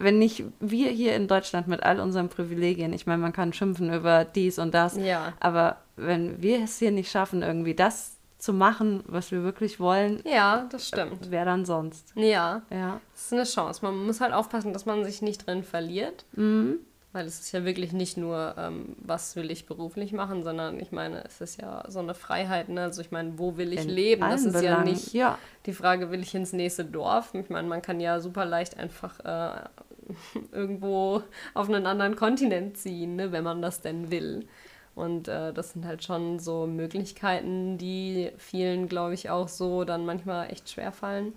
wenn 0.00 0.18
nicht 0.18 0.42
wir 0.58 0.90
hier 0.90 1.14
in 1.14 1.28
Deutschland 1.28 1.68
mit 1.68 1.84
all 1.84 2.00
unseren 2.00 2.28
Privilegien, 2.28 2.92
ich 2.92 3.06
meine, 3.06 3.22
man 3.22 3.32
kann 3.32 3.52
schimpfen 3.52 3.94
über 3.94 4.24
dies 4.24 4.58
und 4.58 4.74
das, 4.74 4.96
ja. 4.96 5.34
aber 5.38 5.76
wenn 5.94 6.42
wir 6.42 6.64
es 6.64 6.80
hier 6.80 6.90
nicht 6.90 7.12
schaffen, 7.12 7.42
irgendwie 7.42 7.74
das 7.74 8.16
zu 8.44 8.52
machen, 8.52 9.02
was 9.06 9.32
wir 9.32 9.42
wirklich 9.42 9.80
wollen. 9.80 10.20
Ja, 10.26 10.66
das 10.70 10.86
stimmt. 10.86 11.30
Wer 11.30 11.46
dann 11.46 11.64
sonst? 11.64 12.12
Ja. 12.14 12.60
Ja. 12.70 13.00
Das 13.12 13.22
ist 13.24 13.32
eine 13.32 13.44
Chance. 13.44 13.80
Man 13.82 14.04
muss 14.04 14.20
halt 14.20 14.34
aufpassen, 14.34 14.74
dass 14.74 14.84
man 14.84 15.02
sich 15.02 15.22
nicht 15.22 15.46
drin 15.46 15.64
verliert. 15.64 16.26
Mhm. 16.32 16.80
Weil 17.12 17.26
es 17.26 17.40
ist 17.40 17.52
ja 17.52 17.64
wirklich 17.64 17.92
nicht 17.92 18.16
nur, 18.16 18.54
ähm, 18.58 18.96
was 18.98 19.34
will 19.36 19.50
ich 19.50 19.66
beruflich 19.66 20.12
machen, 20.12 20.42
sondern 20.42 20.78
ich 20.78 20.92
meine, 20.92 21.24
es 21.24 21.40
ist 21.40 21.58
ja 21.62 21.84
so 21.88 22.00
eine 22.00 22.12
Freiheit. 22.12 22.68
Ne? 22.68 22.82
Also 22.82 23.00
ich 23.00 23.12
meine, 23.12 23.38
wo 23.38 23.56
will 23.56 23.72
ich 23.72 23.84
In 23.84 23.88
leben? 23.88 24.20
Das 24.20 24.44
ist 24.44 24.52
Belangen. 24.52 24.86
ja 24.86 24.92
nicht 24.92 25.14
ja. 25.14 25.38
die 25.64 25.72
Frage, 25.72 26.10
will 26.10 26.20
ich 26.20 26.34
ins 26.34 26.52
nächste 26.52 26.84
Dorf? 26.84 27.32
Ich 27.32 27.48
meine, 27.48 27.66
man 27.66 27.80
kann 27.80 27.98
ja 27.98 28.20
super 28.20 28.44
leicht 28.44 28.78
einfach 28.78 29.20
äh, 29.20 29.60
irgendwo 30.52 31.22
auf 31.54 31.68
einen 31.68 31.86
anderen 31.86 32.14
Kontinent 32.14 32.76
ziehen, 32.76 33.16
ne? 33.16 33.32
wenn 33.32 33.44
man 33.44 33.62
das 33.62 33.80
denn 33.80 34.10
will. 34.10 34.46
Und 34.94 35.26
äh, 35.26 35.52
das 35.52 35.72
sind 35.72 35.84
halt 35.84 36.04
schon 36.04 36.38
so 36.38 36.66
Möglichkeiten, 36.66 37.78
die 37.78 38.30
vielen, 38.36 38.88
glaube 38.88 39.14
ich, 39.14 39.28
auch 39.28 39.48
so 39.48 39.84
dann 39.84 40.06
manchmal 40.06 40.50
echt 40.50 40.70
schwer 40.70 40.92
fallen, 40.92 41.34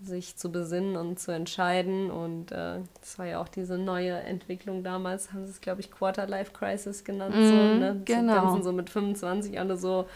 sich 0.00 0.36
zu 0.36 0.50
besinnen 0.50 0.96
und 0.96 1.18
zu 1.18 1.32
entscheiden. 1.32 2.10
Und 2.10 2.50
äh, 2.50 2.78
das 3.00 3.18
war 3.18 3.26
ja 3.26 3.40
auch 3.40 3.48
diese 3.48 3.76
neue 3.76 4.12
Entwicklung 4.12 4.82
damals, 4.84 5.32
haben 5.32 5.44
sie 5.44 5.50
es, 5.50 5.60
glaube 5.60 5.80
ich, 5.80 5.90
Quarter-Life 5.90 6.52
Crisis 6.52 7.04
genannt. 7.04 7.34
Mm, 7.36 7.44
so, 7.44 7.54
mhm, 7.54 7.78
ne? 7.78 8.02
Genau. 8.06 8.32
Die 8.32 8.40
ganzen 8.40 8.62
so 8.62 8.72
mit 8.72 8.88
25 8.88 9.60
alle 9.60 9.76
so, 9.76 10.08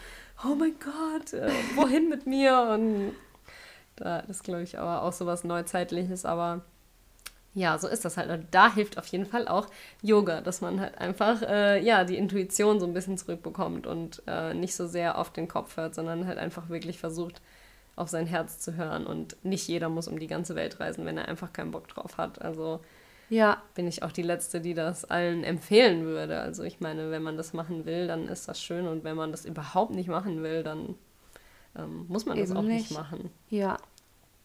oh 0.43 0.55
mein 0.55 0.75
Gott, 0.79 1.33
äh, 1.33 1.51
wohin 1.75 2.09
mit 2.09 2.25
mir? 2.25 2.69
Und 2.73 3.11
da 3.97 4.19
ist, 4.21 4.43
glaube 4.43 4.63
ich, 4.63 4.79
aber 4.79 5.03
auch 5.03 5.13
so 5.13 5.27
was 5.27 5.43
Neuzeitliches, 5.43 6.25
aber 6.25 6.61
ja, 7.55 7.77
so 7.77 7.87
ist 7.87 8.03
das 8.03 8.17
halt. 8.17 8.29
Und 8.29 8.47
da 8.51 8.73
hilft 8.73 8.97
auf 8.97 9.05
jeden 9.07 9.25
Fall 9.25 9.47
auch 9.47 9.67
Yoga, 10.01 10.41
dass 10.41 10.61
man 10.61 10.79
halt 10.79 10.97
einfach 10.97 11.41
äh, 11.43 11.83
ja, 11.83 12.03
die 12.03 12.17
Intuition 12.17 12.79
so 12.79 12.87
ein 12.87 12.93
bisschen 12.93 13.17
zurückbekommt 13.17 13.85
und 13.85 14.23
äh, 14.25 14.53
nicht 14.53 14.75
so 14.75 14.87
sehr 14.87 15.17
auf 15.17 15.31
den 15.31 15.47
Kopf 15.47 15.77
hört, 15.77 15.93
sondern 15.93 16.25
halt 16.25 16.39
einfach 16.39 16.69
wirklich 16.69 16.97
versucht, 16.99 17.41
auf 17.95 18.09
sein 18.09 18.25
Herz 18.25 18.59
zu 18.59 18.75
hören. 18.75 19.05
Und 19.05 19.37
nicht 19.43 19.67
jeder 19.67 19.89
muss 19.89 20.07
um 20.07 20.17
die 20.17 20.27
ganze 20.27 20.55
Welt 20.55 20.79
reisen, 20.79 21.05
wenn 21.05 21.17
er 21.17 21.27
einfach 21.27 21.53
keinen 21.53 21.71
Bock 21.71 21.87
drauf 21.87 22.17
hat. 22.17 22.41
Also 22.41 22.79
ja. 23.29 23.61
bin 23.75 23.87
ich 23.87 24.01
auch 24.01 24.11
die 24.11 24.23
Letzte, 24.23 24.59
die 24.59 24.73
das 24.73 25.05
allen 25.05 25.43
empfehlen 25.43 26.05
würde. 26.05 26.39
Also 26.39 26.63
ich 26.63 26.79
meine, 26.79 27.11
wenn 27.11 27.21
man 27.21 27.37
das 27.37 27.53
machen 27.53 27.85
will, 27.85 28.07
dann 28.07 28.27
ist 28.27 28.47
das 28.47 28.63
schön. 28.63 28.87
Und 28.87 29.03
wenn 29.03 29.15
man 29.15 29.31
das 29.31 29.45
überhaupt 29.45 29.93
nicht 29.93 30.09
machen 30.09 30.41
will, 30.41 30.63
dann 30.63 30.95
ähm, 31.77 32.05
muss 32.07 32.25
man 32.25 32.35
Eben 32.35 32.47
das 32.47 32.57
auch 32.57 32.63
nicht. 32.63 32.89
nicht 32.89 32.97
machen. 32.97 33.29
Ja, 33.49 33.77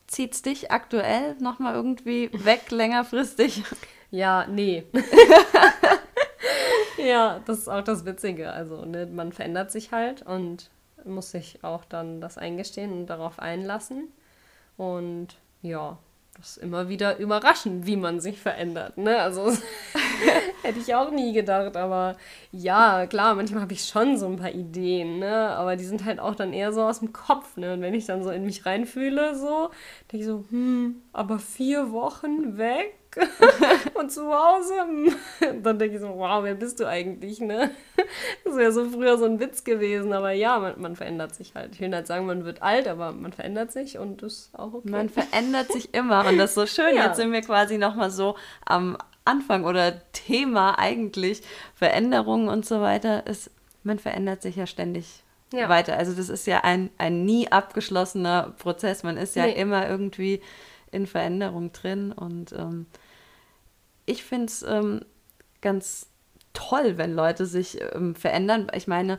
Zieht 0.08 0.34
es 0.34 0.42
dich 0.42 0.72
aktuell 0.72 1.36
nochmal 1.38 1.74
irgendwie 1.74 2.30
weg, 2.32 2.70
längerfristig? 2.70 3.62
Ja, 4.10 4.46
nee. 4.46 4.84
ja, 6.96 7.40
das 7.44 7.58
ist 7.58 7.68
auch 7.68 7.84
das 7.84 8.06
Witzige. 8.06 8.50
Also, 8.50 8.86
ne, 8.86 9.06
man 9.06 9.32
verändert 9.32 9.70
sich 9.70 9.92
halt 9.92 10.22
und 10.22 10.70
muss 11.04 11.30
sich 11.30 11.62
auch 11.62 11.84
dann 11.84 12.22
das 12.22 12.38
eingestehen 12.38 12.90
und 12.90 13.06
darauf 13.06 13.38
einlassen. 13.38 14.08
Und 14.78 15.36
ja, 15.60 15.98
ist 16.40 16.58
immer 16.58 16.88
wieder 16.88 17.18
überraschend, 17.18 17.86
wie 17.86 17.96
man 17.96 18.20
sich 18.20 18.40
verändert. 18.40 18.96
Ne? 18.98 19.20
Also 19.20 19.52
Hätte 20.62 20.80
ich 20.80 20.94
auch 20.94 21.10
nie 21.10 21.32
gedacht, 21.32 21.76
aber 21.76 22.16
ja, 22.50 23.06
klar, 23.06 23.34
manchmal 23.34 23.62
habe 23.62 23.72
ich 23.72 23.84
schon 23.84 24.16
so 24.16 24.26
ein 24.26 24.36
paar 24.36 24.50
Ideen, 24.50 25.18
ne? 25.18 25.50
Aber 25.50 25.76
die 25.76 25.84
sind 25.84 26.04
halt 26.04 26.18
auch 26.18 26.34
dann 26.34 26.52
eher 26.52 26.72
so 26.72 26.82
aus 26.82 26.98
dem 26.98 27.12
Kopf, 27.12 27.56
ne? 27.56 27.74
Und 27.74 27.80
wenn 27.80 27.94
ich 27.94 28.06
dann 28.06 28.24
so 28.24 28.30
in 28.30 28.44
mich 28.44 28.66
reinfühle, 28.66 29.36
so, 29.36 29.70
denke 30.10 30.24
ich 30.24 30.26
so, 30.26 30.44
hm, 30.50 30.96
aber 31.12 31.38
vier 31.38 31.92
Wochen 31.92 32.58
weg? 32.58 32.97
und 33.94 34.12
zu 34.12 34.32
Hause. 34.32 34.74
Dann 35.62 35.78
denke 35.78 35.96
ich 35.96 36.00
so, 36.00 36.08
wow, 36.08 36.42
wer 36.42 36.54
bist 36.54 36.80
du 36.80 36.86
eigentlich, 36.86 37.40
ne? 37.40 37.70
Das 38.44 38.56
wäre 38.56 38.72
so 38.72 38.88
früher 38.90 39.18
so 39.18 39.24
ein 39.24 39.40
Witz 39.40 39.64
gewesen, 39.64 40.12
aber 40.12 40.32
ja, 40.32 40.58
man, 40.58 40.80
man, 40.80 40.96
verändert 40.96 41.34
sich 41.34 41.54
halt. 41.54 41.74
Ich 41.74 41.80
will 41.80 41.88
nicht 41.88 42.06
sagen, 42.06 42.26
man 42.26 42.44
wird 42.44 42.62
alt, 42.62 42.88
aber 42.88 43.12
man 43.12 43.32
verändert 43.32 43.72
sich 43.72 43.98
und 43.98 44.22
das 44.22 44.32
ist 44.32 44.58
auch 44.58 44.74
okay. 44.74 44.90
Man 44.90 45.08
verändert 45.08 45.72
sich 45.72 45.94
immer 45.94 46.26
und 46.26 46.38
das 46.38 46.50
ist 46.50 46.54
so 46.54 46.66
schön. 46.66 46.96
Ja. 46.96 47.06
Jetzt 47.06 47.16
sind 47.16 47.32
wir 47.32 47.42
quasi 47.42 47.78
nochmal 47.78 48.10
so 48.10 48.36
am 48.64 48.96
Anfang 49.24 49.64
oder 49.64 50.00
Thema 50.12 50.78
eigentlich 50.78 51.42
Veränderungen 51.74 52.48
und 52.48 52.64
so 52.64 52.80
weiter 52.80 53.26
ist, 53.26 53.50
man 53.82 53.98
verändert 53.98 54.42
sich 54.42 54.56
ja 54.56 54.66
ständig 54.66 55.22
ja. 55.52 55.68
weiter. 55.68 55.96
Also 55.96 56.14
das 56.14 56.28
ist 56.28 56.46
ja 56.46 56.60
ein, 56.60 56.90
ein 56.98 57.24
nie 57.24 57.50
abgeschlossener 57.50 58.54
Prozess. 58.58 59.02
Man 59.02 59.16
ist 59.16 59.36
ja 59.36 59.46
nee. 59.46 59.52
immer 59.52 59.88
irgendwie 59.88 60.40
in 60.92 61.06
Veränderung 61.06 61.72
drin. 61.72 62.12
Und 62.12 62.52
ähm, 62.52 62.86
ich 64.06 64.24
finde 64.24 64.46
es 64.46 64.62
ähm, 64.62 65.00
ganz 65.60 66.06
toll, 66.52 66.98
wenn 66.98 67.14
Leute 67.14 67.46
sich 67.46 67.78
ähm, 67.94 68.14
verändern. 68.14 68.68
Ich 68.74 68.88
meine, 68.88 69.18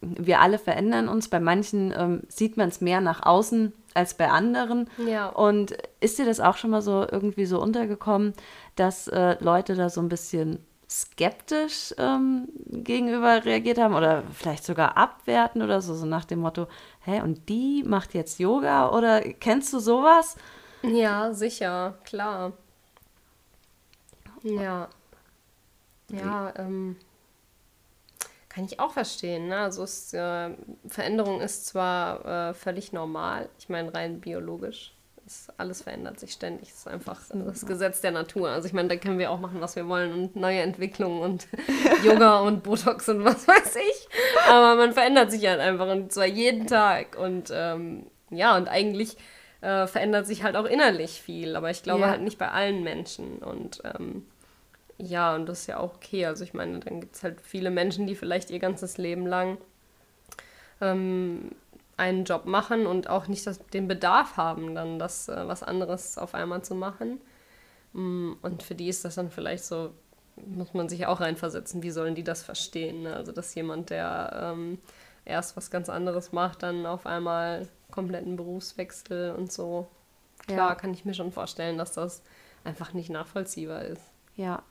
wir 0.00 0.40
alle 0.40 0.58
verändern 0.58 1.08
uns. 1.08 1.28
Bei 1.28 1.40
manchen 1.40 1.94
ähm, 1.96 2.22
sieht 2.28 2.56
man 2.56 2.68
es 2.68 2.80
mehr 2.80 3.00
nach 3.00 3.24
außen 3.24 3.72
als 3.94 4.14
bei 4.14 4.28
anderen. 4.28 4.90
Ja. 5.06 5.28
Und 5.28 5.76
ist 6.00 6.18
dir 6.18 6.26
das 6.26 6.40
auch 6.40 6.56
schon 6.56 6.70
mal 6.70 6.82
so 6.82 7.06
irgendwie 7.10 7.46
so 7.46 7.60
untergekommen, 7.60 8.34
dass 8.76 9.08
äh, 9.08 9.36
Leute 9.42 9.74
da 9.74 9.88
so 9.88 10.00
ein 10.00 10.08
bisschen 10.08 10.58
skeptisch 10.88 11.94
ähm, 11.98 12.48
gegenüber 12.66 13.44
reagiert 13.44 13.78
haben 13.78 13.94
oder 13.94 14.22
vielleicht 14.32 14.64
sogar 14.64 14.96
abwerten 14.96 15.62
oder 15.62 15.80
so, 15.80 15.94
so 15.94 16.06
nach 16.06 16.24
dem 16.24 16.40
Motto, 16.40 16.66
hä, 17.00 17.20
und 17.22 17.48
die 17.48 17.82
macht 17.84 18.14
jetzt 18.14 18.38
Yoga 18.38 18.90
oder 18.90 19.20
kennst 19.20 19.72
du 19.72 19.78
sowas? 19.78 20.36
Ja, 20.92 21.32
sicher, 21.32 21.94
klar. 22.04 22.52
Ja. 24.42 24.88
Ja, 26.10 26.52
ähm, 26.56 26.96
kann 28.48 28.64
ich 28.66 28.78
auch 28.78 28.92
verstehen. 28.92 29.48
Ne? 29.48 29.58
Also 29.58 29.82
es, 29.82 30.12
äh, 30.12 30.50
Veränderung 30.86 31.40
ist 31.40 31.66
zwar 31.66 32.50
äh, 32.50 32.54
völlig 32.54 32.92
normal, 32.92 33.48
ich 33.58 33.68
meine 33.68 33.92
rein 33.92 34.20
biologisch. 34.20 34.94
Ist, 35.26 35.50
alles 35.56 35.80
verändert 35.80 36.20
sich 36.20 36.32
ständig. 36.32 36.68
Es 36.68 36.80
ist 36.80 36.88
einfach 36.88 37.18
das 37.32 37.64
Gesetz 37.64 38.02
der 38.02 38.10
Natur. 38.10 38.50
Also 38.50 38.66
ich 38.66 38.74
meine, 38.74 38.88
da 38.88 38.96
können 38.96 39.18
wir 39.18 39.30
auch 39.30 39.40
machen, 39.40 39.62
was 39.62 39.74
wir 39.74 39.88
wollen 39.88 40.12
und 40.12 40.36
neue 40.36 40.60
Entwicklungen 40.60 41.22
und 41.22 41.48
Yoga 42.04 42.40
und 42.40 42.62
Botox 42.62 43.08
und 43.08 43.24
was 43.24 43.48
weiß 43.48 43.76
ich. 43.76 44.08
Aber 44.46 44.76
man 44.76 44.92
verändert 44.92 45.30
sich 45.30 45.46
halt 45.46 45.60
einfach 45.60 45.88
und 45.88 46.12
zwar 46.12 46.26
jeden 46.26 46.66
Tag. 46.66 47.16
Und 47.18 47.50
ähm, 47.50 48.06
ja, 48.28 48.54
und 48.54 48.68
eigentlich 48.68 49.16
äh, 49.64 49.86
verändert 49.86 50.26
sich 50.26 50.42
halt 50.42 50.56
auch 50.56 50.66
innerlich 50.66 51.22
viel, 51.22 51.56
aber 51.56 51.70
ich 51.70 51.82
glaube 51.82 52.02
ja. 52.02 52.10
halt 52.10 52.20
nicht 52.20 52.38
bei 52.38 52.50
allen 52.50 52.84
Menschen. 52.84 53.38
Und 53.38 53.80
ähm, 53.84 54.26
ja, 54.98 55.34
und 55.34 55.46
das 55.46 55.62
ist 55.62 55.66
ja 55.68 55.78
auch 55.78 55.94
okay. 55.94 56.26
Also 56.26 56.44
ich 56.44 56.52
meine, 56.52 56.80
dann 56.80 57.00
gibt 57.00 57.16
es 57.16 57.22
halt 57.22 57.40
viele 57.40 57.70
Menschen, 57.70 58.06
die 58.06 58.14
vielleicht 58.14 58.50
ihr 58.50 58.58
ganzes 58.58 58.98
Leben 58.98 59.26
lang 59.26 59.56
ähm, 60.82 61.52
einen 61.96 62.24
Job 62.24 62.44
machen 62.44 62.86
und 62.86 63.08
auch 63.08 63.26
nicht 63.26 63.46
das, 63.46 63.58
den 63.68 63.88
Bedarf 63.88 64.36
haben, 64.36 64.74
dann 64.74 64.98
das 64.98 65.30
äh, 65.30 65.48
was 65.48 65.62
anderes 65.62 66.18
auf 66.18 66.34
einmal 66.34 66.62
zu 66.62 66.74
machen. 66.74 67.22
Mm, 67.94 68.32
und 68.42 68.62
für 68.62 68.74
die 68.74 68.88
ist 68.88 69.04
das 69.06 69.14
dann 69.14 69.30
vielleicht 69.30 69.64
so, 69.64 69.92
muss 70.36 70.74
man 70.74 70.90
sich 70.90 71.06
auch 71.06 71.20
reinversetzen, 71.20 71.82
wie 71.82 71.90
sollen 71.90 72.14
die 72.14 72.24
das 72.24 72.42
verstehen? 72.42 73.04
Ne? 73.04 73.16
Also 73.16 73.32
dass 73.32 73.54
jemand, 73.54 73.88
der 73.88 74.52
ähm, 74.54 74.78
erst 75.24 75.56
was 75.56 75.70
ganz 75.70 75.88
anderes 75.88 76.32
macht, 76.32 76.62
dann 76.62 76.84
auf 76.84 77.06
einmal 77.06 77.68
kompletten 77.94 78.36
Berufswechsel 78.36 79.32
und 79.32 79.52
so. 79.52 79.86
Klar, 80.46 80.70
ja. 80.70 80.74
kann 80.74 80.92
ich 80.92 81.04
mir 81.04 81.14
schon 81.14 81.32
vorstellen, 81.32 81.78
dass 81.78 81.92
das 81.92 82.22
einfach 82.64 82.92
nicht 82.92 83.08
nachvollziehbar 83.08 83.82
ist. 83.82 84.02
Ja, 84.34 84.62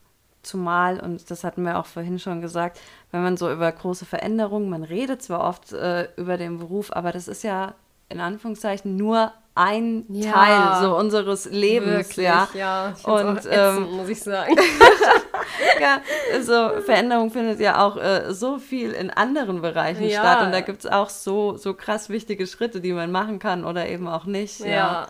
zumal, 0.44 1.00
und 1.00 1.32
das 1.32 1.44
hatten 1.44 1.64
wir 1.64 1.80
auch 1.80 1.86
vorhin 1.86 2.20
schon 2.20 2.42
gesagt, 2.42 2.80
wenn 3.12 3.24
man 3.24 3.38
so 3.38 3.52
über 3.52 3.72
große 3.72 4.06
Veränderungen, 4.06 4.70
man 4.70 4.84
redet 4.84 5.22
zwar 5.22 5.42
oft 5.42 5.72
äh, 5.72 6.10
über 6.18 6.38
den 6.38 6.60
Beruf, 6.60 6.92
aber 6.92 7.12
das 7.12 7.28
ist 7.28 7.44
ja 7.44 7.76
in 8.10 8.20
Anführungszeichen 8.20 8.98
nur 8.98 9.32
ein 9.56 10.06
ja, 10.10 10.32
Teil 10.32 10.82
so 10.82 10.98
unseres 10.98 11.46
Lebens, 11.46 12.10
wirklich, 12.10 12.26
ja. 12.26 12.50
Ja, 12.54 12.94
und 13.04 13.38
ätzend, 13.38 13.54
ähm, 13.54 13.92
muss 13.98 14.10
ich 14.10 14.22
sagen. 14.22 14.56
ja, 15.82 16.02
so 16.42 16.82
Veränderung 16.82 17.32
findet 17.32 17.60
ja 17.60 17.86
auch 17.86 17.98
äh, 17.98 18.34
so 18.34 18.58
viel 18.58 18.92
in 18.92 19.10
anderen 19.10 19.62
Bereichen 19.62 20.04
ja. 20.04 20.20
statt 20.20 20.46
und 20.46 20.52
da 20.52 20.62
gibt 20.62 20.86
es 20.86 20.92
auch 20.92 21.10
so, 21.10 21.58
so 21.58 21.74
krass 21.74 22.10
wichtige 22.10 22.48
Schritte, 22.48 22.82
die 22.82 22.94
man 22.94 23.12
machen 23.12 23.40
kann 23.40 23.66
oder 23.66 23.88
eben 23.88 24.08
auch 24.08 24.26
nicht. 24.26 24.60
Ja. 24.60 24.68
ja. 24.68 25.08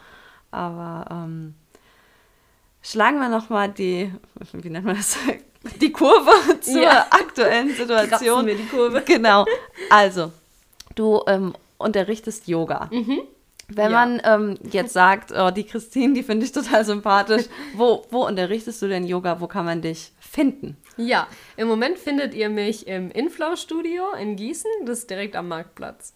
Aber 0.51 1.05
ähm, 1.11 1.55
schlagen 2.81 3.19
wir 3.19 3.29
nochmal 3.29 3.69
die, 3.69 4.13
wie 4.53 4.69
nennt 4.69 4.85
man 4.85 4.95
das? 4.95 5.17
Die 5.79 5.93
Kurve 5.93 6.31
zur 6.59 6.81
ja. 6.81 7.07
aktuellen 7.09 7.73
Situation. 7.73 8.09
Kratzen 8.09 8.47
wir 8.47 8.55
die 8.55 8.65
Kurve. 8.65 9.01
Genau. 9.05 9.45
Also, 9.89 10.33
du 10.95 11.21
ähm, 11.25 11.53
unterrichtest 11.77 12.49
Yoga. 12.49 12.89
Mhm. 12.91 13.21
Wenn 13.69 13.91
ja. 13.91 14.05
man 14.05 14.21
ähm, 14.25 14.57
jetzt 14.71 14.93
sagt, 14.93 15.31
oh, 15.31 15.51
die 15.51 15.63
Christine, 15.63 16.13
die 16.13 16.23
finde 16.23 16.45
ich 16.45 16.51
total 16.51 16.83
sympathisch, 16.83 17.45
wo, 17.75 18.05
wo 18.09 18.25
unterrichtest 18.25 18.81
du 18.81 18.87
denn 18.87 19.05
Yoga? 19.05 19.39
Wo 19.39 19.47
kann 19.47 19.65
man 19.65 19.81
dich 19.81 20.11
finden? 20.33 20.77
Ja, 20.97 21.27
im 21.57 21.67
Moment 21.67 21.99
findet 21.99 22.33
ihr 22.33 22.49
mich 22.49 22.87
im 22.87 23.11
Inflow-Studio 23.11 24.13
in 24.19 24.35
Gießen, 24.35 24.69
das 24.85 24.99
ist 24.99 25.09
direkt 25.09 25.35
am 25.35 25.47
Marktplatz. 25.47 26.13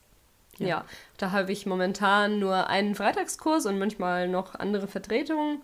Ja, 0.58 0.68
ja 0.68 0.86
da 1.18 1.32
habe 1.32 1.52
ich 1.52 1.66
momentan 1.66 2.40
nur 2.40 2.68
einen 2.68 2.96
Freitagskurs 2.96 3.68
und 3.68 3.78
manchmal 3.78 4.28
noch 4.28 4.56
andere 4.56 4.88
Vertretungen. 4.88 5.62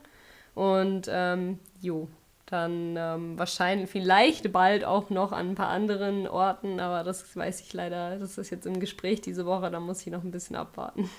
Und 0.54 1.08
ähm, 1.10 1.60
jo, 1.82 2.08
dann 2.46 2.96
ähm, 2.96 3.40
wahrscheinlich 3.40 3.90
vielleicht 3.90 4.52
bald 4.52 4.86
auch 4.86 5.10
noch 5.10 5.32
an 5.32 5.50
ein 5.50 5.56
paar 5.56 5.70
anderen 5.70 6.28
Orten, 6.28 6.80
aber 6.80 7.04
das 7.04 7.36
weiß 7.36 7.62
ich 7.62 7.74
leider, 7.74 8.20
das 8.20 8.38
ist 8.38 8.52
jetzt 8.52 8.68
im 8.68 8.80
Gespräch 8.80 9.22
diese 9.22 9.48
Woche, 9.48 9.72
da 9.72 9.80
muss 9.80 10.02
ich 10.02 10.14
noch 10.14 10.24
ein 10.24 10.30
bisschen 10.30 10.56
abwarten. 10.56 11.10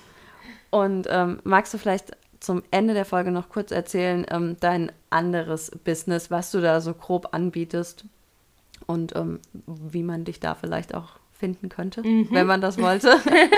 Und 0.69 1.07
ähm, 1.09 1.41
magst 1.43 1.73
du 1.73 1.77
vielleicht 1.77 2.11
zum 2.39 2.63
Ende 2.71 2.93
der 2.93 3.05
Folge 3.05 3.31
noch 3.31 3.49
kurz 3.49 3.71
erzählen, 3.71 4.25
ähm, 4.29 4.57
dein 4.59 4.91
anderes 5.09 5.71
Business, 5.83 6.31
was 6.31 6.51
du 6.51 6.61
da 6.61 6.81
so 6.81 6.93
grob 6.93 7.29
anbietest 7.31 8.05
und 8.85 9.15
ähm, 9.15 9.39
wie 9.65 10.03
man 10.03 10.25
dich 10.25 10.39
da 10.39 10.55
vielleicht 10.55 10.93
auch 10.93 11.19
finden 11.31 11.69
könnte, 11.69 12.01
mhm. 12.01 12.29
wenn 12.31 12.47
man 12.47 12.61
das 12.61 12.77
wollte? 12.77 13.17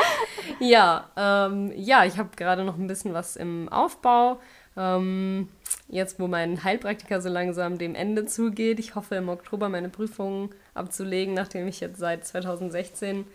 ja, 0.59 1.09
ähm, 1.15 1.71
ja, 1.75 2.05
ich 2.05 2.17
habe 2.17 2.29
gerade 2.35 2.63
noch 2.63 2.77
ein 2.77 2.87
bisschen 2.87 3.13
was 3.13 3.35
im 3.35 3.69
Aufbau. 3.69 4.39
Ähm, 4.75 5.49
jetzt, 5.87 6.19
wo 6.19 6.27
mein 6.27 6.63
Heilpraktiker 6.63 7.21
so 7.21 7.29
langsam 7.29 7.77
dem 7.77 7.95
Ende 7.95 8.25
zugeht, 8.25 8.79
ich 8.79 8.95
hoffe 8.95 9.15
im 9.15 9.29
Oktober 9.29 9.69
meine 9.69 9.89
Prüfungen 9.89 10.49
abzulegen, 10.73 11.33
nachdem 11.33 11.67
ich 11.67 11.79
jetzt 11.79 11.99
seit 11.99 12.25
2016 12.25 13.25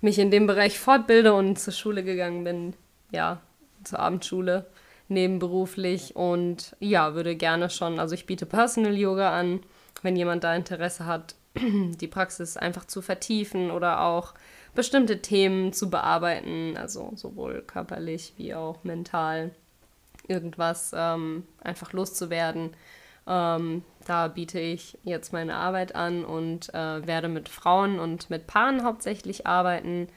mich 0.00 0.18
in 0.18 0.30
dem 0.30 0.46
Bereich 0.46 0.78
fortbilde 0.78 1.34
und 1.34 1.58
zur 1.58 1.72
Schule 1.72 2.04
gegangen 2.04 2.44
bin, 2.44 2.74
ja, 3.10 3.40
zur 3.84 3.98
Abendschule 3.98 4.66
nebenberuflich 5.08 6.16
und 6.16 6.76
ja, 6.80 7.14
würde 7.14 7.36
gerne 7.36 7.70
schon, 7.70 7.98
also 7.98 8.14
ich 8.14 8.26
biete 8.26 8.46
Personal 8.46 8.96
Yoga 8.96 9.38
an, 9.38 9.60
wenn 10.02 10.16
jemand 10.16 10.44
da 10.44 10.54
Interesse 10.54 11.06
hat, 11.06 11.34
die 11.56 12.08
Praxis 12.08 12.56
einfach 12.56 12.84
zu 12.84 13.02
vertiefen 13.02 13.70
oder 13.70 14.02
auch 14.02 14.34
bestimmte 14.74 15.20
Themen 15.22 15.72
zu 15.72 15.90
bearbeiten, 15.90 16.76
also 16.76 17.12
sowohl 17.16 17.62
körperlich 17.62 18.34
wie 18.36 18.54
auch 18.54 18.84
mental, 18.84 19.50
irgendwas 20.28 20.92
ähm, 20.94 21.44
einfach 21.62 21.92
loszuwerden. 21.92 22.70
Ähm, 23.26 23.82
da 24.06 24.28
biete 24.28 24.60
ich 24.60 24.98
jetzt 25.04 25.32
meine 25.32 25.54
Arbeit 25.54 25.94
an 25.94 26.24
und 26.24 26.72
äh, 26.74 27.06
werde 27.06 27.28
mit 27.28 27.48
Frauen 27.48 27.98
und 27.98 28.30
mit 28.30 28.46
Paaren 28.46 28.84
hauptsächlich 28.84 29.46
arbeiten. 29.46 30.08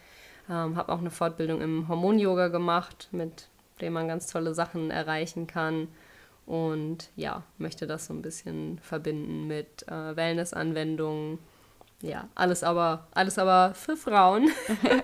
Ähm, 0.49 0.75
habe 0.75 0.91
auch 0.91 0.99
eine 0.99 1.11
Fortbildung 1.11 1.61
im 1.61 1.87
Hormon-Yoga 1.87 2.49
gemacht, 2.49 3.09
mit 3.11 3.47
dem 3.81 3.93
man 3.93 4.07
ganz 4.07 4.27
tolle 4.27 4.53
Sachen 4.53 4.91
erreichen 4.91 5.47
kann. 5.47 5.87
Und 6.45 7.09
ja, 7.15 7.43
möchte 7.57 7.87
das 7.87 8.07
so 8.07 8.13
ein 8.13 8.21
bisschen 8.21 8.79
verbinden 8.79 9.47
mit 9.47 9.87
äh, 9.87 10.15
Wellness-Anwendungen. 10.15 11.39
Ja, 12.01 12.27
alles 12.35 12.63
aber, 12.63 13.07
alles 13.11 13.37
aber 13.37 13.73
für 13.75 13.95
Frauen. 13.95 14.49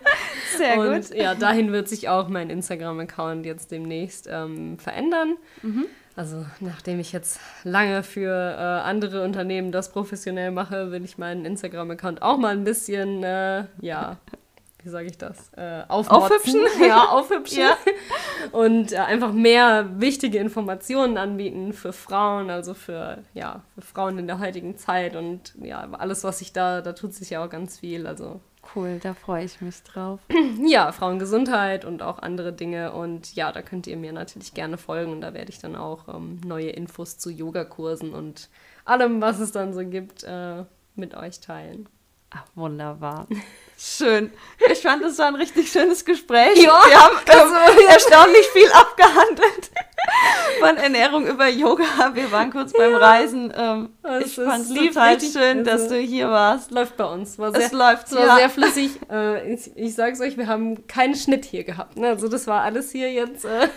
Sehr 0.57 0.79
und, 0.79 1.07
gut. 1.07 1.15
Ja, 1.15 1.35
dahin 1.35 1.71
wird 1.71 1.87
sich 1.87 2.09
auch 2.09 2.27
mein 2.27 2.49
Instagram-Account 2.49 3.45
jetzt 3.45 3.71
demnächst 3.71 4.27
ähm, 4.29 4.79
verändern. 4.79 5.37
Mhm. 5.61 5.85
Also 6.15 6.43
nachdem 6.59 6.99
ich 6.99 7.11
jetzt 7.11 7.39
lange 7.63 8.01
für 8.01 8.31
äh, 8.31 8.87
andere 8.87 9.23
Unternehmen 9.23 9.71
das 9.71 9.91
professionell 9.91 10.49
mache, 10.49 10.91
will 10.91 11.05
ich 11.05 11.19
meinen 11.19 11.45
Instagram-Account 11.45 12.23
auch 12.23 12.39
mal 12.39 12.53
ein 12.53 12.63
bisschen, 12.63 13.23
äh, 13.23 13.65
ja, 13.81 14.17
wie 14.87 14.91
sage 14.91 15.07
ich 15.07 15.17
das? 15.17 15.51
Äh, 15.57 15.83
aufhübschen. 15.89 16.61
Ja, 16.79 17.09
aufhübschen. 17.09 17.59
ja. 17.59 17.77
Und 18.57 18.93
äh, 18.93 18.97
einfach 18.97 19.33
mehr 19.33 19.99
wichtige 19.99 20.37
Informationen 20.37 21.17
anbieten 21.17 21.73
für 21.73 21.91
Frauen, 21.91 22.49
also 22.49 22.73
für, 22.73 23.17
ja, 23.33 23.63
für 23.75 23.81
Frauen 23.81 24.17
in 24.17 24.27
der 24.27 24.39
heutigen 24.39 24.77
Zeit. 24.77 25.17
Und 25.17 25.53
ja, 25.61 25.85
alles, 25.91 26.23
was 26.23 26.39
sich 26.39 26.53
da, 26.53 26.79
da 26.79 26.93
tut 26.93 27.13
sich 27.13 27.31
ja 27.31 27.43
auch 27.43 27.49
ganz 27.49 27.79
viel. 27.79 28.07
Also 28.07 28.39
Cool, 28.75 28.99
da 29.03 29.13
freue 29.13 29.43
ich 29.43 29.59
mich 29.59 29.83
drauf. 29.83 30.21
Ja, 30.65 30.93
Frauengesundheit 30.93 31.83
und 31.83 32.01
auch 32.01 32.19
andere 32.19 32.53
Dinge. 32.53 32.93
Und 32.93 33.35
ja, 33.35 33.51
da 33.51 33.61
könnt 33.61 33.87
ihr 33.87 33.97
mir 33.97 34.13
natürlich 34.13 34.53
gerne 34.53 34.77
folgen. 34.77 35.11
Und 35.11 35.19
da 35.19 35.33
werde 35.33 35.49
ich 35.49 35.59
dann 35.59 35.75
auch 35.75 36.07
ähm, 36.07 36.39
neue 36.45 36.69
Infos 36.69 37.17
zu 37.17 37.29
Yogakursen 37.29 38.13
und 38.13 38.47
allem, 38.85 39.19
was 39.19 39.41
es 39.41 39.51
dann 39.51 39.73
so 39.73 39.85
gibt, 39.85 40.23
äh, 40.23 40.63
mit 40.95 41.13
euch 41.13 41.41
teilen. 41.41 41.89
Ach, 42.37 42.43
wunderbar. 42.55 43.27
Schön. 43.79 44.31
Ich 44.71 44.79
fand, 44.79 45.03
es 45.03 45.19
war 45.19 45.27
ein 45.27 45.35
richtig 45.35 45.71
schönes 45.71 46.03
Gespräch. 46.03 46.57
Ja, 46.57 46.81
Wir 46.87 47.03
haben 47.03 47.17
also, 47.27 47.81
erstaunlich 47.87 48.47
viel 48.47 48.71
abgehandelt. 48.71 49.69
Von 50.59 50.77
Ernährung 50.77 51.27
über 51.27 51.47
Yoga. 51.47 51.83
Wir 52.13 52.31
waren 52.31 52.51
kurz 52.51 52.73
ja. 52.73 52.79
beim 52.79 52.95
Reisen. 52.95 53.53
Ähm, 53.55 53.89
ich 54.25 54.33
fand 54.33 54.63
es 54.63 54.73
total 54.73 55.21
schön, 55.21 55.63
dass 55.63 55.83
also, 55.83 55.95
du 55.95 56.01
hier 56.01 56.27
warst. 56.29 56.71
Läuft 56.71 56.97
bei 56.97 57.05
uns. 57.05 57.37
War 57.37 57.51
sehr, 57.51 57.67
es 57.67 57.71
läuft, 57.71 58.07
es 58.07 58.15
war 58.15 58.25
ja. 58.25 58.35
sehr 58.37 58.49
flüssig. 58.49 58.91
Äh, 59.11 59.53
ich, 59.53 59.71
ich 59.75 59.95
sag's 59.95 60.19
euch, 60.19 60.37
wir 60.37 60.47
haben 60.47 60.87
keinen 60.87 61.15
Schnitt 61.15 61.45
hier 61.45 61.63
gehabt. 61.63 61.97
Ne? 61.97 62.09
Also 62.09 62.27
das 62.27 62.45
war 62.47 62.63
alles 62.63 62.91
hier 62.91 63.11
jetzt... 63.11 63.45
Äh 63.45 63.69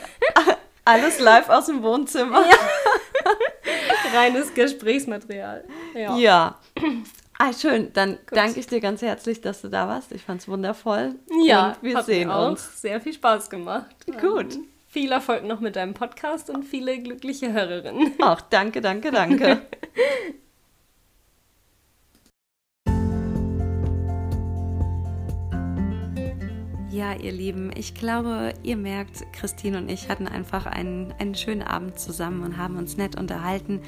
alles 0.84 1.20
live 1.20 1.48
aus 1.50 1.66
dem 1.66 1.82
Wohnzimmer. 1.82 2.44
Ja. 2.46 4.18
Reines 4.18 4.52
Gesprächsmaterial. 4.54 5.64
Ja. 5.94 6.16
ja. 6.16 6.58
Ah, 7.42 7.54
schön. 7.54 7.90
Dann 7.94 8.16
Gut. 8.16 8.36
danke 8.36 8.60
ich 8.60 8.66
dir 8.66 8.80
ganz 8.80 9.00
herzlich, 9.00 9.40
dass 9.40 9.62
du 9.62 9.68
da 9.68 9.88
warst. 9.88 10.12
Ich 10.12 10.20
fand 10.20 10.42
es 10.42 10.48
wundervoll. 10.48 11.14
Ja, 11.46 11.68
und 11.68 11.82
wir 11.82 12.02
sehen 12.02 12.28
mir 12.28 12.36
auch 12.36 12.50
uns. 12.50 12.82
Sehr 12.82 13.00
viel 13.00 13.14
Spaß 13.14 13.48
gemacht. 13.48 13.96
Gut. 14.20 14.56
Um, 14.56 14.66
viel 14.88 15.10
Erfolg 15.10 15.44
noch 15.44 15.60
mit 15.60 15.74
deinem 15.74 15.94
Podcast 15.94 16.50
und 16.50 16.64
viele 16.64 16.98
glückliche 16.98 17.54
Hörerinnen. 17.54 18.12
Ach, 18.20 18.42
danke, 18.42 18.82
danke, 18.82 19.10
danke. 19.10 19.62
Ja, 26.92 27.14
ihr 27.14 27.30
Lieben, 27.30 27.70
ich 27.74 27.94
glaube, 27.94 28.52
ihr 28.64 28.76
merkt, 28.76 29.22
Christine 29.32 29.78
und 29.78 29.88
ich 29.88 30.08
hatten 30.08 30.26
einfach 30.26 30.66
einen, 30.66 31.14
einen 31.18 31.36
schönen 31.36 31.62
Abend 31.62 31.98
zusammen 32.00 32.42
und 32.42 32.58
haben 32.58 32.76
uns 32.76 32.96
nett 32.96 33.16
unterhalten. 33.16 33.80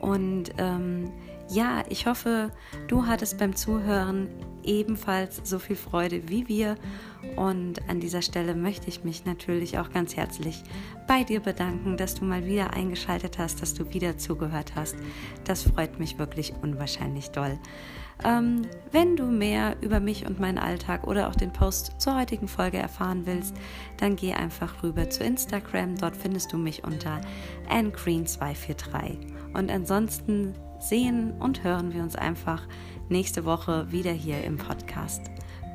Und 0.00 0.50
ähm, 0.56 1.12
ja, 1.50 1.82
ich 1.88 2.06
hoffe, 2.06 2.50
du 2.88 3.06
hattest 3.06 3.38
beim 3.38 3.56
Zuhören 3.56 4.28
ebenfalls 4.62 5.40
so 5.44 5.58
viel 5.58 5.76
Freude 5.76 6.28
wie 6.28 6.46
wir. 6.46 6.76
Und 7.36 7.88
an 7.88 8.00
dieser 8.00 8.22
Stelle 8.22 8.54
möchte 8.54 8.88
ich 8.88 9.02
mich 9.02 9.24
natürlich 9.24 9.78
auch 9.78 9.90
ganz 9.90 10.16
herzlich 10.16 10.62
bei 11.06 11.24
dir 11.24 11.40
bedanken, 11.40 11.96
dass 11.96 12.14
du 12.14 12.24
mal 12.24 12.44
wieder 12.44 12.74
eingeschaltet 12.74 13.38
hast, 13.38 13.62
dass 13.62 13.74
du 13.74 13.92
wieder 13.92 14.18
zugehört 14.18 14.72
hast. 14.74 14.96
Das 15.44 15.62
freut 15.62 15.98
mich 15.98 16.18
wirklich 16.18 16.52
unwahrscheinlich 16.62 17.30
doll. 17.30 17.58
Ähm, 18.24 18.62
wenn 18.90 19.16
du 19.16 19.26
mehr 19.26 19.76
über 19.80 20.00
mich 20.00 20.26
und 20.26 20.40
meinen 20.40 20.58
Alltag 20.58 21.06
oder 21.06 21.28
auch 21.28 21.36
den 21.36 21.52
Post 21.52 21.92
zur 21.98 22.16
heutigen 22.16 22.48
Folge 22.48 22.76
erfahren 22.76 23.22
willst, 23.24 23.54
dann 23.96 24.16
geh 24.16 24.34
einfach 24.34 24.82
rüber 24.82 25.08
zu 25.08 25.24
Instagram. 25.24 25.96
Dort 25.96 26.16
findest 26.16 26.52
du 26.52 26.58
mich 26.58 26.84
unter 26.84 27.20
angreen243. 27.70 29.54
Und 29.54 29.70
ansonsten 29.70 30.54
sehen 30.80 31.32
und 31.38 31.64
hören 31.64 31.92
wir 31.92 32.02
uns 32.02 32.16
einfach 32.16 32.62
nächste 33.08 33.44
Woche 33.44 33.90
wieder 33.90 34.12
hier 34.12 34.42
im 34.44 34.56
Podcast. 34.56 35.22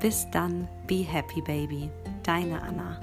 Bis 0.01 0.27
dann, 0.31 0.67
be 0.87 1.03
happy 1.03 1.41
baby. 1.41 1.89
Deine 2.23 2.61
Anna. 2.61 2.99